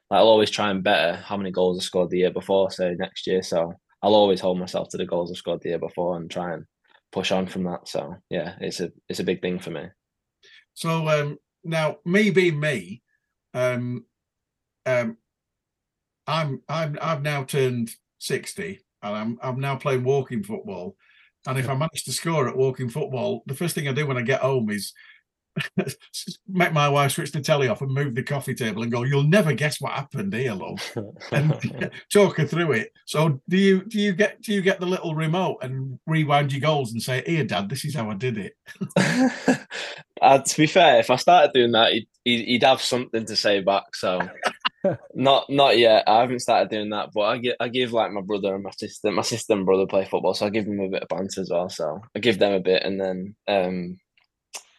Like, 0.10 0.20
I'll 0.20 0.30
always 0.30 0.50
try 0.50 0.72
and 0.72 0.82
better 0.82 1.18
how 1.18 1.36
many 1.36 1.52
goals 1.52 1.78
I 1.78 1.84
scored 1.84 2.10
the 2.12 2.20
year 2.20 2.32
before, 2.32 2.72
say 2.72 2.96
next 2.98 3.28
year. 3.28 3.44
So 3.44 3.74
I'll 4.02 4.16
always 4.16 4.40
hold 4.40 4.58
myself 4.58 4.88
to 4.90 4.98
the 4.98 5.06
goals 5.06 5.32
I 5.32 5.36
scored 5.36 5.62
the 5.62 5.70
year 5.70 5.80
before 5.80 6.16
and 6.16 6.32
try 6.32 6.54
and 6.54 6.64
push 7.12 7.32
on 7.32 7.46
from 7.46 7.66
that. 7.66 7.90
So 7.90 8.16
yeah, 8.30 8.56
it's 8.62 8.80
a 8.80 8.92
it's 9.10 9.20
a 9.20 9.26
big 9.26 9.42
thing 9.42 9.60
for 9.60 9.72
me. 9.72 9.88
So 10.74 11.08
um, 11.10 11.38
now, 11.64 11.98
me 12.06 12.30
being 12.30 12.60
me, 12.60 13.02
um, 13.54 14.06
um, 14.86 15.18
I'm 16.26 16.62
I'm 16.70 16.98
I've 17.02 17.22
now 17.22 17.44
turned 17.44 17.92
sixty, 18.20 18.80
and 19.04 19.16
I'm 19.16 19.40
I'm 19.42 19.60
now 19.60 19.76
playing 19.76 20.04
walking 20.04 20.44
football. 20.44 20.96
And 21.46 21.58
if 21.58 21.70
I 21.70 21.76
manage 21.76 22.04
to 22.06 22.12
score 22.12 22.50
at 22.50 22.58
walking 22.58 22.90
football, 22.90 23.44
the 23.46 23.56
first 23.56 23.74
thing 23.74 23.88
I 23.88 23.94
do 23.94 24.06
when 24.06 24.18
I 24.18 24.22
get 24.22 24.42
home 24.42 24.70
is 24.70 24.94
make 26.48 26.74
my 26.74 26.90
wife 26.90 27.12
switch 27.12 27.32
the 27.32 27.42
telly 27.42 27.68
off 27.68 27.82
and 27.82 27.94
move 27.94 28.16
the 28.16 28.24
coffee 28.24 28.54
table 28.54 28.84
and 28.84 28.92
go, 28.92 29.04
"You'll 29.04 29.24
never 29.24 29.54
guess 29.54 29.80
what 29.82 29.94
happened 29.94 30.34
here, 30.34 30.54
love," 30.54 30.80
and 31.32 31.92
talk 32.14 32.38
her 32.38 32.46
through 32.46 32.74
it. 32.74 32.92
So 33.06 33.42
do 33.50 33.58
you 33.58 33.84
do 33.86 34.00
you 34.00 34.14
get 34.14 34.42
do 34.42 34.54
you 34.54 34.62
get 34.62 34.80
the 34.80 34.86
little 34.86 35.16
remote 35.16 35.58
and 35.62 36.00
rewind 36.06 36.52
your 36.52 36.62
goals 36.62 36.92
and 36.92 37.02
say, 37.02 37.24
"Here, 37.26 37.44
Dad, 37.44 37.70
this 37.70 37.86
is 37.86 37.96
how 37.96 38.10
I 38.10 38.16
did 38.16 38.38
it." 38.38 38.54
uh, 40.22 40.40
to 40.40 40.58
be 40.58 40.68
fair, 40.68 41.00
if 41.00 41.10
I 41.10 41.16
started 41.16 41.54
doing 41.54 41.72
that, 41.72 41.92
he'd, 41.94 42.08
he'd, 42.24 42.46
he'd 42.46 42.64
have 42.64 42.82
something 42.82 43.26
to 43.26 43.36
say 43.36 43.62
back. 43.62 43.96
So 43.96 44.28
not 45.14 45.50
not 45.50 45.78
yet. 45.78 46.04
I 46.08 46.22
haven't 46.22 46.40
started 46.40 46.70
doing 46.70 46.90
that, 46.92 47.10
but 47.14 47.22
I 47.22 47.38
give 47.38 47.56
I 47.60 47.68
give 47.68 47.94
like 47.94 48.12
my 48.12 48.22
brother 48.22 48.56
and 48.56 48.64
my 48.64 48.72
sister, 48.72 49.12
my 49.12 49.22
sister 49.22 49.54
and 49.54 49.66
brother 49.66 49.86
play 49.88 50.06
football, 50.06 50.34
so 50.34 50.46
I 50.46 50.50
give 50.50 50.66
them 50.66 50.80
a 50.80 50.90
bit 50.90 51.04
of 51.04 51.10
banter 51.10 51.42
as 51.42 51.50
well. 51.50 51.70
So 51.70 52.02
I 52.16 52.20
give 52.20 52.40
them 52.40 52.54
a 52.54 52.60
bit, 52.60 52.84
and 52.84 53.00
then 53.00 53.36
um, 53.48 54.00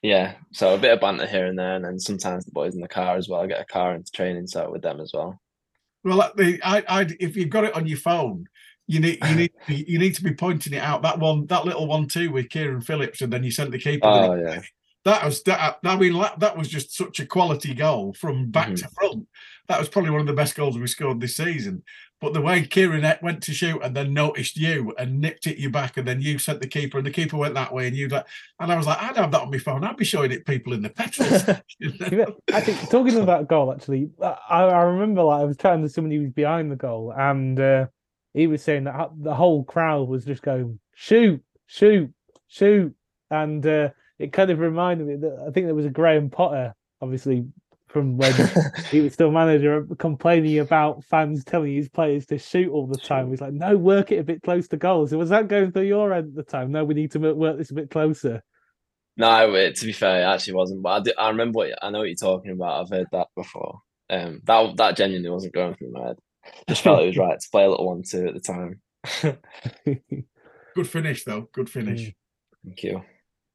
yeah, 0.03 0.35
so 0.53 0.75
a 0.75 0.79
bit 0.79 0.93
of 0.93 1.01
banter 1.01 1.27
here 1.27 1.47
and 1.47 1.59
there, 1.59 1.75
and 1.75 1.85
then 1.85 1.99
sometimes 1.99 2.45
the 2.45 2.53
boys 2.53 2.75
in 2.75 2.81
the 2.81 2.89
car 2.89 3.17
as 3.17 3.29
well. 3.29 3.41
I 3.43 3.47
get 3.47 3.61
a 3.61 3.65
car 3.65 3.95
into 3.95 4.13
training, 4.13 4.47
so 4.47 4.71
with 4.71 4.83
them 4.83 5.01
as 5.01 5.13
well. 5.13 5.41
Well, 6.05 6.23
I, 6.23 6.85
I, 6.89 7.07
if 7.19 7.37
you've 7.37 7.51
got 7.51 7.65
it 7.65 7.75
on 7.75 7.87
your 7.87 7.99
phone, 7.99 8.47
you 8.87 9.01
need, 9.01 9.19
you 9.29 9.35
need, 9.35 9.51
to 9.51 9.67
be- 9.67 9.85
you 9.89 9.99
need 9.99 10.15
to 10.15 10.23
be 10.23 10.33
pointing 10.33 10.73
it 10.73 10.83
out. 10.83 11.03
That 11.03 11.19
one, 11.19 11.47
that 11.47 11.65
little 11.65 11.89
one 11.89 12.07
too 12.07 12.31
with 12.31 12.49
Kieran 12.49 12.81
Phillips, 12.81 13.21
and 13.21 13.33
then 13.33 13.43
you 13.43 13.51
sent 13.51 13.73
the 13.73 13.79
keeper. 13.79 14.07
Oh 14.07 14.35
yeah. 14.37 14.63
That 15.05 15.25
was 15.25 15.43
that. 15.45 15.79
I 15.85 15.97
mean, 15.97 16.13
that, 16.39 16.57
was 16.57 16.69
just 16.69 16.95
such 16.95 17.19
a 17.21 17.27
quality 17.27 17.75
goal 17.75 18.15
from 18.15 18.51
back 18.51 18.69
Mhm. 18.69 18.81
to 18.83 18.89
front. 18.89 19.29
That 19.69 19.79
was 19.79 19.89
probably 19.89 20.11
one 20.11 20.23
of 20.23 20.27
the 20.27 20.33
best 20.33 20.55
goals 20.55 20.79
we 20.79 20.87
scored 20.87 21.21
this 21.21 21.37
season. 21.37 21.83
But 22.21 22.33
the 22.33 22.41
way 22.41 22.63
Kieran 22.63 23.07
went 23.23 23.43
to 23.45 23.53
shoot 23.53 23.81
and 23.83 23.95
then 23.95 24.13
noticed 24.13 24.57
you 24.57 24.93
and 24.99 25.21
nipped 25.21 25.47
it 25.47 25.59
you 25.59 25.71
back, 25.71 25.97
and 25.97 26.09
then 26.09 26.21
you 26.21 26.39
sent 26.39 26.61
the 26.61 26.67
keeper, 26.67 26.99
and 26.99 27.07
the 27.07 27.13
keeper 27.13 27.37
went 27.37 27.55
that 27.55 27.73
way, 27.73 27.87
and 27.87 27.97
you 27.97 28.09
like, 28.09 28.27
and 28.59 28.73
I 28.73 28.77
was 28.77 28.87
like, 28.87 29.01
I'd 29.01 29.17
have 29.17 29.31
that 29.31 29.43
on 29.43 29.51
my 29.51 29.59
phone. 29.59 29.85
I'd 29.85 29.97
be 29.97 30.05
showing 30.05 30.33
it 30.33 30.45
people 30.45 30.73
in 30.73 30.83
the 30.83 30.89
petrol 30.89 31.29
I 32.53 32.61
think 32.61 32.91
talking 32.91 33.19
about 33.19 33.49
goal, 33.49 33.73
actually, 33.73 34.11
I, 34.21 34.65
I 34.65 34.83
remember 34.83 35.23
like 35.23 35.43
I 35.43 35.45
was 35.45 35.57
to 35.59 35.89
somebody 35.89 36.17
who 36.17 36.23
was 36.23 36.33
behind 36.33 36.73
the 36.73 36.77
goal, 36.77 37.15
and 37.17 37.61
uh, 37.61 37.87
he 38.35 38.49
was 38.49 38.63
saying 38.63 38.85
that 38.85 39.11
the 39.17 39.35
whole 39.35 39.63
crowd 39.65 40.09
was 40.09 40.25
just 40.25 40.43
going 40.43 40.81
shoot, 40.95 41.41
shoot, 41.67 42.13
shoot, 42.49 42.95
and 43.31 43.65
uh, 43.65 43.91
it 44.19 44.33
kind 44.33 44.51
of 44.51 44.59
reminded 44.59 45.07
me 45.07 45.17
that 45.17 45.45
I 45.47 45.53
think 45.53 45.67
there 45.67 45.75
was 45.75 45.87
a 45.87 45.91
Graham 45.91 46.31
Potter, 46.31 46.75
obviously 47.01 47.45
from 47.89 48.17
when 48.17 48.33
he 48.91 49.01
was 49.01 49.15
still 49.15 49.31
manager, 49.31 49.87
complaining 49.99 50.59
about 50.59 51.05
fans 51.05 51.45
telling 51.45 51.75
his 51.75 51.89
players 51.89 52.27
to 52.27 52.39
shoot 52.39 52.71
all 52.71 52.87
the 52.87 52.99
time. 52.99 53.31
He's 53.31 53.41
like, 53.41 53.53
no, 53.53 53.77
work 53.77 54.13
it 54.13 54.19
a 54.19 54.25
bit 54.25 54.43
close 54.43 54.69
to 54.69 54.77
goals. 54.77 55.15
Was 55.15 55.31
that 55.31 55.49
going 55.49 55.73
through 55.73 55.85
your 55.85 56.13
end 56.13 56.29
at 56.29 56.35
the 56.35 56.43
time? 56.43 56.71
No, 56.71 56.85
we 56.85 56.95
need 56.95 57.13
to 57.13 57.19
work 57.19 57.59
this 57.59 57.71
a 57.71 57.75
bit 57.75 57.91
closer. 57.91 58.43
No, 59.17 59.53
it, 59.55 59.75
to 59.77 59.87
be 59.87 59.93
fair, 59.93 60.21
it 60.21 60.25
actually 60.25 60.55
wasn't. 60.55 60.83
But 60.83 60.89
I, 60.89 61.01
do, 61.01 61.13
I 61.19 61.29
remember 61.31 61.57
what 61.57 61.71
I 61.83 61.91
know 61.91 62.01
what 62.01 62.09
you're 62.09 62.15
talking 62.15 62.53
about. 62.53 62.81
I've 62.81 62.91
heard 62.91 63.09
that 63.13 63.29
before. 63.35 63.81
Um, 64.11 64.41
that 64.45 64.77
that 64.77 64.97
genuinely 64.97 65.31
wasn't 65.31 65.55
going 65.55 65.75
through 65.75 65.93
my 65.93 66.07
head. 66.07 66.19
Just 66.69 66.83
felt 66.83 67.03
it 67.03 67.07
was 67.07 67.17
right 67.19 67.39
to 67.39 67.51
play 67.51 67.65
a 67.65 67.71
little 67.71 67.87
one 67.87 68.03
too 68.03 68.29
at 68.29 68.35
the 68.35 68.41
time. 68.41 68.81
Good 70.75 70.89
finish 70.89 71.25
though. 71.25 71.49
Good 71.53 71.69
finish. 71.69 72.03
Mm. 72.03 72.15
Thank 72.65 72.83
you. 72.85 73.03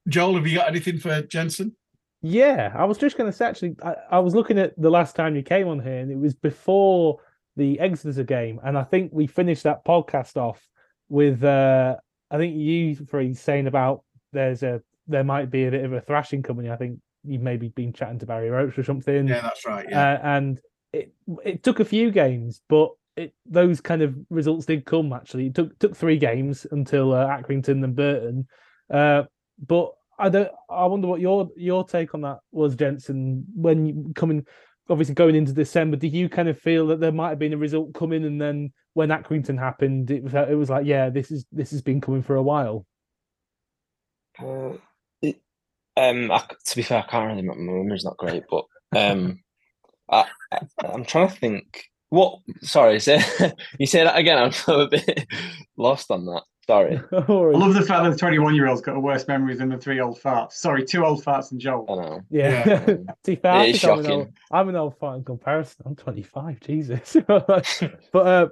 Joel, 0.08 0.36
have 0.36 0.48
you 0.48 0.58
got 0.58 0.68
anything 0.68 1.00
for 1.00 1.22
Jensen? 1.22 1.76
Yeah, 2.24 2.74
I 2.74 2.86
was 2.86 2.98
just 2.98 3.18
going 3.18 3.30
to 3.30 3.36
say 3.36 3.46
actually, 3.46 3.76
I, 3.84 3.96
I 4.12 4.20
was 4.20 4.34
looking 4.34 4.58
at 4.58 4.74
the 4.82 4.90
last 4.90 5.16
time 5.16 5.36
you 5.36 5.44
came 5.44 5.68
on 5.68 5.80
here, 5.80 6.00
and 6.00 6.10
it 6.10 6.18
was 6.18 6.34
before 6.34 7.20
the 7.58 7.80
Exeter 7.80 8.24
game, 8.24 8.60
and 8.64 8.78
I 8.78 8.84
think 8.84 9.12
we 9.14 9.28
finished 9.28 9.64
that 9.64 9.86
podcast 9.86 10.38
off 10.38 10.66
with 11.10 11.44
uh 11.44 11.96
I 12.32 12.38
think 12.38 12.56
you 12.56 12.96
three 12.96 13.34
saying 13.34 13.68
about 13.68 14.04
there's 14.32 14.64
a 14.64 14.82
there 15.08 15.24
might 15.24 15.52
be 15.52 15.66
a 15.66 15.72
bit 15.72 15.84
of 15.84 15.94
a 15.94 16.02
thrashing 16.02 16.42
coming. 16.42 16.70
I 16.70 16.78
think 16.78 17.00
you've 17.24 17.42
maybe 17.42 17.68
been 17.68 17.94
chatting 17.94 18.20
to 18.20 18.26
Barry 18.26 18.50
Roche 18.50 18.80
or 18.80 18.84
something. 18.84 19.28
Yeah, 19.28 19.42
that's 19.42 19.66
right. 19.66 19.86
Yeah. 19.88 20.14
Uh, 20.14 20.20
and 20.24 20.62
it 20.94 21.14
it 21.44 21.62
took 21.62 21.80
a 21.80 21.86
few 21.86 22.10
games, 22.10 22.62
but 22.70 22.92
it 23.18 23.34
those 23.46 23.82
kind 23.82 24.02
of 24.02 24.16
results 24.30 24.66
did 24.66 24.86
come. 24.86 25.14
Actually, 25.14 25.48
it 25.48 25.56
took 25.56 25.78
took 25.78 25.96
three 25.96 26.18
games 26.18 26.66
until 26.72 27.14
uh, 27.14 27.28
Accrington 27.28 27.84
and 27.84 27.96
Burton. 27.96 28.48
Uh, 28.90 29.24
but 29.68 29.92
I 30.20 30.30
don't. 30.30 30.50
I 30.70 30.86
wonder 30.86 31.08
what 31.08 31.22
your 31.22 31.50
your 31.56 31.84
take 31.86 32.14
on 32.14 32.22
that 32.22 32.40
was, 32.52 32.76
Jensen. 32.76 33.46
When 33.56 33.86
you 33.86 34.12
coming, 34.16 34.46
obviously 34.90 35.16
going 35.16 35.36
into 35.36 35.54
December, 35.54 35.98
do 35.98 36.08
you 36.08 36.30
kind 36.30 36.50
of 36.50 36.60
feel 36.60 36.88
that 36.88 37.00
there 37.00 37.12
might 37.12 37.30
have 37.30 37.40
been 37.40 37.54
a 37.54 37.58
result 37.58 37.94
coming, 37.94 38.24
and 38.26 38.40
then 38.40 38.72
when 38.94 39.10
Accrington 39.10 39.58
happened, 39.58 40.12
it 40.12 40.24
was 40.24 40.34
it 40.34 40.58
was 40.58 40.70
like, 40.70 40.86
yeah, 40.86 41.10
this 41.10 41.32
is 41.32 41.46
this 41.52 41.72
has 41.72 41.82
been 41.82 42.02
coming 42.02 42.24
for 42.24 42.36
a 42.36 42.44
while. 42.44 42.86
Uh, 44.40 44.74
it, 45.22 45.42
um, 45.98 46.32
I, 46.32 46.44
to 46.66 46.76
be 46.76 46.84
fair, 46.84 47.00
I 47.00 47.10
can't 47.10 47.28
really. 47.28 47.42
My 47.42 47.56
memory's 47.56 48.06
not 48.06 48.18
great, 48.18 48.44
but 48.50 48.66
um, 48.96 49.40
I, 50.10 50.26
I'm 50.84 51.06
trying 51.06 51.30
to 51.30 51.36
think. 51.36 51.86
What? 52.10 52.40
Sorry, 52.62 53.00
say 53.00 53.24
you 53.80 53.88
say 53.88 54.04
that 54.04 54.18
again. 54.18 54.38
I'm 54.38 54.80
a 54.80 54.88
bit 54.88 55.28
lost 55.78 56.12
on 56.12 56.26
that. 56.26 56.44
Sorry. 56.68 56.98
I 57.12 57.16
love 57.32 57.74
the 57.74 57.82
fact 57.82 58.04
that 58.04 58.12
the 58.12 58.18
21 58.18 58.56
year 58.56 58.68
old's 58.68 58.82
got 58.82 58.96
a 58.96 59.00
worse 59.00 59.28
memory 59.28 59.56
than 59.56 59.70
the 59.70 59.78
three 59.78 60.00
old 60.00 60.20
farts. 60.22 60.54
Sorry, 60.54 60.86
two 60.86 61.04
old 61.06 61.24
farts 61.24 61.52
and 61.52 61.60
Joel. 61.60 61.86
I 61.90 61.96
know. 61.96 62.22
Yeah. 62.30 62.68
Yeah. 62.68 62.80
to 62.86 63.06
be 63.26 63.36
fair, 63.36 63.52
I 63.52 63.64
It 63.66 63.76
is 63.76 63.82
think 63.82 63.92
I'm 63.94 64.00
an, 64.00 64.06
old, 64.06 64.20
shocking. 64.22 64.34
I'm 64.52 64.70
an 64.70 64.76
old 64.78 64.98
fart 64.98 65.18
in 65.18 65.24
comparison. 65.26 65.84
I'm 65.86 65.96
25, 65.96 66.60
Jesus. 66.62 67.18
but 67.28 67.86
uh, 68.14 68.48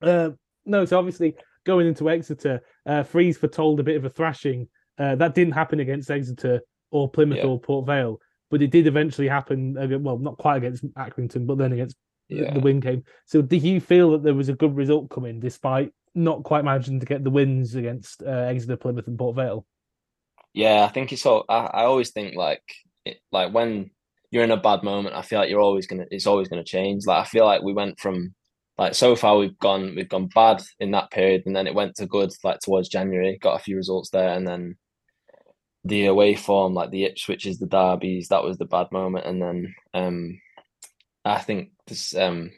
uh, 0.00 0.30
no, 0.64 0.84
so 0.84 0.98
obviously 0.98 1.34
going 1.66 1.86
into 1.88 2.08
Exeter, 2.08 2.60
uh, 2.86 3.02
Freeze 3.02 3.36
foretold 3.36 3.80
a 3.80 3.82
bit 3.82 3.96
of 3.96 4.04
a 4.04 4.10
thrashing. 4.10 4.68
Uh, 4.98 5.16
that 5.16 5.34
didn't 5.34 5.54
happen 5.54 5.80
against 5.80 6.10
Exeter. 6.10 6.60
or 6.90 7.10
Plymouth 7.10 7.38
Yeah. 7.38 7.44
or 7.46 7.60
Port 7.60 7.86
Vale, 7.86 8.20
but 8.50 8.62
it 8.62 8.70
did 8.70 8.86
eventually 8.86 9.28
happen. 9.28 9.76
ag- 9.76 9.92
Well, 10.02 10.18
not 10.18 10.38
quite 10.38 10.56
against 10.58 10.84
Accrington, 10.94 11.46
but 11.46 11.58
then 11.58 11.72
against 11.72 11.96
the- 12.28 12.36
Yeah. 12.36 12.54
the 12.54 12.60
win 12.60 12.80
came. 12.80 13.02
So, 13.26 13.42
do 13.42 13.56
you 13.56 13.80
feel 13.80 14.12
that 14.12 14.22
there 14.22 14.34
was 14.34 14.48
a 14.48 14.54
good 14.54 14.74
result 14.76 15.10
coming 15.10 15.40
despite 15.40 15.92
not 16.18 16.42
quite 16.42 16.64
managing 16.64 17.00
to 17.00 17.06
get 17.06 17.24
the 17.24 17.30
wins 17.30 17.74
against 17.74 18.22
uh, 18.22 18.26
Exeter, 18.26 18.76
Plymouth, 18.76 19.06
and 19.06 19.18
Port 19.18 19.36
Vale? 19.36 19.64
Yeah, 20.52 20.84
I 20.84 20.88
think 20.88 21.12
it's 21.12 21.24
all. 21.24 21.44
I, 21.48 21.58
I 21.66 21.84
always 21.84 22.10
think 22.10 22.34
like 22.34 22.62
it, 23.04 23.18
like 23.32 23.52
when 23.52 23.90
you're 24.30 24.44
in 24.44 24.50
a 24.50 24.56
bad 24.56 24.82
moment, 24.82 25.14
I 25.14 25.22
feel 25.22 25.38
like 25.38 25.50
you're 25.50 25.60
always 25.60 25.86
gonna. 25.86 26.06
It's 26.10 26.26
always 26.26 26.48
gonna 26.48 26.64
change. 26.64 27.06
Like 27.06 27.22
I 27.22 27.24
feel 27.24 27.44
like 27.44 27.62
we 27.62 27.72
went 27.72 28.00
from 28.00 28.34
like 28.76 28.94
so 28.94 29.16
far 29.16 29.36
we've 29.36 29.58
gone 29.58 29.94
we've 29.96 30.08
gone 30.08 30.28
bad 30.34 30.62
in 30.80 30.90
that 30.92 31.10
period, 31.10 31.42
and 31.46 31.54
then 31.54 31.66
it 31.66 31.74
went 31.74 31.96
to 31.96 32.06
good 32.06 32.32
like 32.44 32.60
towards 32.60 32.88
January. 32.88 33.38
Got 33.40 33.60
a 33.60 33.62
few 33.62 33.76
results 33.76 34.10
there, 34.10 34.30
and 34.30 34.46
then 34.46 34.76
the 35.84 36.06
away 36.06 36.34
form 36.34 36.74
like 36.74 36.90
the 36.90 37.04
Ipswiches, 37.04 37.58
the 37.58 37.66
derbies, 37.66 38.28
that 38.28 38.44
was 38.44 38.58
the 38.58 38.64
bad 38.64 38.90
moment, 38.92 39.26
and 39.26 39.40
then 39.40 39.74
um 39.94 40.40
I 41.24 41.38
think 41.38 41.70
this 41.86 42.14
um 42.16 42.50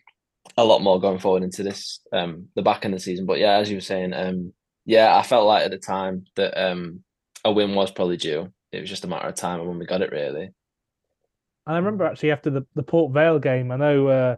a 0.57 0.64
lot 0.64 0.82
more 0.82 1.01
going 1.01 1.18
forward 1.18 1.43
into 1.43 1.62
this 1.62 2.01
um 2.12 2.49
the 2.57 2.62
back 2.62 2.84
end 2.84 2.95
of 2.95 3.01
the 3.01 3.05
season. 3.05 3.26
But 3.26 3.38
yeah, 3.38 3.59
as 3.59 3.70
you 3.70 3.76
were 3.76 3.82
saying, 3.82 4.12
um 4.12 4.53
yeah, 4.84 5.16
I 5.16 5.22
felt 5.22 5.47
like 5.47 5.64
at 5.64 5.70
the 5.70 5.78
time 5.78 6.24
that 6.36 6.61
um 6.61 7.05
a 7.45 7.53
win 7.53 7.74
was 7.74 7.91
probably 7.91 8.16
due. 8.16 8.53
It 8.72 8.80
was 8.80 8.91
just 8.91 9.05
a 9.05 9.09
matter 9.09 9.28
of 9.28 9.34
time 9.34 9.66
when 9.66 9.78
we 9.78 9.86
got 9.86 10.03
it 10.03 10.12
really. 10.12 10.51
And 11.66 11.76
I 11.76 11.78
remember 11.78 12.05
actually 12.05 12.32
after 12.32 12.51
the, 12.51 12.66
the 12.74 12.82
Port 12.82 13.12
Vale 13.12 13.38
game, 13.38 13.70
I 13.70 13.76
know 13.76 14.09
uh, 14.09 14.36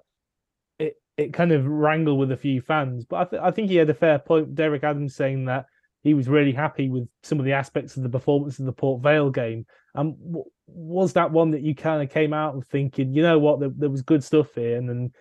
it 0.79 0.95
it 1.17 1.33
kind 1.33 1.53
of 1.53 1.67
wrangled 1.67 2.19
with 2.19 2.33
a 2.33 2.37
few 2.37 2.61
fans, 2.61 3.05
but 3.05 3.17
I, 3.17 3.25
th- 3.25 3.43
I 3.43 3.51
think 3.51 3.71
he 3.71 3.77
had 3.77 3.91
a 3.91 3.95
fair 3.95 4.19
point. 4.19 4.55
Derek 4.55 4.85
Adams 4.85 5.15
saying 5.15 5.47
that 5.47 5.67
he 6.03 6.15
was 6.15 6.29
really 6.29 6.53
happy 6.53 6.89
with 6.89 7.09
some 7.23 7.39
of 7.39 7.45
the 7.45 7.53
aspects 7.53 7.97
of 7.97 8.03
the 8.03 8.09
performance 8.09 8.59
of 8.59 8.67
the 8.67 8.73
Port 8.73 9.03
Vale 9.03 9.31
game. 9.31 9.67
Um, 9.95 10.17
w- 10.25 10.45
was 10.67 11.13
that 11.13 11.31
one 11.31 11.53
that 11.53 11.63
you 11.63 11.75
kind 11.75 12.03
of 12.03 12.11
came 12.11 12.33
out 12.33 12.57
of 12.57 12.67
thinking, 12.67 13.15
you 13.15 13.23
know 13.23 13.39
what, 13.39 13.61
there, 13.61 13.71
there 13.77 13.91
was 13.91 14.03
good 14.03 14.25
stuff 14.25 14.55
here, 14.55 14.77
and 14.77 14.89
then 14.89 15.13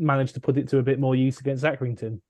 managed 0.00 0.34
to 0.34 0.40
put 0.40 0.56
it 0.56 0.68
to 0.68 0.78
a 0.78 0.82
bit 0.82 0.98
more 0.98 1.14
use 1.14 1.40
against 1.40 1.64
Accrington? 1.64 2.20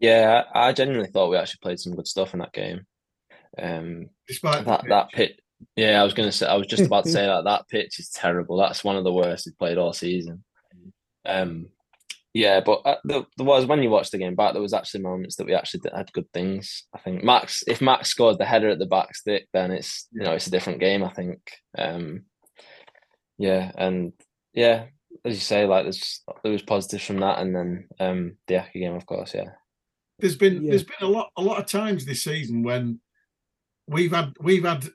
Yeah, 0.00 0.44
I, 0.54 0.68
I 0.68 0.72
genuinely 0.72 1.10
thought 1.10 1.30
we 1.30 1.36
actually 1.36 1.60
played 1.62 1.80
some 1.80 1.94
good 1.94 2.06
stuff 2.06 2.32
in 2.32 2.40
that 2.40 2.52
game. 2.52 2.86
Um 3.58 4.10
Despite 4.26 4.64
that 4.64 4.82
pitch. 4.82 4.88
that 4.88 5.08
pitch 5.10 5.38
yeah, 5.74 6.00
I 6.00 6.04
was 6.04 6.14
gonna 6.14 6.32
say 6.32 6.46
I 6.46 6.54
was 6.54 6.66
just 6.66 6.84
about 6.84 7.04
to 7.04 7.10
say 7.10 7.26
that 7.26 7.44
that 7.44 7.68
pitch 7.68 7.98
is 7.98 8.10
terrible. 8.10 8.56
That's 8.56 8.84
one 8.84 8.96
of 8.96 9.04
the 9.04 9.12
worst 9.12 9.46
we've 9.46 9.58
played 9.58 9.78
all 9.78 9.92
season. 9.92 10.44
Um 11.26 11.68
yeah, 12.34 12.60
but 12.60 12.82
uh, 12.84 12.96
there, 13.04 13.22
there 13.36 13.46
was 13.46 13.66
when 13.66 13.82
you 13.82 13.90
watched 13.90 14.12
the 14.12 14.18
game 14.18 14.36
back, 14.36 14.52
there 14.52 14.62
was 14.62 14.74
actually 14.74 15.00
moments 15.00 15.36
that 15.36 15.46
we 15.46 15.54
actually 15.54 15.80
did, 15.80 15.92
had 15.92 16.12
good 16.12 16.30
things. 16.32 16.84
I 16.94 16.98
think 16.98 17.24
Max, 17.24 17.64
if 17.66 17.80
Max 17.80 18.10
scores 18.10 18.36
the 18.36 18.44
header 18.44 18.68
at 18.68 18.78
the 18.78 18.86
back 18.86 19.16
stick, 19.16 19.48
then 19.52 19.70
it's 19.70 20.06
you 20.12 20.22
know 20.22 20.32
it's 20.34 20.46
a 20.46 20.50
different 20.50 20.78
game. 20.78 21.02
I 21.02 21.08
think. 21.08 21.40
Um, 21.76 22.26
yeah, 23.38 23.72
and 23.76 24.12
yeah, 24.52 24.84
as 25.24 25.34
you 25.34 25.40
say, 25.40 25.64
like 25.66 25.84
there's 25.84 26.22
there 26.42 26.52
was 26.52 26.62
positives 26.62 27.04
from 27.04 27.20
that, 27.20 27.38
and 27.40 27.54
then 27.54 27.88
um, 28.00 28.36
the 28.46 28.54
Accy 28.54 28.80
game, 28.80 28.94
of 28.94 29.06
course. 29.06 29.34
Yeah, 29.34 29.50
There's 30.18 30.36
been 30.36 30.62
Yeah. 30.62 30.70
there's 30.70 30.84
been 30.84 30.96
a 31.02 31.06
lot 31.08 31.30
a 31.36 31.42
lot 31.42 31.58
of 31.58 31.66
times 31.66 32.04
this 32.04 32.24
season 32.24 32.62
when 32.62 33.00
we've 33.86 34.12
had 34.12 34.32
we've 34.40 34.64
had 34.64 34.86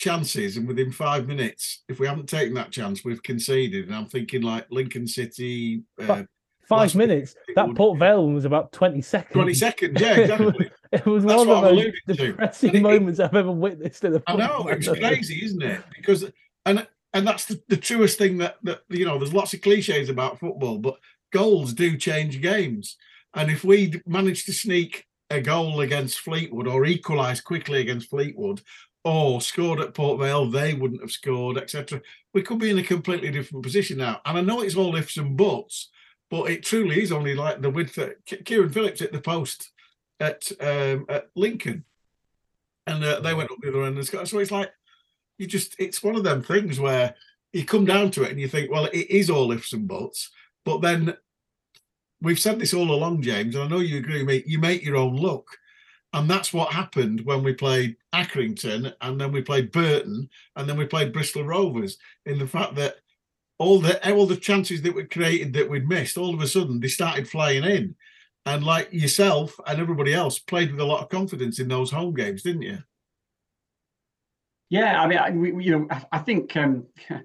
chances 0.00 0.56
and 0.56 0.66
within 0.68 0.90
five 0.92 1.26
minutes, 1.26 1.82
if 1.88 1.98
we 1.98 2.06
haven't 2.06 2.28
taken 2.28 2.54
that 2.54 2.70
chance, 2.72 3.04
we've 3.04 3.22
conceded. 3.22 3.86
And 3.86 3.94
I'm 3.94 4.06
thinking 4.06 4.42
like 4.42 4.66
Lincoln 4.70 5.06
City, 5.06 5.82
uh, 6.00 6.22
Five 6.66 6.78
Last 6.78 6.94
week, 6.94 7.08
minutes. 7.08 7.34
That 7.56 7.74
Port 7.74 7.98
Vale 7.98 8.24
one 8.24 8.34
was 8.34 8.46
about 8.46 8.72
twenty 8.72 9.02
seconds. 9.02 9.32
twenty 9.34 9.52
seconds. 9.54 10.00
Yeah, 10.00 10.14
exactly. 10.20 10.70
It 10.92 11.04
was 11.04 11.22
That's 11.24 11.36
one 11.38 11.48
what 11.48 11.58
of 11.58 11.64
I'm 11.64 11.76
those 11.76 12.16
to. 12.16 12.26
depressing 12.28 12.74
it- 12.76 12.82
moments 12.82 13.20
I've 13.20 13.34
ever 13.34 13.52
witnessed 13.52 14.02
in 14.04 14.14
a 14.16 14.22
I 14.26 14.36
know 14.36 14.46
football 14.62 14.68
it's 14.72 14.88
crazy, 14.88 15.44
isn't 15.44 15.62
it? 15.62 15.82
Because 15.94 16.24
and 16.64 16.86
and 17.14 17.26
that's 17.26 17.46
the, 17.46 17.62
the 17.68 17.76
truest 17.76 18.18
thing 18.18 18.38
that 18.38 18.56
that 18.64 18.82
you 18.90 19.06
know. 19.06 19.18
There's 19.18 19.32
lots 19.32 19.54
of 19.54 19.62
cliches 19.62 20.10
about 20.10 20.40
football, 20.40 20.78
but 20.78 20.98
goals 21.32 21.72
do 21.72 21.96
change 21.96 22.42
games. 22.42 22.96
And 23.34 23.50
if 23.50 23.64
we 23.64 24.02
manage 24.06 24.44
to 24.46 24.52
sneak 24.52 25.06
a 25.30 25.40
goal 25.40 25.80
against 25.80 26.20
Fleetwood 26.20 26.68
or 26.68 26.84
equalise 26.84 27.40
quickly 27.40 27.80
against 27.80 28.10
Fleetwood, 28.10 28.60
or 29.04 29.40
scored 29.40 29.80
at 29.80 29.94
Port 29.94 30.18
Vale, 30.18 30.46
they 30.46 30.74
wouldn't 30.74 31.00
have 31.00 31.10
scored, 31.12 31.56
etc. 31.56 32.00
We 32.32 32.42
could 32.42 32.58
be 32.58 32.70
in 32.70 32.78
a 32.78 32.82
completely 32.82 33.30
different 33.30 33.64
position 33.64 33.98
now. 33.98 34.20
And 34.24 34.36
I 34.36 34.40
know 34.40 34.60
it's 34.60 34.76
all 34.76 34.96
ifs 34.96 35.16
and 35.16 35.36
buts, 35.36 35.90
but 36.30 36.50
it 36.50 36.64
truly 36.64 37.02
is 37.02 37.12
only 37.12 37.34
like 37.34 37.60
the 37.60 37.70
width. 37.70 37.94
That 37.94 38.24
Kieran 38.44 38.70
Phillips 38.70 39.00
hit 39.00 39.12
the 39.12 39.20
post 39.20 39.70
at 40.18 40.50
um, 40.60 41.06
at 41.08 41.30
Lincoln, 41.36 41.84
and 42.88 43.04
uh, 43.04 43.20
they 43.20 43.34
went 43.34 43.52
up 43.52 43.58
the 43.62 43.68
other 43.68 43.84
end 43.84 43.96
and 43.96 44.06
scored. 44.06 44.26
So 44.26 44.38
it's 44.38 44.50
like 44.50 44.72
you 45.38 45.46
just 45.46 45.74
it's 45.78 46.02
one 46.02 46.16
of 46.16 46.24
them 46.24 46.42
things 46.42 46.78
where 46.78 47.14
you 47.52 47.64
come 47.64 47.84
down 47.84 48.10
to 48.12 48.22
it 48.22 48.30
and 48.30 48.40
you 48.40 48.48
think, 48.48 48.70
well, 48.70 48.86
it 48.86 49.10
is 49.10 49.30
all 49.30 49.52
ifs 49.52 49.72
and 49.72 49.86
buts, 49.86 50.30
but 50.64 50.80
then 50.80 51.16
we've 52.20 52.40
said 52.40 52.58
this 52.58 52.74
all 52.74 52.90
along, 52.90 53.22
James, 53.22 53.54
and 53.54 53.64
I 53.64 53.68
know 53.68 53.80
you 53.80 53.98
agree 53.98 54.18
with 54.18 54.28
me. 54.28 54.42
You 54.46 54.58
make 54.58 54.84
your 54.84 54.96
own 54.96 55.16
luck, 55.16 55.46
and 56.12 56.28
that's 56.28 56.52
what 56.52 56.72
happened 56.72 57.20
when 57.22 57.42
we 57.42 57.54
played 57.54 57.96
Accrington, 58.14 58.92
and 59.00 59.20
then 59.20 59.30
we 59.30 59.42
played 59.42 59.72
Burton, 59.72 60.28
and 60.56 60.68
then 60.68 60.76
we 60.76 60.86
played 60.86 61.12
Bristol 61.12 61.44
Rovers. 61.44 61.98
In 62.26 62.38
the 62.38 62.46
fact 62.46 62.74
that 62.76 62.96
all 63.58 63.80
the 63.80 64.12
all 64.12 64.26
the 64.26 64.36
chances 64.36 64.82
that 64.82 64.94
we 64.94 65.04
created 65.04 65.52
that 65.52 65.68
we'd 65.68 65.88
missed, 65.88 66.18
all 66.18 66.34
of 66.34 66.40
a 66.40 66.46
sudden 66.46 66.80
they 66.80 66.88
started 66.88 67.28
flying 67.28 67.64
in. 67.64 67.94
And 68.46 68.62
like 68.62 68.92
yourself 68.92 69.58
and 69.66 69.80
everybody 69.80 70.12
else 70.12 70.38
played 70.38 70.70
with 70.70 70.80
a 70.80 70.84
lot 70.84 71.02
of 71.02 71.08
confidence 71.08 71.60
in 71.60 71.68
those 71.68 71.90
home 71.90 72.12
games, 72.12 72.42
didn't 72.42 72.62
you? 72.62 72.78
Yeah, 74.74 75.00
I 75.00 75.06
mean, 75.06 75.18
I, 75.18 75.30
we, 75.30 75.64
you 75.64 75.70
know, 75.78 75.86
I- 75.88 76.04
I 76.12 76.18
think 76.18 76.56
um, 76.56 76.86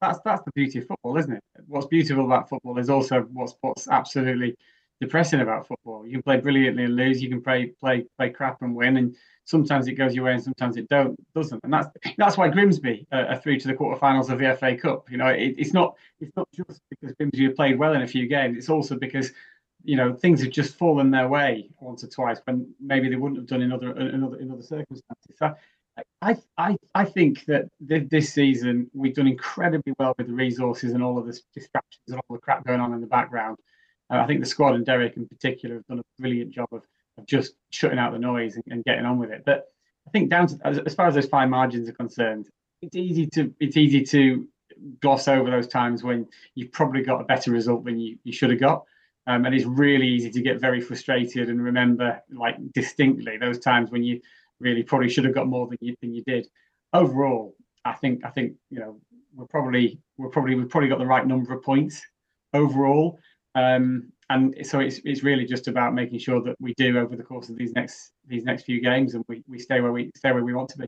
that's 0.00 0.20
that's 0.24 0.42
the 0.44 0.52
beauty 0.54 0.78
of 0.78 0.86
football, 0.86 1.16
isn't 1.18 1.32
it? 1.32 1.42
What's 1.66 1.86
beautiful 1.88 2.24
about 2.24 2.48
football 2.48 2.78
is 2.78 2.88
also 2.88 3.22
what's 3.32 3.56
what's 3.62 3.88
absolutely 3.88 4.56
depressing 5.00 5.40
about 5.40 5.66
football. 5.66 6.06
You 6.06 6.12
can 6.12 6.22
play 6.22 6.36
brilliantly 6.36 6.84
and 6.84 6.94
lose. 6.94 7.20
You 7.20 7.28
can 7.30 7.42
play 7.42 7.66
play 7.80 8.06
play 8.16 8.30
crap 8.30 8.62
and 8.62 8.76
win, 8.76 8.96
and 8.96 9.16
sometimes 9.44 9.88
it 9.88 9.94
goes 9.94 10.14
your 10.14 10.26
way 10.26 10.34
and 10.34 10.42
sometimes 10.44 10.76
it 10.76 10.88
don't 10.88 11.18
doesn't. 11.34 11.60
And 11.64 11.72
that's 11.72 11.88
that's 12.16 12.36
why 12.36 12.48
Grimsby 12.48 13.08
uh, 13.10 13.24
are 13.30 13.40
through 13.40 13.58
to 13.58 13.66
the 13.68 13.74
quarterfinals 13.74 14.30
of 14.30 14.38
the 14.38 14.46
FA 14.50 14.76
Cup. 14.76 15.10
You 15.10 15.16
know, 15.16 15.26
it, 15.26 15.56
it's 15.58 15.72
not 15.72 15.96
it's 16.20 16.36
not 16.36 16.48
just 16.54 16.80
because 16.90 17.12
Grimsby 17.16 17.42
have 17.46 17.56
played 17.56 17.76
well 17.76 17.94
in 17.94 18.02
a 18.02 18.06
few 18.06 18.28
games. 18.28 18.56
It's 18.56 18.68
also 18.70 18.96
because 18.96 19.32
you 19.82 19.96
know 19.96 20.14
things 20.14 20.42
have 20.44 20.52
just 20.52 20.76
fallen 20.76 21.10
their 21.10 21.26
way 21.28 21.70
once 21.80 22.04
or 22.04 22.06
twice 22.06 22.38
when 22.44 22.72
maybe 22.80 23.08
they 23.08 23.16
wouldn't 23.16 23.40
have 23.40 23.48
done 23.48 23.62
in 23.62 23.72
other 23.72 23.90
in 23.98 24.22
other 24.22 24.38
in 24.38 24.52
other 24.52 24.62
circumstances. 24.62 25.34
So 25.36 25.54
I, 26.22 26.36
I, 26.58 26.76
I 26.94 27.04
think 27.04 27.44
that 27.46 27.66
thi- 27.86 28.08
this 28.10 28.32
season 28.32 28.90
we've 28.94 29.14
done 29.14 29.28
incredibly 29.28 29.92
well 29.98 30.14
with 30.18 30.26
the 30.26 30.32
resources 30.32 30.92
and 30.92 31.02
all 31.02 31.18
of 31.18 31.26
the 31.26 31.38
distractions 31.54 32.02
and 32.08 32.16
all 32.16 32.36
the 32.36 32.40
crap 32.40 32.64
going 32.64 32.80
on 32.80 32.92
in 32.94 33.00
the 33.00 33.06
background. 33.06 33.58
Uh, 34.10 34.16
I 34.16 34.26
think 34.26 34.40
the 34.40 34.46
squad 34.46 34.74
and 34.74 34.84
Derek 34.84 35.16
in 35.16 35.28
particular 35.28 35.76
have 35.76 35.86
done 35.86 36.00
a 36.00 36.20
brilliant 36.20 36.50
job 36.50 36.68
of, 36.72 36.82
of 37.18 37.26
just 37.26 37.54
shutting 37.70 37.98
out 37.98 38.12
the 38.12 38.18
noise 38.18 38.56
and, 38.56 38.64
and 38.68 38.84
getting 38.84 39.04
on 39.04 39.18
with 39.18 39.30
it. 39.30 39.42
But 39.46 39.66
I 40.06 40.10
think 40.10 40.30
down 40.30 40.48
to 40.48 40.58
as, 40.64 40.78
as 40.78 40.94
far 40.94 41.06
as 41.06 41.14
those 41.14 41.26
fine 41.26 41.50
margins 41.50 41.88
are 41.88 41.94
concerned, 41.94 42.48
it's 42.82 42.96
easy 42.96 43.26
to 43.28 43.54
it's 43.60 43.76
easy 43.76 44.02
to 44.04 44.46
gloss 45.00 45.28
over 45.28 45.50
those 45.50 45.68
times 45.68 46.02
when 46.02 46.26
you've 46.54 46.72
probably 46.72 47.02
got 47.02 47.20
a 47.20 47.24
better 47.24 47.50
result 47.50 47.84
than 47.84 47.98
you, 47.98 48.18
you 48.24 48.32
should 48.32 48.50
have 48.50 48.60
got. 48.60 48.84
Um, 49.26 49.46
and 49.46 49.54
it's 49.54 49.64
really 49.64 50.06
easy 50.06 50.30
to 50.30 50.42
get 50.42 50.60
very 50.60 50.80
frustrated 50.80 51.48
and 51.48 51.62
remember 51.62 52.20
like 52.30 52.56
distinctly 52.72 53.38
those 53.38 53.58
times 53.58 53.90
when 53.90 54.02
you 54.02 54.20
really 54.64 54.82
probably 54.82 55.08
should 55.08 55.24
have 55.24 55.34
got 55.34 55.46
more 55.46 55.68
than 55.68 55.78
you 55.80 55.94
than 56.00 56.14
you 56.14 56.24
did. 56.26 56.48
Overall, 56.92 57.54
I 57.84 57.92
think 57.92 58.24
I 58.24 58.30
think 58.30 58.54
you 58.70 58.80
know 58.80 59.00
we're 59.34 59.46
probably 59.46 60.00
we're 60.16 60.30
probably 60.30 60.54
we've 60.54 60.68
probably 60.68 60.88
got 60.88 60.98
the 60.98 61.06
right 61.06 61.26
number 61.26 61.52
of 61.52 61.62
points 61.62 62.02
overall. 62.52 63.18
Um, 63.54 64.10
and 64.30 64.54
so 64.66 64.80
it's 64.80 65.00
it's 65.04 65.22
really 65.22 65.44
just 65.44 65.68
about 65.68 65.94
making 65.94 66.18
sure 66.18 66.42
that 66.42 66.56
we 66.58 66.74
do 66.74 66.98
over 66.98 67.14
the 67.14 67.22
course 67.22 67.48
of 67.50 67.56
these 67.56 67.72
next 67.72 68.12
these 68.26 68.44
next 68.44 68.64
few 68.64 68.80
games 68.80 69.14
and 69.14 69.24
we, 69.28 69.44
we 69.46 69.58
stay 69.58 69.80
where 69.80 69.92
we 69.92 70.10
stay 70.16 70.32
where 70.32 70.44
we 70.44 70.54
want 70.54 70.70
to 70.70 70.78
be. 70.78 70.86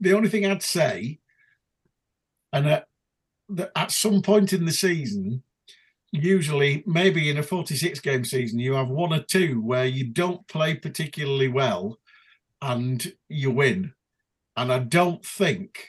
the 0.00 0.14
only 0.14 0.28
thing 0.28 0.46
I'd 0.46 0.62
say, 0.62 1.18
and 2.52 2.66
at, 2.66 2.86
that 3.50 3.70
at 3.76 3.90
some 3.90 4.22
point 4.22 4.52
in 4.52 4.64
the 4.64 4.72
season, 4.72 5.42
usually 6.10 6.82
maybe 6.86 7.28
in 7.28 7.38
a 7.38 7.42
46 7.42 8.00
game 8.00 8.24
season, 8.24 8.58
you 8.58 8.72
have 8.72 8.88
one 8.88 9.12
or 9.12 9.22
two 9.22 9.60
where 9.60 9.86
you 9.86 10.04
don't 10.04 10.46
play 10.48 10.74
particularly 10.74 11.48
well 11.48 11.98
and 12.62 13.12
you 13.28 13.50
win. 13.50 13.94
And 14.56 14.72
I 14.72 14.78
don't 14.78 15.24
think, 15.24 15.88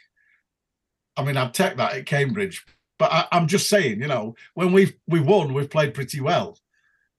I 1.16 1.24
mean, 1.24 1.38
I'd 1.38 1.54
take 1.54 1.78
that 1.78 1.94
at 1.94 2.06
Cambridge, 2.06 2.66
but 3.00 3.12
I, 3.12 3.28
I'm 3.32 3.48
just 3.48 3.70
saying, 3.70 4.02
you 4.02 4.08
know, 4.08 4.36
when 4.56 4.72
we've 4.72 4.94
we 5.08 5.20
won, 5.20 5.54
we've 5.54 5.70
played 5.70 5.94
pretty 5.94 6.20
well 6.20 6.58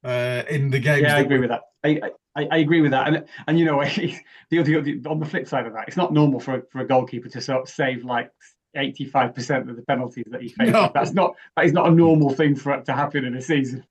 uh, 0.05 0.43
in 0.51 0.71
the 0.71 0.79
games. 0.79 1.03
Yeah, 1.03 1.17
I 1.17 1.21
agree 1.21 1.39
with 1.39 1.51
that. 1.51 1.63
I, 1.85 2.01
I, 2.37 2.49
I 2.51 2.59
agree 2.59 2.81
with 2.81 2.91
that, 2.91 3.09
and 3.09 3.25
and 3.47 3.59
you 3.59 3.65
know 3.65 3.83
the, 4.51 4.59
other 4.59 4.83
the 4.83 5.01
on 5.09 5.21
the 5.21 5.27
flip 5.27 5.49
side 5.49 5.67
of 5.67 5.73
that, 5.73 5.89
it's 5.89 5.97
not 5.97 6.13
normal 6.13 6.41
for 6.41 6.57
a, 6.57 6.63
for 6.71 6.81
a 6.81 6.87
goalkeeper 6.87 7.29
to 7.31 7.41
sort 7.41 7.63
of 7.63 7.69
save 7.69 8.05
like 8.05 8.31
eighty 8.77 9.05
five 9.05 9.35
percent 9.35 9.71
of 9.71 9.77
the 9.77 9.83
penalties 9.83 10.27
that 10.31 10.43
he 10.43 10.49
faces. 10.49 10.73
No. 10.73 10.91
That's 10.93 11.13
not 11.13 11.35
that 11.57 11.65
is 11.65 11.73
not 11.73 11.89
a 11.89 11.91
normal 11.91 12.31
thing 12.35 12.55
for 12.55 12.73
it 12.75 12.85
to 12.87 12.93
happen 12.93 13.25
in 13.25 13.35
a 13.35 13.43
season. 13.43 13.85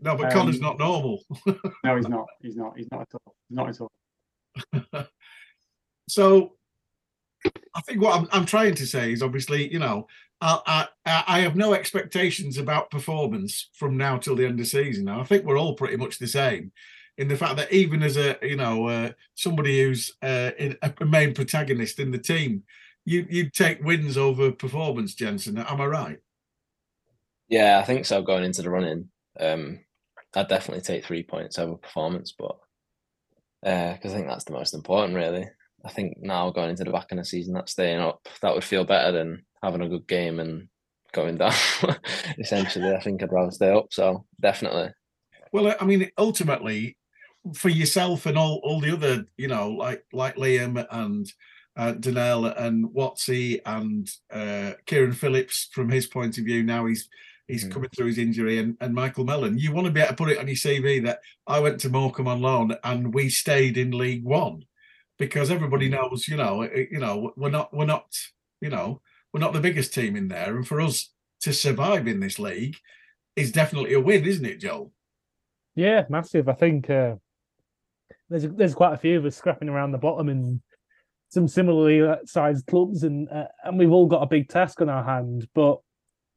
No, 0.00 0.16
but 0.16 0.32
Connor's 0.32 0.56
Um, 0.56 0.62
not 0.62 0.78
normal. 0.78 1.22
No, 1.84 1.96
he's 1.96 2.08
not. 2.08 2.26
He's 2.40 2.56
not. 2.56 2.76
He's 2.76 2.88
not 2.90 3.02
at 3.02 3.08
all. 3.14 3.34
Not 3.50 3.68
at 3.68 3.80
all. 3.80 3.92
So 6.10 6.54
I 7.72 7.80
think 7.82 8.02
what 8.02 8.18
I'm, 8.18 8.28
I'm 8.32 8.44
trying 8.44 8.74
to 8.74 8.86
say 8.86 9.12
is 9.12 9.22
obviously, 9.22 9.72
you 9.72 9.78
know, 9.78 10.08
I, 10.40 10.88
I 11.06 11.24
I 11.28 11.38
have 11.40 11.54
no 11.54 11.72
expectations 11.72 12.58
about 12.58 12.90
performance 12.90 13.68
from 13.74 13.96
now 13.96 14.18
till 14.18 14.34
the 14.34 14.46
end 14.46 14.58
of 14.58 14.66
season. 14.66 15.08
I 15.08 15.22
think 15.22 15.44
we're 15.44 15.58
all 15.58 15.74
pretty 15.74 15.96
much 15.96 16.18
the 16.18 16.26
same 16.26 16.72
in 17.18 17.28
the 17.28 17.36
fact 17.36 17.56
that 17.56 17.72
even 17.72 18.02
as 18.02 18.16
a 18.16 18.38
you 18.42 18.56
know 18.56 18.86
uh, 18.86 19.10
somebody 19.34 19.82
who's 19.82 20.12
uh, 20.22 20.50
in, 20.58 20.76
a 20.82 21.04
main 21.04 21.34
protagonist 21.34 22.00
in 22.00 22.10
the 22.10 22.18
team, 22.18 22.62
you 23.04 23.26
you 23.28 23.50
take 23.50 23.84
wins 23.84 24.16
over 24.16 24.50
performance, 24.50 25.14
Jensen. 25.14 25.58
Am 25.58 25.80
I 25.80 25.86
right? 25.86 26.18
Yeah, 27.48 27.78
I 27.78 27.84
think 27.84 28.06
so. 28.06 28.22
Going 28.22 28.44
into 28.44 28.62
the 28.62 28.70
running, 28.70 29.10
um, 29.38 29.80
I'd 30.34 30.48
definitely 30.48 30.82
take 30.82 31.04
three 31.04 31.22
points 31.22 31.58
over 31.58 31.74
performance, 31.74 32.32
but 32.36 32.56
because 33.62 34.06
uh, 34.06 34.08
I 34.08 34.14
think 34.14 34.26
that's 34.26 34.44
the 34.44 34.52
most 34.52 34.74
important, 34.74 35.14
really. 35.14 35.48
I 35.84 35.90
think 35.90 36.18
now 36.20 36.50
going 36.50 36.70
into 36.70 36.84
the 36.84 36.90
back 36.90 37.08
end 37.10 37.20
of 37.20 37.24
the 37.24 37.30
season, 37.30 37.54
that 37.54 37.68
staying 37.68 38.00
up, 38.00 38.26
that 38.42 38.54
would 38.54 38.64
feel 38.64 38.84
better 38.84 39.12
than 39.12 39.44
having 39.62 39.80
a 39.82 39.88
good 39.88 40.06
game 40.06 40.40
and 40.40 40.68
going 41.12 41.36
down. 41.38 41.54
Essentially, 42.38 42.94
I 42.94 43.00
think 43.00 43.22
I'd 43.22 43.32
rather 43.32 43.50
stay 43.50 43.72
up. 43.72 43.86
So 43.90 44.24
definitely. 44.40 44.90
Well, 45.52 45.74
I 45.80 45.84
mean, 45.84 46.10
ultimately, 46.18 46.96
for 47.54 47.70
yourself 47.70 48.26
and 48.26 48.36
all 48.36 48.60
all 48.62 48.80
the 48.80 48.92
other, 48.92 49.24
you 49.36 49.48
know, 49.48 49.70
like 49.70 50.04
like 50.12 50.36
Liam 50.36 50.86
and 50.90 51.32
uh, 51.76 51.94
Dynel 51.94 52.54
and 52.60 52.86
Watsy 52.90 53.60
and 53.64 54.08
uh, 54.30 54.74
Kieran 54.86 55.12
Phillips, 55.12 55.68
from 55.72 55.88
his 55.88 56.06
point 56.06 56.38
of 56.38 56.44
view, 56.44 56.62
now 56.62 56.86
he's 56.86 57.08
he's 57.50 57.64
mm. 57.64 57.72
coming 57.72 57.90
through 57.94 58.06
his 58.06 58.18
injury, 58.18 58.58
and, 58.58 58.76
and 58.80 58.94
Michael 58.94 59.24
Mellon. 59.24 59.58
You 59.58 59.72
want 59.72 59.86
to 59.86 59.92
be 59.92 60.00
able 60.00 60.10
to 60.10 60.16
put 60.16 60.30
it 60.30 60.38
on 60.38 60.46
your 60.46 60.56
CV 60.56 61.02
that 61.04 61.20
I 61.46 61.60
went 61.60 61.80
to 61.80 61.88
Morecambe 61.88 62.28
on 62.28 62.40
loan 62.40 62.76
and 62.84 63.12
we 63.12 63.28
stayed 63.28 63.76
in 63.76 63.90
League 63.90 64.24
One, 64.24 64.64
because 65.18 65.50
everybody 65.50 65.88
mm. 65.88 65.92
knows, 65.92 66.28
you 66.28 66.36
know, 66.36 66.62
you 66.62 66.98
know, 66.98 67.32
we're 67.36 67.50
not 67.50 67.74
we're 67.74 67.84
not, 67.84 68.06
you 68.60 68.70
know, 68.70 69.00
we're 69.32 69.40
not 69.40 69.52
the 69.52 69.60
biggest 69.60 69.94
team 69.94 70.16
in 70.16 70.28
there, 70.28 70.56
and 70.56 70.66
for 70.66 70.80
us 70.80 71.12
to 71.42 71.52
survive 71.52 72.06
in 72.06 72.20
this 72.20 72.38
league 72.38 72.76
is 73.36 73.52
definitely 73.52 73.94
a 73.94 74.00
win, 74.00 74.24
isn't 74.24 74.44
it, 74.44 74.60
Joel? 74.60 74.92
Yeah, 75.74 76.04
massive. 76.08 76.48
I 76.48 76.54
think 76.54 76.90
uh, 76.90 77.16
there's 78.28 78.46
there's 78.48 78.74
quite 78.74 78.94
a 78.94 78.98
few 78.98 79.18
of 79.18 79.24
us 79.24 79.36
scrapping 79.36 79.68
around 79.68 79.92
the 79.92 79.98
bottom 79.98 80.28
and 80.28 80.60
some 81.28 81.46
similarly 81.46 82.02
uh, 82.02 82.16
sized 82.24 82.66
clubs, 82.66 83.04
and 83.04 83.28
uh, 83.30 83.46
and 83.64 83.78
we've 83.78 83.92
all 83.92 84.06
got 84.06 84.22
a 84.22 84.26
big 84.26 84.48
task 84.48 84.80
on 84.80 84.88
our 84.88 85.04
hand. 85.04 85.48
But 85.54 85.80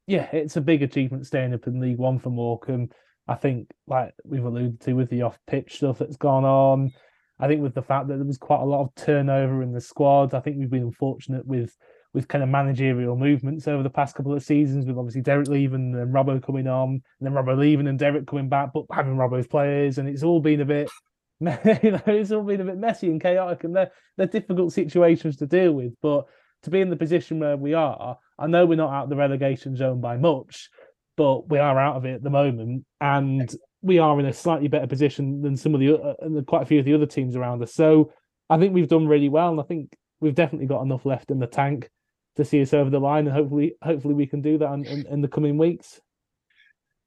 yeah, 0.06 0.28
it's 0.32 0.56
a 0.56 0.60
big 0.60 0.82
achievement 0.82 1.26
staying 1.26 1.54
up 1.54 1.66
in 1.66 1.80
League 1.80 1.98
One 1.98 2.18
for 2.18 2.30
Morecambe. 2.30 2.90
I 3.26 3.34
think, 3.36 3.70
like 3.86 4.12
we've 4.24 4.44
alluded 4.44 4.80
to, 4.82 4.92
with 4.92 5.08
the 5.08 5.22
off 5.22 5.38
pitch 5.46 5.76
stuff 5.76 5.98
that's 5.98 6.16
gone 6.16 6.44
on. 6.44 6.92
I 7.40 7.48
think 7.48 7.62
with 7.62 7.74
the 7.74 7.82
fact 7.82 8.08
that 8.08 8.16
there 8.16 8.24
was 8.24 8.38
quite 8.38 8.60
a 8.60 8.66
lot 8.66 8.82
of 8.82 8.94
turnover 8.94 9.62
in 9.62 9.72
the 9.72 9.80
squad, 9.80 10.34
I 10.34 10.40
think 10.40 10.56
we've 10.58 10.70
been 10.70 10.82
unfortunate 10.82 11.46
with 11.46 11.76
with 12.12 12.28
kind 12.28 12.44
of 12.44 12.48
managerial 12.48 13.16
movements 13.16 13.66
over 13.66 13.82
the 13.82 13.90
past 13.90 14.14
couple 14.14 14.34
of 14.34 14.42
seasons, 14.44 14.86
with 14.86 14.96
obviously 14.96 15.20
Derek 15.20 15.48
leaving 15.48 15.96
and 15.96 16.14
Robbo 16.14 16.40
coming 16.40 16.68
on, 16.68 16.90
and 16.90 17.02
then 17.20 17.32
Robbo 17.32 17.58
leaving 17.58 17.88
and 17.88 17.98
Derek 17.98 18.26
coming 18.26 18.48
back, 18.48 18.70
but 18.72 18.84
having 18.92 19.16
Robbo's 19.16 19.48
players, 19.48 19.98
and 19.98 20.08
it's 20.08 20.22
all 20.22 20.40
been 20.40 20.60
a 20.60 20.64
bit 20.64 20.88
you 21.40 21.90
know, 21.90 22.02
it's 22.06 22.30
all 22.30 22.42
been 22.42 22.60
a 22.60 22.64
bit 22.64 22.78
messy 22.78 23.10
and 23.10 23.20
chaotic, 23.20 23.64
and 23.64 23.74
they're 23.74 23.90
they're 24.16 24.26
difficult 24.26 24.72
situations 24.72 25.36
to 25.36 25.46
deal 25.46 25.72
with. 25.72 25.92
But 26.00 26.26
to 26.64 26.70
be 26.70 26.80
in 26.80 26.90
the 26.90 26.96
position 26.96 27.38
where 27.38 27.56
we 27.56 27.74
are, 27.74 28.18
I 28.38 28.46
know 28.46 28.66
we're 28.66 28.76
not 28.76 28.92
out 28.92 29.04
of 29.04 29.10
the 29.10 29.16
relegation 29.16 29.76
zone 29.76 30.00
by 30.00 30.16
much, 30.16 30.68
but 31.16 31.48
we 31.48 31.58
are 31.58 31.78
out 31.78 31.96
of 31.96 32.04
it 32.04 32.14
at 32.14 32.22
the 32.22 32.30
moment, 32.30 32.84
and 33.00 33.54
we 33.82 33.98
are 33.98 34.18
in 34.18 34.26
a 34.26 34.32
slightly 34.32 34.68
better 34.68 34.86
position 34.86 35.42
than 35.42 35.56
some 35.56 35.74
of 35.74 35.80
the 35.80 35.94
uh, 35.94 36.42
quite 36.46 36.62
a 36.62 36.66
few 36.66 36.78
of 36.78 36.84
the 36.84 36.94
other 36.94 37.06
teams 37.06 37.36
around 37.36 37.62
us. 37.62 37.74
So 37.74 38.12
I 38.50 38.58
think 38.58 38.74
we've 38.74 38.88
done 38.88 39.06
really 39.06 39.28
well, 39.28 39.50
and 39.50 39.60
I 39.60 39.64
think 39.64 39.94
we've 40.20 40.34
definitely 40.34 40.66
got 40.66 40.82
enough 40.82 41.06
left 41.06 41.30
in 41.30 41.38
the 41.38 41.46
tank 41.46 41.88
to 42.36 42.44
see 42.44 42.60
us 42.62 42.74
over 42.74 42.90
the 42.90 42.98
line, 42.98 43.26
and 43.26 43.36
hopefully, 43.36 43.76
hopefully 43.82 44.14
we 44.14 44.26
can 44.26 44.42
do 44.42 44.58
that 44.58 44.72
in, 44.72 44.84
in, 44.86 45.06
in 45.06 45.20
the 45.20 45.28
coming 45.28 45.56
weeks. 45.56 46.00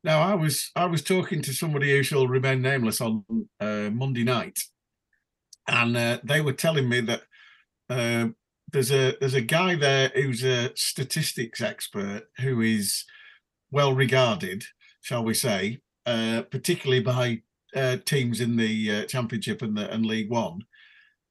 Now, 0.03 0.21
I 0.21 0.35
was 0.35 0.71
I 0.75 0.85
was 0.85 1.03
talking 1.03 1.41
to 1.41 1.53
somebody 1.53 1.91
who 1.91 2.03
shall 2.03 2.27
remain 2.27 2.61
nameless 2.61 3.01
on 3.01 3.25
uh, 3.59 3.89
Monday 3.91 4.23
night, 4.23 4.57
and 5.67 5.97
uh, 5.97 6.19
they 6.23 6.39
were 6.39 6.53
telling 6.53 6.87
me 6.87 7.01
that 7.01 7.21
uh, 7.89 8.27
there's 8.71 8.91
a 8.91 9.15
there's 9.19 9.33
a 9.33 9.41
guy 9.41 9.75
there 9.75 10.11
who's 10.13 10.43
a 10.43 10.75
statistics 10.75 11.61
expert 11.61 12.23
who 12.39 12.61
is 12.61 13.05
well 13.71 13.93
regarded, 13.93 14.63
shall 15.01 15.23
we 15.23 15.33
say, 15.33 15.79
uh, 16.05 16.43
particularly 16.51 17.01
by 17.01 17.41
uh, 17.75 17.97
teams 18.05 18.41
in 18.41 18.55
the 18.55 18.91
uh, 18.91 19.05
Championship 19.05 19.61
and 19.61 19.77
the 19.77 19.91
and 19.91 20.05
League 20.05 20.29
One, 20.29 20.65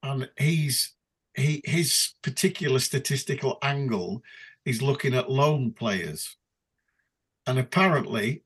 and 0.02 0.28
he's 0.38 0.94
he 1.34 1.60
his 1.64 2.14
particular 2.22 2.78
statistical 2.78 3.58
angle 3.62 4.22
is 4.64 4.82
looking 4.82 5.14
at 5.14 5.30
loan 5.30 5.72
players, 5.72 6.36
and 7.46 7.58
apparently 7.58 8.42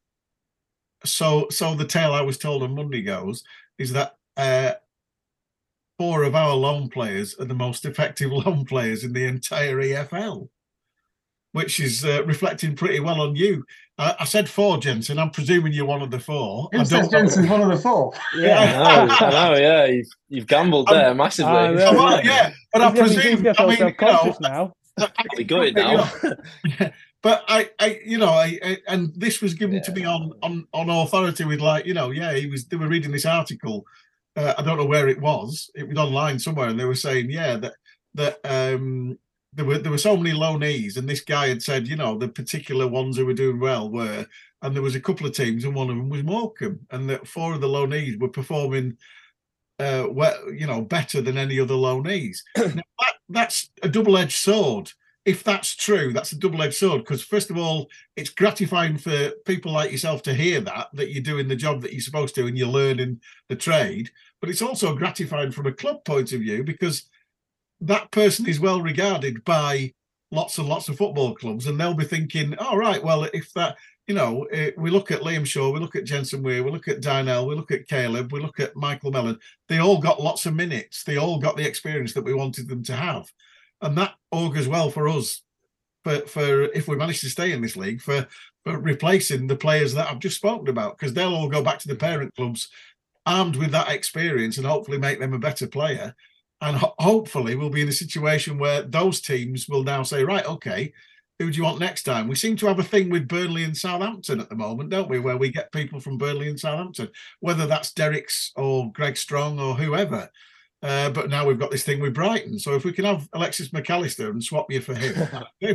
so 1.04 1.48
so 1.50 1.74
the 1.74 1.84
tale 1.84 2.12
I 2.12 2.22
was 2.22 2.38
told 2.38 2.62
on 2.62 2.74
Monday 2.74 3.02
goes 3.02 3.44
is 3.78 3.92
that 3.92 4.16
uh, 4.36 4.72
four 6.00 6.22
of 6.22 6.34
our 6.34 6.54
loan 6.54 6.88
players 6.88 7.34
are 7.38 7.44
the 7.44 7.52
most 7.52 7.84
effective 7.84 8.32
loan 8.46 8.64
players 8.64 9.04
in 9.04 9.12
the 9.12 9.26
entire 9.26 9.76
EFL, 9.76 10.48
which 11.52 11.78
is 11.78 12.06
uh, 12.06 12.24
reflecting 12.24 12.74
pretty 12.74 13.00
well 13.00 13.20
on 13.20 13.36
you. 13.36 13.66
I, 13.98 14.16
I, 14.20 14.24
said 14.24 14.48
four, 14.48 14.78
Jensen. 14.78 15.18
I'm 15.18 15.28
presuming 15.28 15.74
you're 15.74 15.84
one 15.84 16.00
of 16.00 16.10
the 16.10 16.18
four. 16.18 16.70
Who 16.72 16.86
says 16.86 17.08
Jensen's 17.08 17.50
one 17.50 17.60
of 17.60 17.68
the 17.68 17.76
four? 17.76 18.14
Yeah, 18.34 18.60
I 18.82 19.04
know. 19.04 19.14
I 19.14 19.30
know 19.30 19.58
yeah, 19.58 19.84
you've, 19.84 20.06
you've 20.30 20.46
gambled 20.46 20.88
there 20.88 21.12
massively. 21.14 21.52
Uh, 21.52 21.72
yeah, 21.72 21.90
well, 21.90 22.24
yeah, 22.24 22.50
but 22.72 22.80
I 22.80 22.92
presume. 22.92 23.46
I 23.58 23.66
mean, 23.66 23.78
you 23.78 23.94
know, 24.00 24.36
now. 24.40 24.72
We 25.36 25.44
got 25.44 25.66
it 25.66 25.74
now. 25.76 26.10
but 27.22 27.44
I, 27.46 27.70
I, 27.78 28.00
you 28.06 28.16
know, 28.16 28.30
I, 28.30 28.58
I 28.62 28.78
and 28.88 29.12
this 29.16 29.42
was 29.42 29.52
given 29.52 29.76
yeah. 29.76 29.82
to 29.82 29.92
me 29.92 30.04
on 30.06 30.32
on 30.42 30.66
on 30.72 30.88
authority 30.88 31.44
with 31.44 31.60
like, 31.60 31.84
you 31.84 31.92
know, 31.92 32.10
yeah, 32.10 32.32
he 32.32 32.46
was. 32.46 32.64
They 32.66 32.76
were 32.76 32.88
reading 32.88 33.10
this 33.10 33.26
article. 33.26 33.84
Uh, 34.36 34.54
I 34.56 34.62
don't 34.62 34.78
know 34.78 34.86
where 34.86 35.08
it 35.08 35.20
was. 35.20 35.70
It 35.74 35.88
was 35.88 35.98
online 35.98 36.38
somewhere, 36.38 36.68
and 36.68 36.78
they 36.78 36.84
were 36.84 36.94
saying, 36.94 37.30
yeah, 37.30 37.56
that 37.56 37.74
that 38.14 38.40
um 38.44 39.18
there 39.52 39.64
were 39.64 39.78
there 39.78 39.90
were 39.90 39.98
so 39.98 40.16
many 40.16 40.36
loanees, 40.36 40.96
and 40.96 41.08
this 41.08 41.20
guy 41.20 41.48
had 41.48 41.62
said, 41.62 41.88
you 41.88 41.96
know, 41.96 42.16
the 42.16 42.28
particular 42.28 42.86
ones 42.86 43.16
who 43.16 43.26
were 43.26 43.34
doing 43.34 43.58
well 43.58 43.90
were, 43.90 44.26
and 44.62 44.74
there 44.74 44.82
was 44.82 44.94
a 44.94 45.00
couple 45.00 45.26
of 45.26 45.34
teams, 45.34 45.64
and 45.64 45.74
one 45.74 45.90
of 45.90 45.96
them 45.96 46.08
was 46.08 46.22
Morecambe, 46.22 46.80
and 46.90 47.10
that 47.10 47.26
four 47.26 47.54
of 47.54 47.60
the 47.60 47.68
loanees 47.68 48.18
were 48.20 48.28
performing. 48.28 48.96
Uh, 49.78 50.06
well, 50.10 50.52
you 50.52 50.66
know, 50.66 50.82
better 50.82 51.22
than 51.22 51.38
any 51.38 51.58
other 51.58 51.74
loanees. 51.74 52.40
now, 52.56 52.66
that, 52.66 53.14
that's 53.30 53.70
a 53.82 53.88
double-edged 53.88 54.36
sword 54.36 54.92
if 55.24 55.44
that's 55.44 55.76
true, 55.76 56.12
that's 56.12 56.32
a 56.32 56.38
double-edged 56.38 56.74
sword. 56.74 57.02
Because 57.02 57.22
first 57.22 57.50
of 57.50 57.58
all, 57.58 57.88
it's 58.16 58.30
gratifying 58.30 58.96
for 58.96 59.30
people 59.44 59.72
like 59.72 59.92
yourself 59.92 60.22
to 60.22 60.34
hear 60.34 60.60
that 60.62 60.88
that 60.94 61.10
you're 61.10 61.22
doing 61.22 61.48
the 61.48 61.56
job 61.56 61.82
that 61.82 61.92
you're 61.92 62.00
supposed 62.00 62.34
to 62.36 62.46
and 62.46 62.56
you're 62.56 62.68
learning 62.68 63.20
the 63.48 63.56
trade. 63.56 64.10
But 64.40 64.50
it's 64.50 64.62
also 64.62 64.96
gratifying 64.96 65.52
from 65.52 65.66
a 65.66 65.72
club 65.72 66.04
point 66.04 66.32
of 66.32 66.40
view 66.40 66.64
because 66.64 67.08
that 67.82 68.10
person 68.10 68.48
is 68.48 68.60
well 68.60 68.80
regarded 68.80 69.44
by 69.44 69.92
lots 70.30 70.58
and 70.58 70.68
lots 70.68 70.88
of 70.88 70.96
football 70.96 71.34
clubs, 71.34 71.66
and 71.66 71.78
they'll 71.78 71.94
be 71.94 72.04
thinking, 72.04 72.56
"All 72.58 72.74
oh, 72.74 72.78
right, 72.78 73.02
well, 73.02 73.24
if 73.24 73.52
that." 73.54 73.76
You 74.06 74.16
know, 74.16 74.42
eh, 74.50 74.72
we 74.76 74.90
look 74.90 75.12
at 75.12 75.20
Liam 75.20 75.46
Shaw, 75.46 75.70
we 75.70 75.78
look 75.78 75.94
at 75.94 76.04
Jensen 76.04 76.42
Weir, 76.42 76.64
we 76.64 76.72
look 76.72 76.88
at 76.88 77.00
Dynel, 77.00 77.46
we 77.46 77.54
look 77.54 77.70
at 77.70 77.86
Caleb, 77.86 78.32
we 78.32 78.40
look 78.40 78.58
at 78.58 78.74
Michael 78.74 79.12
Mellon. 79.12 79.38
They 79.68 79.78
all 79.78 79.98
got 79.98 80.20
lots 80.20 80.46
of 80.46 80.54
minutes. 80.56 81.04
They 81.04 81.16
all 81.16 81.38
got 81.38 81.56
the 81.56 81.64
experience 81.64 82.12
that 82.14 82.24
we 82.24 82.34
wanted 82.34 82.66
them 82.66 82.82
to 82.84 82.96
have 82.96 83.30
and 83.82 83.96
that 83.96 84.14
augurs 84.32 84.68
well 84.68 84.90
for 84.90 85.08
us 85.08 85.42
for 86.04 86.20
for 86.22 86.62
if 86.64 86.88
we 86.88 86.96
manage 86.96 87.20
to 87.20 87.28
stay 87.28 87.52
in 87.52 87.60
this 87.60 87.76
league 87.76 88.00
for 88.00 88.26
for 88.64 88.78
replacing 88.78 89.46
the 89.46 89.56
players 89.56 89.94
that 89.94 90.08
I've 90.08 90.18
just 90.18 90.36
spoken 90.36 90.68
about 90.68 90.98
because 90.98 91.14
they'll 91.14 91.34
all 91.34 91.48
go 91.48 91.62
back 91.62 91.78
to 91.80 91.88
the 91.88 91.96
parent 91.96 92.34
clubs 92.34 92.68
armed 93.26 93.56
with 93.56 93.70
that 93.72 93.90
experience 93.90 94.58
and 94.58 94.66
hopefully 94.66 94.98
make 94.98 95.18
them 95.18 95.32
a 95.32 95.38
better 95.38 95.66
player. 95.66 96.14
And 96.62 96.76
ho- 96.76 96.94
hopefully 96.98 97.54
we'll 97.54 97.70
be 97.70 97.80
in 97.80 97.88
a 97.88 97.92
situation 97.92 98.58
where 98.58 98.82
those 98.82 99.20
teams 99.20 99.68
will 99.68 99.82
now 99.82 100.02
say 100.02 100.24
right 100.24 100.44
okay 100.46 100.92
who 101.38 101.50
do 101.50 101.56
you 101.56 101.64
want 101.64 101.80
next 101.80 102.02
time? 102.02 102.28
We 102.28 102.34
seem 102.34 102.54
to 102.56 102.66
have 102.66 102.80
a 102.80 102.84
thing 102.84 103.08
with 103.08 103.26
Burnley 103.26 103.64
and 103.64 103.74
Southampton 103.74 104.40
at 104.40 104.50
the 104.50 104.56
moment 104.56 104.90
don't 104.90 105.08
we 105.08 105.20
where 105.20 105.38
we 105.38 105.50
get 105.50 105.72
people 105.72 105.98
from 105.98 106.18
Burnley 106.18 106.48
and 106.48 106.60
Southampton 106.60 107.08
whether 107.40 107.66
that's 107.66 107.92
Derek's 107.92 108.52
or 108.56 108.92
Greg 108.92 109.16
Strong 109.16 109.58
or 109.58 109.74
whoever 109.74 110.30
uh, 110.82 111.10
but 111.10 111.28
now 111.28 111.46
we've 111.46 111.58
got 111.58 111.70
this 111.70 111.84
thing 111.84 112.00
with 112.00 112.14
Brighton. 112.14 112.58
So 112.58 112.74
if 112.74 112.84
we 112.84 112.92
can 112.92 113.04
have 113.04 113.28
Alexis 113.32 113.72
Mac 113.72 113.90
Allister 113.90 114.30
and 114.30 114.42
swap 114.42 114.70
you 114.70 114.80
for 114.80 114.94
him. 114.94 115.28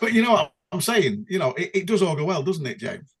but 0.00 0.12
you 0.12 0.22
know 0.22 0.32
what 0.32 0.52
I'm 0.70 0.80
saying? 0.80 1.26
You 1.28 1.38
know, 1.38 1.50
it, 1.52 1.70
it, 1.74 1.86
does 1.86 2.02
all 2.02 2.16
go 2.16 2.24
well, 2.24 2.42
doesn't 2.42 2.66
it, 2.66 2.78
James? 2.78 3.14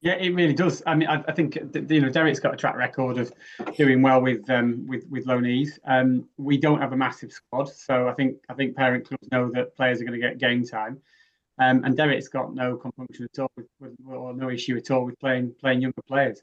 Yeah, 0.00 0.14
it 0.14 0.34
really 0.34 0.54
does. 0.54 0.82
I 0.84 0.96
mean, 0.96 1.08
I, 1.08 1.22
I 1.28 1.32
think 1.32 1.56
you 1.88 2.00
know 2.00 2.08
Derek's 2.08 2.40
got 2.40 2.54
a 2.54 2.56
track 2.56 2.74
record 2.74 3.18
of 3.18 3.32
doing 3.76 4.02
well 4.02 4.20
with 4.20 4.50
um, 4.50 4.84
with 4.88 5.04
with 5.08 5.26
loanees. 5.26 5.78
Um, 5.86 6.28
we 6.38 6.56
don't 6.56 6.80
have 6.80 6.92
a 6.92 6.96
massive 6.96 7.30
squad, 7.30 7.68
so 7.68 8.08
I 8.08 8.14
think 8.14 8.38
I 8.48 8.54
think 8.54 8.74
parent 8.74 9.06
clubs 9.06 9.28
know 9.30 9.52
that 9.52 9.76
players 9.76 10.00
are 10.00 10.04
going 10.04 10.20
to 10.20 10.26
get 10.26 10.38
game 10.38 10.64
time. 10.64 11.00
Um, 11.58 11.84
and 11.84 11.96
Derek's 11.96 12.26
got 12.26 12.52
no 12.52 12.76
compunction 12.76 13.28
at 13.32 13.38
all 13.38 13.50
with, 13.56 13.66
with, 13.78 13.92
or 14.08 14.34
no 14.34 14.50
issue 14.50 14.76
at 14.76 14.90
all 14.90 15.04
with 15.04 15.20
playing 15.20 15.54
playing 15.60 15.82
younger 15.82 16.02
players. 16.08 16.42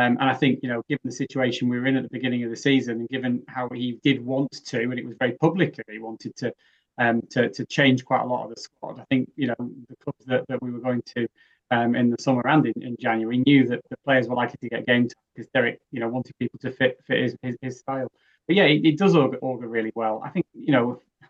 Um, 0.00 0.12
and 0.20 0.28
I 0.30 0.36
think, 0.40 0.60
you 0.62 0.68
know, 0.70 0.80
given 0.88 1.06
the 1.10 1.20
situation 1.24 1.68
we 1.68 1.78
were 1.80 1.88
in 1.90 1.96
at 1.96 2.04
the 2.04 2.16
beginning 2.18 2.44
of 2.44 2.50
the 2.50 2.62
season, 2.68 2.94
and 3.00 3.08
given 3.08 3.32
how 3.56 3.68
he 3.80 3.86
did 4.08 4.18
want 4.32 4.52
to, 4.70 4.78
and 4.90 4.98
it 5.00 5.06
was 5.10 5.16
very 5.18 5.34
publicly 5.44 5.82
he 5.90 5.98
wanted 5.98 6.32
to, 6.36 6.48
um, 7.02 7.16
to 7.32 7.40
to 7.56 7.62
change 7.66 8.04
quite 8.10 8.22
a 8.26 8.30
lot 8.32 8.44
of 8.44 8.50
the 8.54 8.60
squad. 8.66 8.94
I 9.00 9.06
think, 9.10 9.22
you 9.40 9.48
know, 9.48 9.60
the 9.90 9.96
clubs 10.02 10.24
that, 10.30 10.42
that 10.48 10.62
we 10.62 10.70
were 10.74 10.84
going 10.88 11.02
to 11.14 11.22
um, 11.76 11.90
in 12.00 12.06
the 12.10 12.22
summer 12.26 12.44
and 12.46 12.64
in, 12.70 12.78
in 12.88 12.94
January 13.06 13.38
knew 13.48 13.66
that 13.70 13.80
the 13.90 13.96
players 14.06 14.28
were 14.28 14.36
likely 14.42 14.58
to 14.62 14.68
get 14.74 14.86
game 14.86 15.06
time 15.08 15.24
because 15.34 15.48
Derek, 15.52 15.80
you 15.90 16.00
know, 16.00 16.08
wanted 16.08 16.34
people 16.38 16.60
to 16.60 16.70
fit 16.70 16.92
fit 17.06 17.18
his 17.24 17.32
his, 17.42 17.56
his 17.60 17.78
style. 17.80 18.08
But 18.46 18.54
yeah, 18.58 18.68
it, 18.74 18.80
it 18.90 18.96
does 19.02 19.16
augur, 19.16 19.38
augur 19.48 19.68
really 19.78 19.92
well. 19.94 20.22
I 20.24 20.30
think, 20.30 20.46
you 20.54 20.72
know, 20.76 20.86
I 21.22 21.26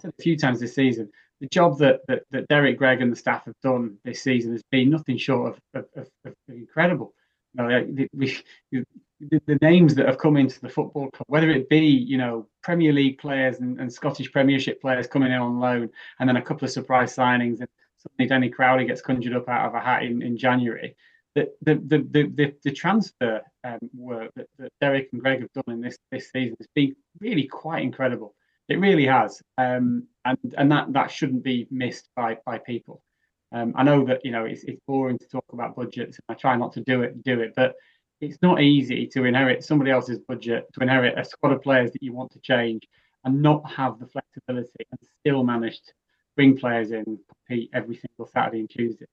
said 0.00 0.12
a 0.18 0.22
few 0.22 0.36
times 0.36 0.60
this 0.60 0.74
season, 0.74 1.10
the 1.40 1.48
job 1.48 1.78
that, 1.78 1.96
that, 2.06 2.22
that 2.32 2.48
Derek 2.48 2.76
Greg 2.78 3.00
and 3.00 3.10
the 3.10 3.16
staff 3.24 3.46
have 3.46 3.60
done 3.62 3.96
this 4.04 4.22
season 4.22 4.52
has 4.52 4.62
been 4.70 4.90
nothing 4.90 5.16
short 5.16 5.44
of, 5.52 5.56
of, 5.74 5.84
of, 5.96 6.08
of 6.26 6.34
incredible. 6.48 7.14
You 7.54 7.62
know, 7.62 7.86
the, 7.90 8.08
we, 8.12 8.38
the, 8.70 9.42
the, 9.46 9.58
names 9.60 9.94
that 9.96 10.06
have 10.06 10.18
come 10.18 10.36
into 10.36 10.60
the 10.60 10.68
football 10.68 11.10
club, 11.10 11.26
whether 11.26 11.50
it 11.50 11.68
be 11.68 11.84
you 11.84 12.16
know 12.16 12.46
Premier 12.62 12.92
League 12.92 13.18
players 13.18 13.58
and, 13.58 13.80
and, 13.80 13.92
Scottish 13.92 14.30
Premiership 14.30 14.80
players 14.80 15.06
coming 15.06 15.32
in 15.32 15.38
on 15.38 15.58
loan, 15.58 15.90
and 16.18 16.28
then 16.28 16.36
a 16.36 16.42
couple 16.42 16.64
of 16.64 16.70
surprise 16.70 17.14
signings, 17.14 17.58
and 17.58 17.68
suddenly 17.98 18.28
Denny 18.28 18.48
Crowley 18.50 18.86
gets 18.86 19.02
conjured 19.02 19.34
up 19.34 19.48
out 19.48 19.66
of 19.66 19.74
a 19.74 19.80
hat 19.80 20.04
in, 20.04 20.22
in 20.22 20.36
January. 20.36 20.94
The 21.34 21.50
the 21.62 21.74
the 21.74 22.30
the, 22.34 22.54
the 22.62 22.72
transfer 22.72 23.40
um, 23.64 23.78
work 23.94 24.30
that, 24.36 24.46
that 24.58 24.72
Derek 24.80 25.08
and 25.12 25.20
Greg 25.20 25.40
have 25.40 25.52
done 25.52 25.74
in 25.74 25.80
this 25.80 25.98
this 26.12 26.30
season 26.30 26.56
has 26.58 26.68
been 26.74 26.94
really 27.18 27.46
quite 27.46 27.82
incredible. 27.82 28.34
It 28.68 28.78
really 28.78 29.06
has, 29.06 29.42
um, 29.58 30.06
and 30.24 30.38
and 30.56 30.70
that 30.70 30.92
that 30.92 31.10
shouldn't 31.10 31.42
be 31.42 31.66
missed 31.70 32.08
by 32.14 32.38
by 32.46 32.58
people. 32.58 33.02
Um, 33.52 33.72
I 33.76 33.82
know 33.82 34.04
that 34.04 34.24
you 34.24 34.30
know 34.30 34.44
it's, 34.44 34.64
it's 34.64 34.80
boring 34.86 35.18
to 35.18 35.26
talk 35.26 35.44
about 35.52 35.76
budgets, 35.76 36.18
and 36.18 36.36
I 36.36 36.38
try 36.38 36.56
not 36.56 36.72
to 36.74 36.80
do 36.80 37.02
it 37.02 37.22
do 37.22 37.40
it, 37.40 37.54
but 37.56 37.74
it's 38.20 38.38
not 38.42 38.60
easy 38.60 39.06
to 39.08 39.24
inherit 39.24 39.64
somebody 39.64 39.90
else's 39.90 40.18
budget, 40.18 40.66
to 40.74 40.80
inherit 40.80 41.18
a 41.18 41.24
squad 41.24 41.52
of 41.52 41.62
players 41.62 41.90
that 41.92 42.02
you 42.02 42.12
want 42.12 42.30
to 42.32 42.40
change, 42.40 42.86
and 43.24 43.42
not 43.42 43.68
have 43.70 43.98
the 43.98 44.06
flexibility, 44.06 44.86
and 44.90 45.00
still 45.20 45.42
manage 45.42 45.80
to 45.82 45.92
bring 46.36 46.56
players 46.56 46.92
in, 46.92 47.04
compete 47.04 47.70
every 47.74 47.96
single 47.96 48.30
Saturday 48.32 48.60
and 48.60 48.70
Tuesday. 48.70 49.06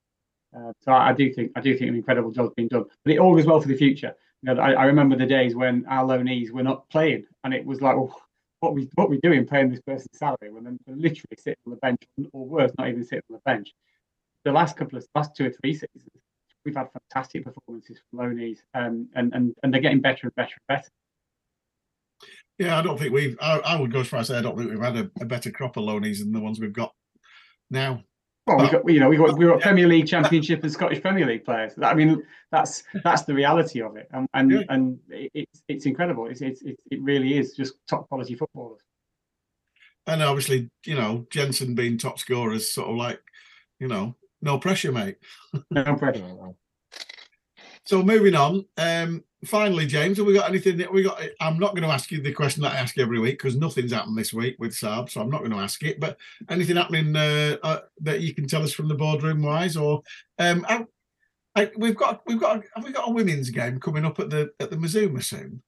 Uh, 0.56 0.72
so 0.82 0.92
I, 0.92 1.10
I, 1.10 1.14
do 1.14 1.34
think 1.34 1.52
I 1.56 1.62
do 1.62 1.76
think 1.78 1.90
an 1.90 1.96
incredible 1.96 2.32
job's 2.32 2.54
been 2.56 2.68
done, 2.68 2.86
but 3.04 3.14
it 3.14 3.20
all 3.20 3.36
goes 3.36 3.46
well 3.46 3.60
for 3.60 3.68
the 3.68 3.78
future. 3.78 4.14
You 4.44 4.54
know, 4.54 4.62
I, 4.62 4.74
I 4.74 4.86
remember 4.86 5.16
the 5.16 5.26
days 5.26 5.56
when 5.56 5.86
our 5.88 6.06
loanees 6.06 6.52
were 6.52 6.64
not 6.64 6.88
playing, 6.90 7.26
and 7.44 7.54
it 7.54 7.66
was 7.66 7.82
like, 7.82 7.96
oh, 7.96 8.14
what 8.60 8.74
we 8.74 8.90
what 8.96 9.10
we 9.10 9.20
doing 9.20 9.46
paying 9.46 9.70
this 9.70 9.82
person's 9.82 10.18
salary 10.18 10.52
when 10.52 10.64
they're 10.64 10.96
literally 10.96 11.38
sitting 11.38 11.58
on 11.66 11.72
the 11.72 11.78
bench, 11.78 12.02
or 12.34 12.46
worse, 12.46 12.72
not 12.78 12.88
even 12.88 13.04
sitting 13.04 13.24
on 13.30 13.36
the 13.36 13.42
bench. 13.52 13.74
The 14.48 14.54
last 14.54 14.78
couple 14.78 14.98
of 14.98 15.06
last 15.14 15.36
two 15.36 15.48
or 15.48 15.52
three 15.52 15.74
seasons, 15.74 16.08
we've 16.64 16.74
had 16.74 16.88
fantastic 16.94 17.44
performances 17.44 18.00
from 18.10 18.20
loanees, 18.20 18.60
um, 18.74 19.10
and 19.14 19.34
and 19.34 19.54
and 19.62 19.74
they're 19.74 19.82
getting 19.82 20.00
better 20.00 20.22
and 20.24 20.36
better 20.36 20.54
and 20.56 20.78
better. 20.78 20.90
Yeah, 22.58 22.80
I 22.80 22.82
don't 22.82 22.98
think 22.98 23.12
we've. 23.12 23.38
I, 23.42 23.60
I 23.60 23.78
would 23.78 23.92
go 23.92 24.00
as 24.00 24.08
far 24.08 24.22
as 24.22 24.28
say 24.28 24.38
I 24.38 24.42
don't 24.42 24.58
think 24.58 24.70
we've 24.70 24.80
had 24.80 24.96
a, 24.96 25.12
a 25.20 25.26
better 25.26 25.52
crop 25.52 25.76
of 25.76 25.84
loanees 25.84 26.20
than 26.20 26.32
the 26.32 26.40
ones 26.40 26.62
we've 26.62 26.72
got 26.72 26.94
now. 27.70 28.06
Well, 28.46 28.60
we 28.60 28.70
got 28.70 28.90
you 28.90 29.02
know 29.02 29.10
we 29.10 29.18
got 29.18 29.38
we 29.38 29.46
got 29.48 29.60
Premier 29.60 29.86
League, 29.86 30.08
Championship, 30.08 30.64
and 30.64 30.72
Scottish 30.72 31.02
Premier 31.02 31.26
League 31.26 31.44
players. 31.44 31.74
I 31.82 31.94
mean, 31.94 32.24
that's 32.50 32.84
that's 33.04 33.24
the 33.24 33.34
reality 33.34 33.82
of 33.82 33.98
it, 33.98 34.08
and 34.14 34.30
and, 34.34 34.50
yeah. 34.50 34.62
and 34.70 34.98
it's 35.10 35.62
it's 35.68 35.86
incredible. 35.86 36.28
It's, 36.28 36.40
it's 36.40 36.64
it 36.64 37.02
really 37.02 37.38
is 37.38 37.52
just 37.52 37.74
top 37.90 38.08
quality 38.08 38.36
footballers. 38.36 38.80
And 40.06 40.24
obviously, 40.24 40.70
you 40.86 40.96
know, 40.96 41.28
Jensen 41.32 41.76
being 41.76 41.98
top 41.98 42.18
scorer 42.18 42.54
is 42.54 42.72
sort 42.72 42.88
of 42.88 42.96
like, 42.96 43.20
you 43.82 43.90
know, 43.90 44.16
no 44.48 44.58
pressure, 44.58 44.94
mate. 44.94 45.18
no 45.70 45.96
pressure. 45.96 46.24
so 47.84 48.02
moving 48.02 48.34
on. 48.34 48.66
Um, 48.78 49.24
finally, 49.46 49.86
James, 49.86 50.18
have 50.18 50.26
we 50.26 50.34
got 50.34 50.50
anything 50.50 50.78
that 50.78 50.92
we 50.92 51.04
got? 51.04 51.22
I'm 51.42 51.60
not 51.60 51.76
going 51.76 51.84
to 51.84 51.94
ask 51.94 52.10
you 52.12 52.22
the 52.22 52.32
question 52.32 52.64
that 52.64 52.72
I 52.72 52.78
ask 52.78 52.98
every 52.98 53.20
week 53.20 53.38
because 53.38 53.58
nothing's 53.58 53.92
happened 53.92 54.18
this 54.18 54.34
week 54.34 54.56
with 54.58 54.72
Saab, 54.72 55.10
so 55.10 55.20
I'm 55.20 55.30
not 55.30 55.40
going 55.40 55.52
to 55.52 55.58
ask 55.58 55.84
it. 55.84 56.00
But 56.00 56.18
anything 56.50 56.78
happening 56.78 57.14
uh, 57.14 57.58
uh, 57.62 57.80
that 58.02 58.22
you 58.22 58.34
can 58.34 58.48
tell 58.48 58.64
us 58.64 58.72
from 58.72 58.88
the 58.88 58.96
boardroom 58.96 59.42
wise, 59.42 59.76
or 59.76 60.02
um, 60.40 60.66
I, 60.70 60.86
I, 61.56 61.70
we've 61.78 61.98
got 61.98 62.22
we've 62.26 62.40
got 62.40 62.64
have 62.74 62.86
we 62.86 62.94
got 62.94 63.10
a 63.10 63.14
women's 63.14 63.50
game 63.50 63.82
coming 63.82 64.06
up 64.06 64.20
at 64.20 64.30
the 64.30 64.52
at 64.62 64.70
the 64.70 64.78
Mazuma 64.78 65.22
soon? 65.22 65.62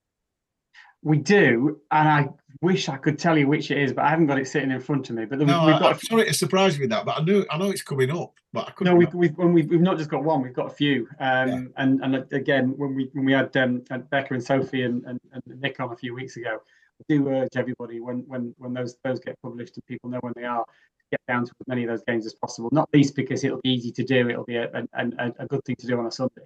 We 1.02 1.18
do, 1.18 1.80
and 1.92 2.10
I 2.10 2.30
wish 2.62 2.90
I 2.90 2.98
could 2.98 3.18
tell 3.18 3.38
you 3.38 3.48
which 3.48 3.72
it 3.72 3.78
is, 3.78 3.94
but 3.94 4.04
I 4.04 4.10
haven't 4.10 4.28
got 4.28 4.38
it 4.38 4.48
sitting 4.48 4.72
in 4.72 4.82
front 4.82 5.10
of 5.10 5.16
me. 5.16 5.26
But 5.26 5.40
no, 5.40 5.66
we've 5.66 5.80
got. 5.80 5.94
I'm 5.94 6.00
sorry 6.00 6.26
to 6.26 6.34
surprise 6.34 6.76
you 6.76 6.82
with 6.82 6.90
that, 6.90 7.06
but 7.06 7.20
I 7.20 7.24
know 7.24 7.46
I 7.50 7.58
know 7.58 7.70
it's 7.70 7.82
coming 7.82 8.12
up. 8.12 8.34
But 8.52 8.68
I 8.68 8.72
couldn't. 8.72 8.94
No, 8.94 8.98
we've, 8.98 9.14
we've, 9.14 9.38
when 9.38 9.54
we've, 9.54 9.70
we've 9.70 9.82
not 9.82 9.98
just 9.98 10.10
got 10.10 10.24
one, 10.24 10.42
we've 10.42 10.54
got 10.54 10.68
a 10.68 10.74
few. 10.74 11.08
Um, 11.20 11.50
yeah. 11.50 11.62
and 11.78 12.04
and 12.04 12.34
again, 12.34 12.74
when 12.78 12.96
we 12.96 13.10
when 13.14 13.26
we 13.26 13.32
had 13.32 13.56
um, 13.56 13.84
Becca 14.10 14.34
and 14.34 14.44
Sophie 14.44 14.84
and, 14.84 15.06
and, 15.06 15.20
and 15.32 15.62
Nick 15.62 15.80
on 15.80 15.94
a 15.94 15.96
few 15.96 16.14
weeks 16.14 16.36
ago, 16.36 16.60
I 17.00 17.04
do 17.08 17.30
urge 17.30 17.56
everybody 17.56 18.02
when 18.02 18.26
when 18.28 18.54
when 18.58 18.74
those 18.74 18.98
those 19.04 19.20
get 19.20 19.42
published 19.42 19.78
and 19.78 19.86
people 19.86 20.10
know 20.10 20.20
when 20.20 20.34
they 20.36 20.44
are, 20.44 20.66
get 21.12 21.22
down 21.28 21.46
to 21.46 21.52
as 21.60 21.68
many 21.68 21.84
of 21.84 21.90
those 21.90 22.04
games 22.06 22.26
as 22.26 22.34
possible. 22.34 22.70
Not 22.74 22.90
least 22.94 23.16
because 23.16 23.44
it'll 23.44 23.62
be 23.62 23.70
easy 23.70 23.92
to 23.92 24.04
do. 24.04 24.30
It'll 24.30 24.44
be 24.44 24.58
a, 24.58 24.70
a, 24.74 25.32
a 25.40 25.48
good 25.48 25.64
thing 25.64 25.76
to 25.78 25.88
do 25.88 25.98
on 25.98 26.08
a 26.08 26.12
Sunday. 26.12 26.42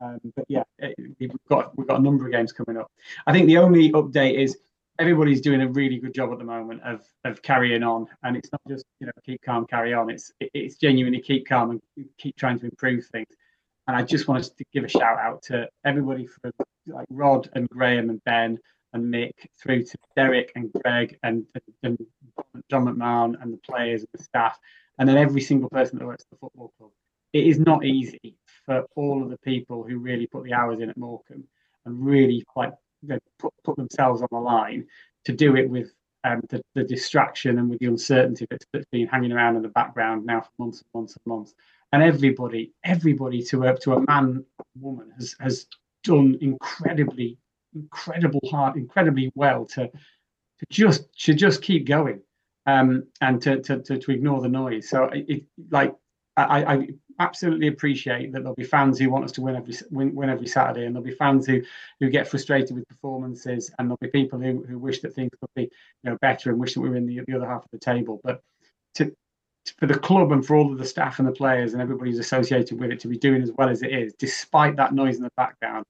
Um, 0.00 0.18
but 0.36 0.44
yeah, 0.48 0.64
it, 0.78 0.94
we've 1.18 1.30
got 1.48 1.76
we've 1.76 1.86
got 1.86 2.00
a 2.00 2.02
number 2.02 2.26
of 2.26 2.32
games 2.32 2.52
coming 2.52 2.80
up. 2.80 2.90
I 3.26 3.32
think 3.32 3.46
the 3.46 3.58
only 3.58 3.92
update 3.92 4.38
is 4.38 4.58
everybody's 4.98 5.40
doing 5.40 5.62
a 5.62 5.68
really 5.68 5.98
good 5.98 6.14
job 6.14 6.32
at 6.32 6.38
the 6.38 6.44
moment 6.44 6.82
of 6.82 7.02
of 7.24 7.42
carrying 7.42 7.82
on, 7.82 8.06
and 8.22 8.36
it's 8.36 8.50
not 8.52 8.60
just 8.68 8.84
you 9.00 9.06
know 9.06 9.12
keep 9.24 9.42
calm, 9.42 9.66
carry 9.66 9.94
on. 9.94 10.10
It's 10.10 10.32
it's 10.40 10.76
genuinely 10.76 11.20
keep 11.20 11.46
calm 11.46 11.70
and 11.70 11.80
keep 12.18 12.36
trying 12.36 12.58
to 12.60 12.66
improve 12.66 13.06
things. 13.06 13.28
And 13.86 13.96
I 13.96 14.02
just 14.02 14.28
wanted 14.28 14.56
to 14.56 14.64
give 14.72 14.84
a 14.84 14.88
shout 14.88 15.18
out 15.18 15.42
to 15.44 15.68
everybody 15.84 16.26
from 16.26 16.52
like 16.86 17.06
Rod 17.10 17.50
and 17.54 17.68
Graham 17.68 18.10
and 18.10 18.22
Ben 18.24 18.58
and 18.92 19.12
Mick 19.12 19.32
through 19.60 19.84
to 19.84 19.98
Derek 20.16 20.52
and 20.54 20.72
Greg 20.72 21.18
and, 21.22 21.44
and 21.82 21.98
John 22.70 22.86
McMahon 22.86 23.34
and 23.42 23.52
the 23.52 23.58
players 23.58 24.00
and 24.00 24.08
the 24.14 24.22
staff, 24.22 24.58
and 24.98 25.08
then 25.08 25.18
every 25.18 25.40
single 25.40 25.68
person 25.68 25.98
that 25.98 26.06
works 26.06 26.24
at 26.24 26.30
the 26.30 26.36
football 26.36 26.72
club. 26.78 26.90
It 27.32 27.46
is 27.46 27.58
not 27.58 27.84
easy 27.84 28.36
for 28.64 28.84
all 28.96 29.22
of 29.22 29.30
the 29.30 29.38
people 29.38 29.82
who 29.82 29.98
really 29.98 30.26
put 30.26 30.44
the 30.44 30.52
hours 30.52 30.80
in 30.80 30.90
at 30.90 30.96
Morecambe 30.96 31.44
and 31.84 32.04
really 32.04 32.44
like 32.56 32.72
put, 33.38 33.52
put 33.62 33.76
themselves 33.76 34.22
on 34.22 34.28
the 34.30 34.38
line 34.38 34.86
to 35.24 35.32
do 35.32 35.56
it 35.56 35.68
with 35.68 35.92
um, 36.24 36.40
the, 36.48 36.62
the, 36.74 36.84
distraction 36.84 37.58
and 37.58 37.68
with 37.68 37.78
the 37.80 37.86
uncertainty 37.86 38.46
that's, 38.50 38.64
that's 38.72 38.86
been 38.90 39.06
hanging 39.06 39.32
around 39.32 39.56
in 39.56 39.62
the 39.62 39.68
background 39.68 40.24
now 40.24 40.40
for 40.40 40.50
months 40.58 40.78
and 40.78 40.86
months 40.94 41.16
and 41.16 41.26
months. 41.26 41.54
And 41.92 42.02
everybody, 42.02 42.72
everybody 42.82 43.42
to 43.44 43.64
a 43.64 43.78
to 43.80 43.92
a 43.94 44.00
man, 44.00 44.44
woman 44.80 45.12
has 45.16 45.36
has 45.38 45.66
done 46.02 46.36
incredibly, 46.40 47.38
incredible 47.74 48.40
hard, 48.50 48.76
incredibly 48.76 49.30
well 49.34 49.64
to 49.66 49.88
to 49.88 50.66
just 50.70 51.06
to 51.20 51.34
just 51.34 51.62
keep 51.62 51.86
going 51.86 52.20
um, 52.66 53.06
and 53.20 53.40
to, 53.42 53.60
to 53.60 53.80
to 53.82 53.98
to 53.98 54.10
ignore 54.10 54.40
the 54.40 54.48
noise. 54.48 54.88
So 54.88 55.08
it, 55.12 55.44
like 55.70 55.94
I, 56.36 56.74
I 56.74 56.88
absolutely 57.20 57.68
appreciate 57.68 58.32
that 58.32 58.40
there'll 58.40 58.54
be 58.54 58.64
fans 58.64 58.98
who 58.98 59.10
want 59.10 59.24
us 59.24 59.32
to 59.32 59.42
win 59.42 59.56
every 59.56 59.74
win, 59.90 60.14
win 60.14 60.30
every 60.30 60.46
Saturday, 60.46 60.86
and 60.86 60.94
there'll 60.94 61.04
be 61.04 61.14
fans 61.14 61.46
who 61.46 61.62
who 62.00 62.10
get 62.10 62.28
frustrated 62.28 62.74
with 62.76 62.88
performances, 62.88 63.70
and 63.78 63.88
there'll 63.88 63.98
be 63.98 64.08
people 64.08 64.38
who, 64.38 64.64
who 64.64 64.78
wish 64.78 65.00
that 65.00 65.14
things 65.14 65.30
could 65.40 65.50
be 65.56 65.62
you 65.62 66.10
know 66.10 66.18
better 66.20 66.50
and 66.50 66.60
wish 66.60 66.74
that 66.74 66.80
we 66.80 66.88
were 66.90 66.96
in 66.96 67.06
the, 67.06 67.20
the 67.26 67.36
other 67.36 67.48
half 67.48 67.64
of 67.64 67.70
the 67.72 67.78
table. 67.78 68.20
But 68.24 68.42
to 68.96 69.14
for 69.78 69.86
the 69.86 69.98
club 69.98 70.32
and 70.32 70.44
for 70.44 70.56
all 70.56 70.72
of 70.72 70.78
the 70.78 70.86
staff 70.86 71.18
and 71.18 71.28
the 71.28 71.32
players 71.32 71.72
and 71.72 71.82
everybody 71.82 72.10
who's 72.10 72.20
associated 72.20 72.80
with 72.80 72.90
it 72.90 73.00
to 73.00 73.08
be 73.08 73.18
doing 73.18 73.42
as 73.42 73.52
well 73.52 73.68
as 73.68 73.82
it 73.82 73.92
is, 73.92 74.14
despite 74.18 74.76
that 74.76 74.94
noise 74.94 75.16
in 75.16 75.22
the 75.22 75.30
background, 75.36 75.86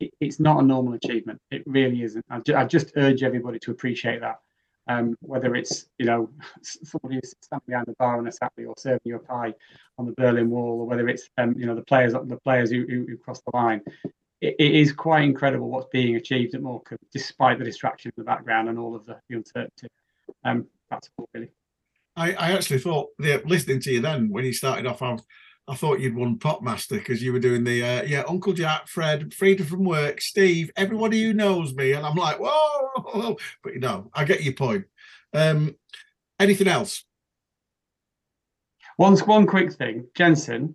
it, 0.00 0.12
it's 0.20 0.40
not 0.40 0.62
a 0.62 0.66
normal 0.66 0.94
achievement. 0.94 1.40
It 1.50 1.62
really 1.66 2.02
isn't. 2.02 2.24
I, 2.30 2.40
ju- 2.40 2.56
I 2.56 2.64
just 2.64 2.92
urge 2.96 3.22
everybody 3.22 3.58
to 3.60 3.70
appreciate 3.70 4.20
that 4.20 4.38
um, 4.86 5.16
whether 5.20 5.54
it's 5.54 5.86
you 5.98 6.06
know 6.06 6.30
somebody 6.62 7.20
standing 7.24 7.64
behind 7.66 7.86
the 7.86 7.94
bar 7.98 8.18
on 8.18 8.26
a 8.26 8.32
Saturday 8.32 8.66
or 8.66 8.74
serving 8.76 9.00
you 9.04 9.16
a 9.16 9.18
pie 9.18 9.54
on 9.98 10.06
the 10.06 10.12
Berlin 10.12 10.50
Wall, 10.50 10.80
or 10.80 10.86
whether 10.86 11.08
it's 11.08 11.28
um, 11.38 11.54
you 11.58 11.66
know 11.66 11.74
the 11.74 11.82
players 11.82 12.12
the 12.12 12.38
players 12.44 12.70
who, 12.70 12.86
who, 12.88 13.06
who 13.08 13.16
cross 13.16 13.40
the 13.42 13.56
line. 13.56 13.80
It, 14.40 14.56
it 14.58 14.74
is 14.74 14.92
quite 14.92 15.24
incredible 15.24 15.70
what's 15.70 15.88
being 15.90 16.16
achieved 16.16 16.54
at 16.54 16.62
Morecambe, 16.62 16.98
despite 17.12 17.58
the 17.58 17.64
distraction 17.64 18.12
in 18.16 18.22
the 18.22 18.26
background 18.26 18.68
and 18.68 18.78
all 18.78 18.94
of 18.94 19.06
the, 19.06 19.18
the 19.28 19.36
uncertainty. 19.36 19.88
Um, 20.44 20.66
that's 20.90 21.08
all 21.16 21.28
really. 21.32 21.50
I, 22.16 22.32
I 22.34 22.52
actually 22.52 22.78
thought, 22.78 23.08
listening 23.18 23.80
to 23.80 23.92
you 23.92 24.00
then 24.00 24.28
when 24.30 24.44
you 24.44 24.52
started 24.52 24.86
off, 24.86 25.02
I 25.02 25.12
was 25.12 25.24
I 25.66 25.74
thought 25.74 26.00
you'd 26.00 26.14
won 26.14 26.38
Popmaster 26.38 26.98
because 26.98 27.22
you 27.22 27.32
were 27.32 27.38
doing 27.38 27.64
the 27.64 27.82
uh, 27.82 28.02
yeah 28.04 28.24
Uncle 28.28 28.52
Jack, 28.52 28.86
Fred, 28.86 29.32
Freedom 29.32 29.66
from 29.66 29.84
Work, 29.84 30.20
Steve, 30.20 30.70
everybody 30.76 31.22
who 31.22 31.32
knows 31.32 31.74
me, 31.74 31.92
and 31.92 32.04
I'm 32.04 32.16
like 32.16 32.38
whoa, 32.38 33.36
but 33.62 33.72
you 33.72 33.80
know 33.80 34.10
I 34.12 34.24
get 34.24 34.42
your 34.42 34.54
point. 34.54 34.84
Um, 35.32 35.76
anything 36.38 36.68
else? 36.68 37.04
One 38.96 39.16
one 39.18 39.46
quick 39.46 39.72
thing, 39.72 40.06
Jensen. 40.14 40.74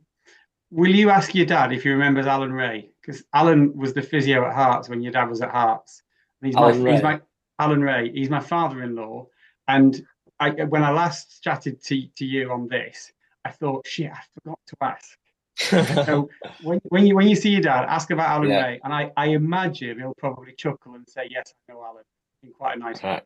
Will 0.71 0.93
you 0.93 1.09
ask 1.09 1.33
your 1.33 1.45
dad 1.45 1.71
if 1.73 1.83
he 1.83 1.89
remembers 1.89 2.27
Alan 2.27 2.53
Ray? 2.53 2.89
Because 3.01 3.23
Alan 3.33 3.75
was 3.75 3.93
the 3.93 4.01
physio 4.01 4.45
at 4.45 4.53
Hearts 4.53 4.89
when 4.89 5.01
your 5.01 5.11
dad 5.11 5.29
was 5.29 5.41
at 5.41 5.49
Hearts. 5.49 6.03
he's 6.43 6.55
Alan 6.55 6.79
my, 6.79 6.85
Ray. 6.85 6.93
he's 6.93 7.03
my 7.03 7.21
Alan 7.59 7.81
Ray. 7.81 8.11
He's 8.11 8.29
my 8.29 8.39
father-in-law, 8.39 9.27
and 9.67 10.05
I, 10.39 10.49
when 10.49 10.83
I 10.83 10.91
last 10.91 11.43
chatted 11.43 11.83
to, 11.85 12.07
to 12.17 12.25
you 12.25 12.51
on 12.51 12.67
this, 12.67 13.11
I 13.45 13.51
thought, 13.51 13.87
shit, 13.87 14.11
I 14.11 14.19
forgot 14.35 14.59
to 14.67 14.75
ask. 14.81 15.17
So 16.05 16.29
when, 16.63 16.79
when 16.85 17.05
you 17.05 17.15
when 17.17 17.27
you 17.27 17.35
see 17.35 17.49
your 17.49 17.59
dad, 17.61 17.83
ask 17.89 18.09
about 18.11 18.29
Alan 18.29 18.49
Yeah. 18.49 18.63
Ray, 18.65 18.79
and 18.81 18.93
I, 18.93 19.11
I 19.17 19.27
imagine 19.27 19.99
he'll 19.99 20.13
probably 20.17 20.53
chuckle 20.53 20.95
and 20.95 21.05
say, 21.07 21.27
"Yes, 21.29 21.53
I 21.69 21.73
know 21.73 21.83
Alan." 21.83 22.03
In 22.43 22.51
quite 22.53 22.77
a 22.77 22.79
nice 22.79 23.03
way. 23.03 23.09
Right. 23.09 23.23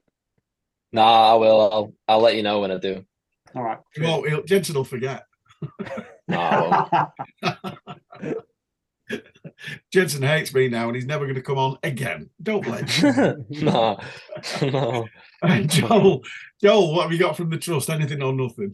nah, 0.92 1.34
I 1.34 1.36
will. 1.36 1.62
I'll 1.72 1.94
I'll 2.08 2.22
let 2.22 2.36
you 2.36 2.42
know 2.42 2.60
when 2.62 2.72
I 2.72 2.78
do. 2.80 3.06
All 3.56 3.62
right. 3.62 3.78
Well, 4.02 4.24
he'll, 4.24 4.42
Jensen 4.44 4.76
will 4.76 4.84
forget. 4.84 5.26
no, 6.28 6.40
I 6.40 7.08
won't. 8.24 8.38
Jensen 9.94 10.24
hates 10.24 10.54
me 10.54 10.70
now, 10.70 10.88
and 10.88 10.96
he's 10.96 11.06
never 11.06 11.26
going 11.26 11.36
to 11.36 11.42
come 11.42 11.58
on 11.58 11.78
again. 11.84 12.30
Don't 12.42 12.66
let 12.66 12.90
him. 12.90 13.46
no, 13.50 14.00
no. 14.62 15.08
Joel, 15.68 16.22
Joel, 16.62 16.96
what 16.96 17.04
have 17.04 17.12
you 17.12 17.20
got 17.20 17.38
from 17.38 17.50
the 17.50 17.58
trust? 17.58 17.90
Anything 17.90 18.24
or 18.24 18.34
nothing? 18.34 18.74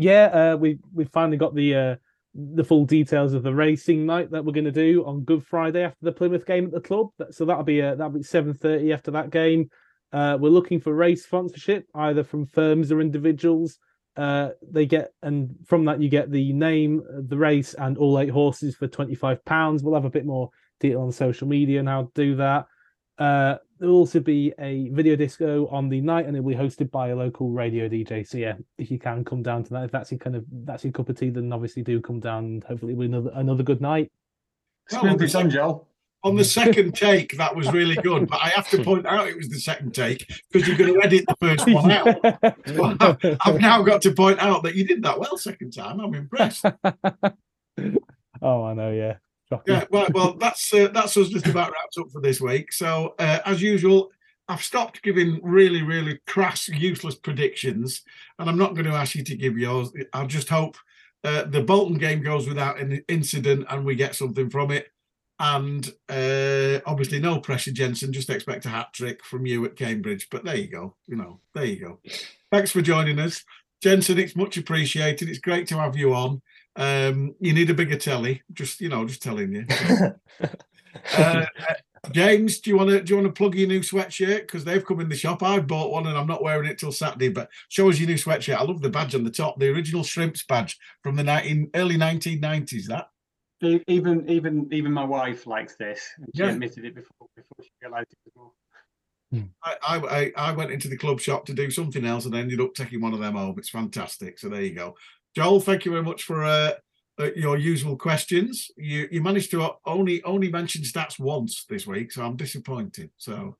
Yeah, 0.00 0.26
uh, 0.26 0.56
we 0.56 0.78
we 0.94 1.06
finally 1.06 1.36
got 1.36 1.56
the 1.56 1.74
uh, 1.74 1.96
the 2.32 2.62
full 2.62 2.84
details 2.84 3.34
of 3.34 3.42
the 3.42 3.52
racing 3.52 4.06
night 4.06 4.30
that 4.30 4.44
we're 4.44 4.52
going 4.52 4.64
to 4.64 4.70
do 4.70 5.04
on 5.04 5.24
Good 5.24 5.44
Friday 5.44 5.82
after 5.82 5.98
the 6.02 6.12
Plymouth 6.12 6.46
game 6.46 6.66
at 6.66 6.70
the 6.70 6.80
club. 6.80 7.08
So 7.32 7.44
that'll 7.44 7.64
be 7.64 7.82
uh, 7.82 7.96
that'll 7.96 8.12
be 8.12 8.22
seven 8.22 8.54
thirty 8.54 8.92
after 8.92 9.10
that 9.10 9.30
game. 9.30 9.68
Uh, 10.12 10.38
we're 10.40 10.50
looking 10.50 10.80
for 10.80 10.94
race 10.94 11.24
sponsorship 11.24 11.84
either 11.96 12.22
from 12.22 12.46
firms 12.46 12.92
or 12.92 13.00
individuals. 13.00 13.80
Uh, 14.16 14.50
they 14.70 14.86
get 14.86 15.10
and 15.22 15.50
from 15.66 15.84
that 15.86 16.00
you 16.00 16.08
get 16.08 16.30
the 16.30 16.52
name, 16.52 17.02
the 17.26 17.36
race, 17.36 17.74
and 17.74 17.98
all 17.98 18.20
eight 18.20 18.30
horses 18.30 18.76
for 18.76 18.86
twenty 18.86 19.16
five 19.16 19.44
pounds. 19.44 19.82
We'll 19.82 19.94
have 19.94 20.04
a 20.04 20.10
bit 20.10 20.24
more 20.24 20.50
detail 20.78 21.02
on 21.02 21.10
social 21.10 21.48
media 21.48 21.80
and 21.80 21.88
how 21.88 22.02
to 22.04 22.10
do 22.14 22.36
that. 22.36 22.66
Uh, 23.18 23.56
there'll 23.78 23.96
also 23.96 24.20
be 24.20 24.52
a 24.58 24.88
video 24.90 25.16
disco 25.16 25.66
on 25.68 25.88
the 25.88 26.00
night, 26.00 26.26
and 26.26 26.36
it'll 26.36 26.48
be 26.48 26.54
hosted 26.54 26.90
by 26.90 27.08
a 27.08 27.16
local 27.16 27.50
radio 27.50 27.88
DJ. 27.88 28.26
So 28.26 28.38
yeah, 28.38 28.54
if 28.78 28.90
you 28.90 28.98
can 28.98 29.24
come 29.24 29.42
down 29.42 29.64
to 29.64 29.70
that, 29.70 29.84
if 29.84 29.90
that's 29.90 30.10
your 30.10 30.18
kind 30.18 30.36
of 30.36 30.44
that's 30.64 30.84
your 30.84 30.92
cup 30.92 31.08
of 31.08 31.18
tea, 31.18 31.30
then 31.30 31.52
obviously 31.52 31.82
do 31.82 32.00
come 32.00 32.20
down. 32.20 32.44
and 32.44 32.64
Hopefully, 32.64 32.92
it'll 32.92 33.00
be 33.00 33.06
another 33.06 33.30
another 33.34 33.62
good 33.62 33.80
night. 33.80 34.10
Smooth 34.88 35.18
this 35.18 35.34
on, 35.34 35.50
Joel. 35.50 35.86
On 36.24 36.34
the 36.34 36.44
second 36.44 36.96
take, 36.96 37.36
that 37.38 37.54
was 37.54 37.72
really 37.72 37.94
good, 37.94 38.26
but 38.26 38.40
I 38.42 38.48
have 38.48 38.68
to 38.70 38.82
point 38.82 39.06
out 39.06 39.28
it 39.28 39.36
was 39.36 39.48
the 39.48 39.60
second 39.60 39.94
take 39.94 40.26
because 40.50 40.66
you're 40.66 40.76
going 40.76 40.94
to 40.94 41.00
edit 41.04 41.24
the 41.28 41.36
first 41.40 41.70
one 41.70 41.92
out. 41.92 43.38
I've 43.46 43.60
now 43.60 43.82
got 43.82 44.02
to 44.02 44.10
point 44.10 44.40
out 44.40 44.64
that 44.64 44.74
you 44.74 44.84
did 44.84 45.04
that 45.04 45.20
well 45.20 45.36
second 45.36 45.72
time. 45.72 46.00
I'm 46.00 46.14
impressed. 46.14 46.64
oh, 48.42 48.64
I 48.64 48.74
know. 48.74 48.90
Yeah. 48.90 49.18
Yeah, 49.66 49.84
right. 49.90 50.12
Well, 50.12 50.36
that's 50.38 50.72
uh, 50.74 50.88
that's 50.88 51.16
us 51.16 51.28
just 51.28 51.46
about 51.46 51.72
wrapped 51.72 51.96
up 51.98 52.10
for 52.12 52.20
this 52.20 52.40
week. 52.40 52.72
So, 52.72 53.14
uh, 53.18 53.38
as 53.46 53.62
usual, 53.62 54.10
I've 54.48 54.62
stopped 54.62 55.02
giving 55.02 55.40
really, 55.42 55.82
really 55.82 56.20
crass, 56.26 56.68
useless 56.68 57.14
predictions, 57.14 58.02
and 58.38 58.48
I'm 58.48 58.58
not 58.58 58.74
going 58.74 58.86
to 58.86 58.92
ask 58.92 59.14
you 59.14 59.24
to 59.24 59.36
give 59.36 59.58
yours. 59.58 59.90
I 60.12 60.24
just 60.26 60.48
hope 60.48 60.76
uh, 61.24 61.44
the 61.44 61.62
Bolton 61.62 61.98
game 61.98 62.22
goes 62.22 62.48
without 62.48 62.78
an 62.78 63.02
incident 63.08 63.66
and 63.68 63.84
we 63.84 63.94
get 63.94 64.14
something 64.14 64.48
from 64.48 64.70
it. 64.70 64.88
And 65.40 65.86
uh, 66.08 66.80
obviously, 66.86 67.20
no 67.20 67.40
pressure, 67.40 67.70
Jensen. 67.70 68.12
Just 68.12 68.30
expect 68.30 68.66
a 68.66 68.70
hat 68.70 68.92
trick 68.92 69.24
from 69.24 69.46
you 69.46 69.64
at 69.64 69.76
Cambridge. 69.76 70.28
But 70.30 70.44
there 70.44 70.56
you 70.56 70.68
go. 70.68 70.96
You 71.06 71.16
know, 71.16 71.40
there 71.54 71.64
you 71.64 71.80
go. 71.80 72.00
Thanks 72.50 72.70
for 72.70 72.82
joining 72.82 73.18
us, 73.20 73.44
Jensen. 73.82 74.18
It's 74.18 74.34
much 74.34 74.56
appreciated. 74.56 75.28
It's 75.28 75.38
great 75.38 75.68
to 75.68 75.78
have 75.78 75.96
you 75.96 76.14
on. 76.14 76.42
Um, 76.78 77.34
you 77.40 77.52
need 77.52 77.68
a 77.68 77.74
bigger 77.74 77.98
telly. 77.98 78.42
Just 78.52 78.80
you 78.80 78.88
know, 78.88 79.04
just 79.04 79.22
telling 79.22 79.52
you. 79.52 79.66
Uh, 81.16 81.44
uh, 81.68 81.74
James, 82.12 82.60
do 82.60 82.70
you 82.70 82.76
want 82.76 82.90
to 82.90 83.02
do 83.02 83.12
you 83.12 83.20
want 83.20 83.26
to 83.26 83.36
plug 83.36 83.54
your 83.54 83.68
new 83.68 83.80
sweatshirt 83.80 84.40
because 84.40 84.64
they've 84.64 84.84
come 84.84 85.00
in 85.00 85.08
the 85.08 85.16
shop? 85.16 85.42
I've 85.42 85.66
bought 85.66 85.90
one 85.90 86.06
and 86.06 86.16
I'm 86.16 86.26
not 86.26 86.42
wearing 86.42 86.68
it 86.68 86.78
till 86.78 86.92
Saturday. 86.92 87.28
But 87.28 87.50
show 87.68 87.88
us 87.88 87.98
your 87.98 88.08
new 88.08 88.16
sweatshirt. 88.16 88.56
I 88.56 88.62
love 88.62 88.80
the 88.80 88.90
badge 88.90 89.14
on 89.14 89.24
the 89.24 89.30
top, 89.30 89.58
the 89.58 89.68
original 89.68 90.02
Shrimps 90.02 90.44
badge 90.44 90.78
from 91.02 91.16
the 91.16 91.24
19, 91.24 91.70
early 91.74 91.96
1990s. 91.96 92.86
That 92.86 93.08
Even 93.86 94.28
even 94.28 94.68
even 94.72 94.92
my 94.92 95.04
wife 95.04 95.46
likes 95.46 95.76
this. 95.76 96.00
She 96.34 96.42
Yeah. 96.42 96.50
admitted 96.50 96.84
it 96.84 96.94
before 96.94 97.28
before 97.36 97.56
she 97.62 97.70
realised 97.82 98.12
it 98.26 98.32
was. 98.34 98.52
I, 99.62 99.76
I 99.82 99.96
I 99.98 100.32
I 100.36 100.52
went 100.52 100.70
into 100.70 100.88
the 100.88 100.96
club 100.96 101.20
shop 101.20 101.44
to 101.46 101.54
do 101.54 101.70
something 101.70 102.04
else 102.04 102.24
and 102.24 102.34
ended 102.34 102.60
up 102.60 102.74
taking 102.74 103.00
one 103.00 103.12
of 103.12 103.20
them 103.20 103.34
home. 103.34 103.58
It's 103.58 103.68
fantastic. 103.68 104.38
So 104.38 104.48
there 104.48 104.62
you 104.62 104.74
go, 104.74 104.96
Joel. 105.34 105.60
Thank 105.60 105.84
you 105.84 105.92
very 105.92 106.02
much 106.02 106.22
for 106.22 106.44
uh, 106.44 106.72
uh, 107.18 107.30
your 107.34 107.56
usual 107.56 107.96
questions. 107.96 108.70
You 108.76 109.08
you 109.10 109.22
managed 109.22 109.50
to 109.52 109.70
only 109.86 110.22
only 110.24 110.50
mention 110.50 110.82
stats 110.82 111.18
once 111.18 111.64
this 111.64 111.86
week, 111.86 112.12
so 112.12 112.24
I'm 112.24 112.36
disappointed. 112.36 113.10
So 113.16 113.56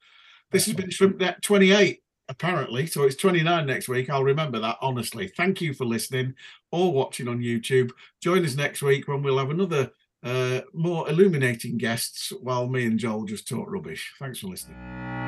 this 0.51 0.67
has 0.67 0.75
been 0.75 0.91
Shrimp 0.91 1.19
Net 1.19 1.43
28 1.43 2.01
apparently. 2.29 2.87
So 2.87 3.05
it's 3.05 3.17
29 3.17 3.67
next 3.67 3.89
week. 3.89 4.11
I'll 4.11 4.25
remember 4.25 4.59
that 4.61 4.77
honestly. 4.81 5.29
Thank 5.29 5.61
you 5.61 5.73
for 5.75 5.85
listening 5.85 6.35
or 6.71 6.93
watching 6.93 7.29
on 7.29 7.41
YouTube. 7.41 7.91
Join 8.21 8.45
us 8.45 8.55
next 8.55 8.83
week 8.83 9.09
when 9.09 9.23
we'll 9.23 9.39
have 9.39 9.51
another 9.51 9.91
uh, 10.23 10.61
more 10.73 11.09
illuminating 11.09 11.79
guests 11.79 12.33
while 12.43 12.69
me 12.69 12.87
and 12.87 12.99
Joel 12.99 13.25
just 13.25 13.49
talk 13.49 13.71
rubbish. 13.71 14.13
Thanks 14.19 14.41
for 14.41 14.49
listening. 14.49 15.28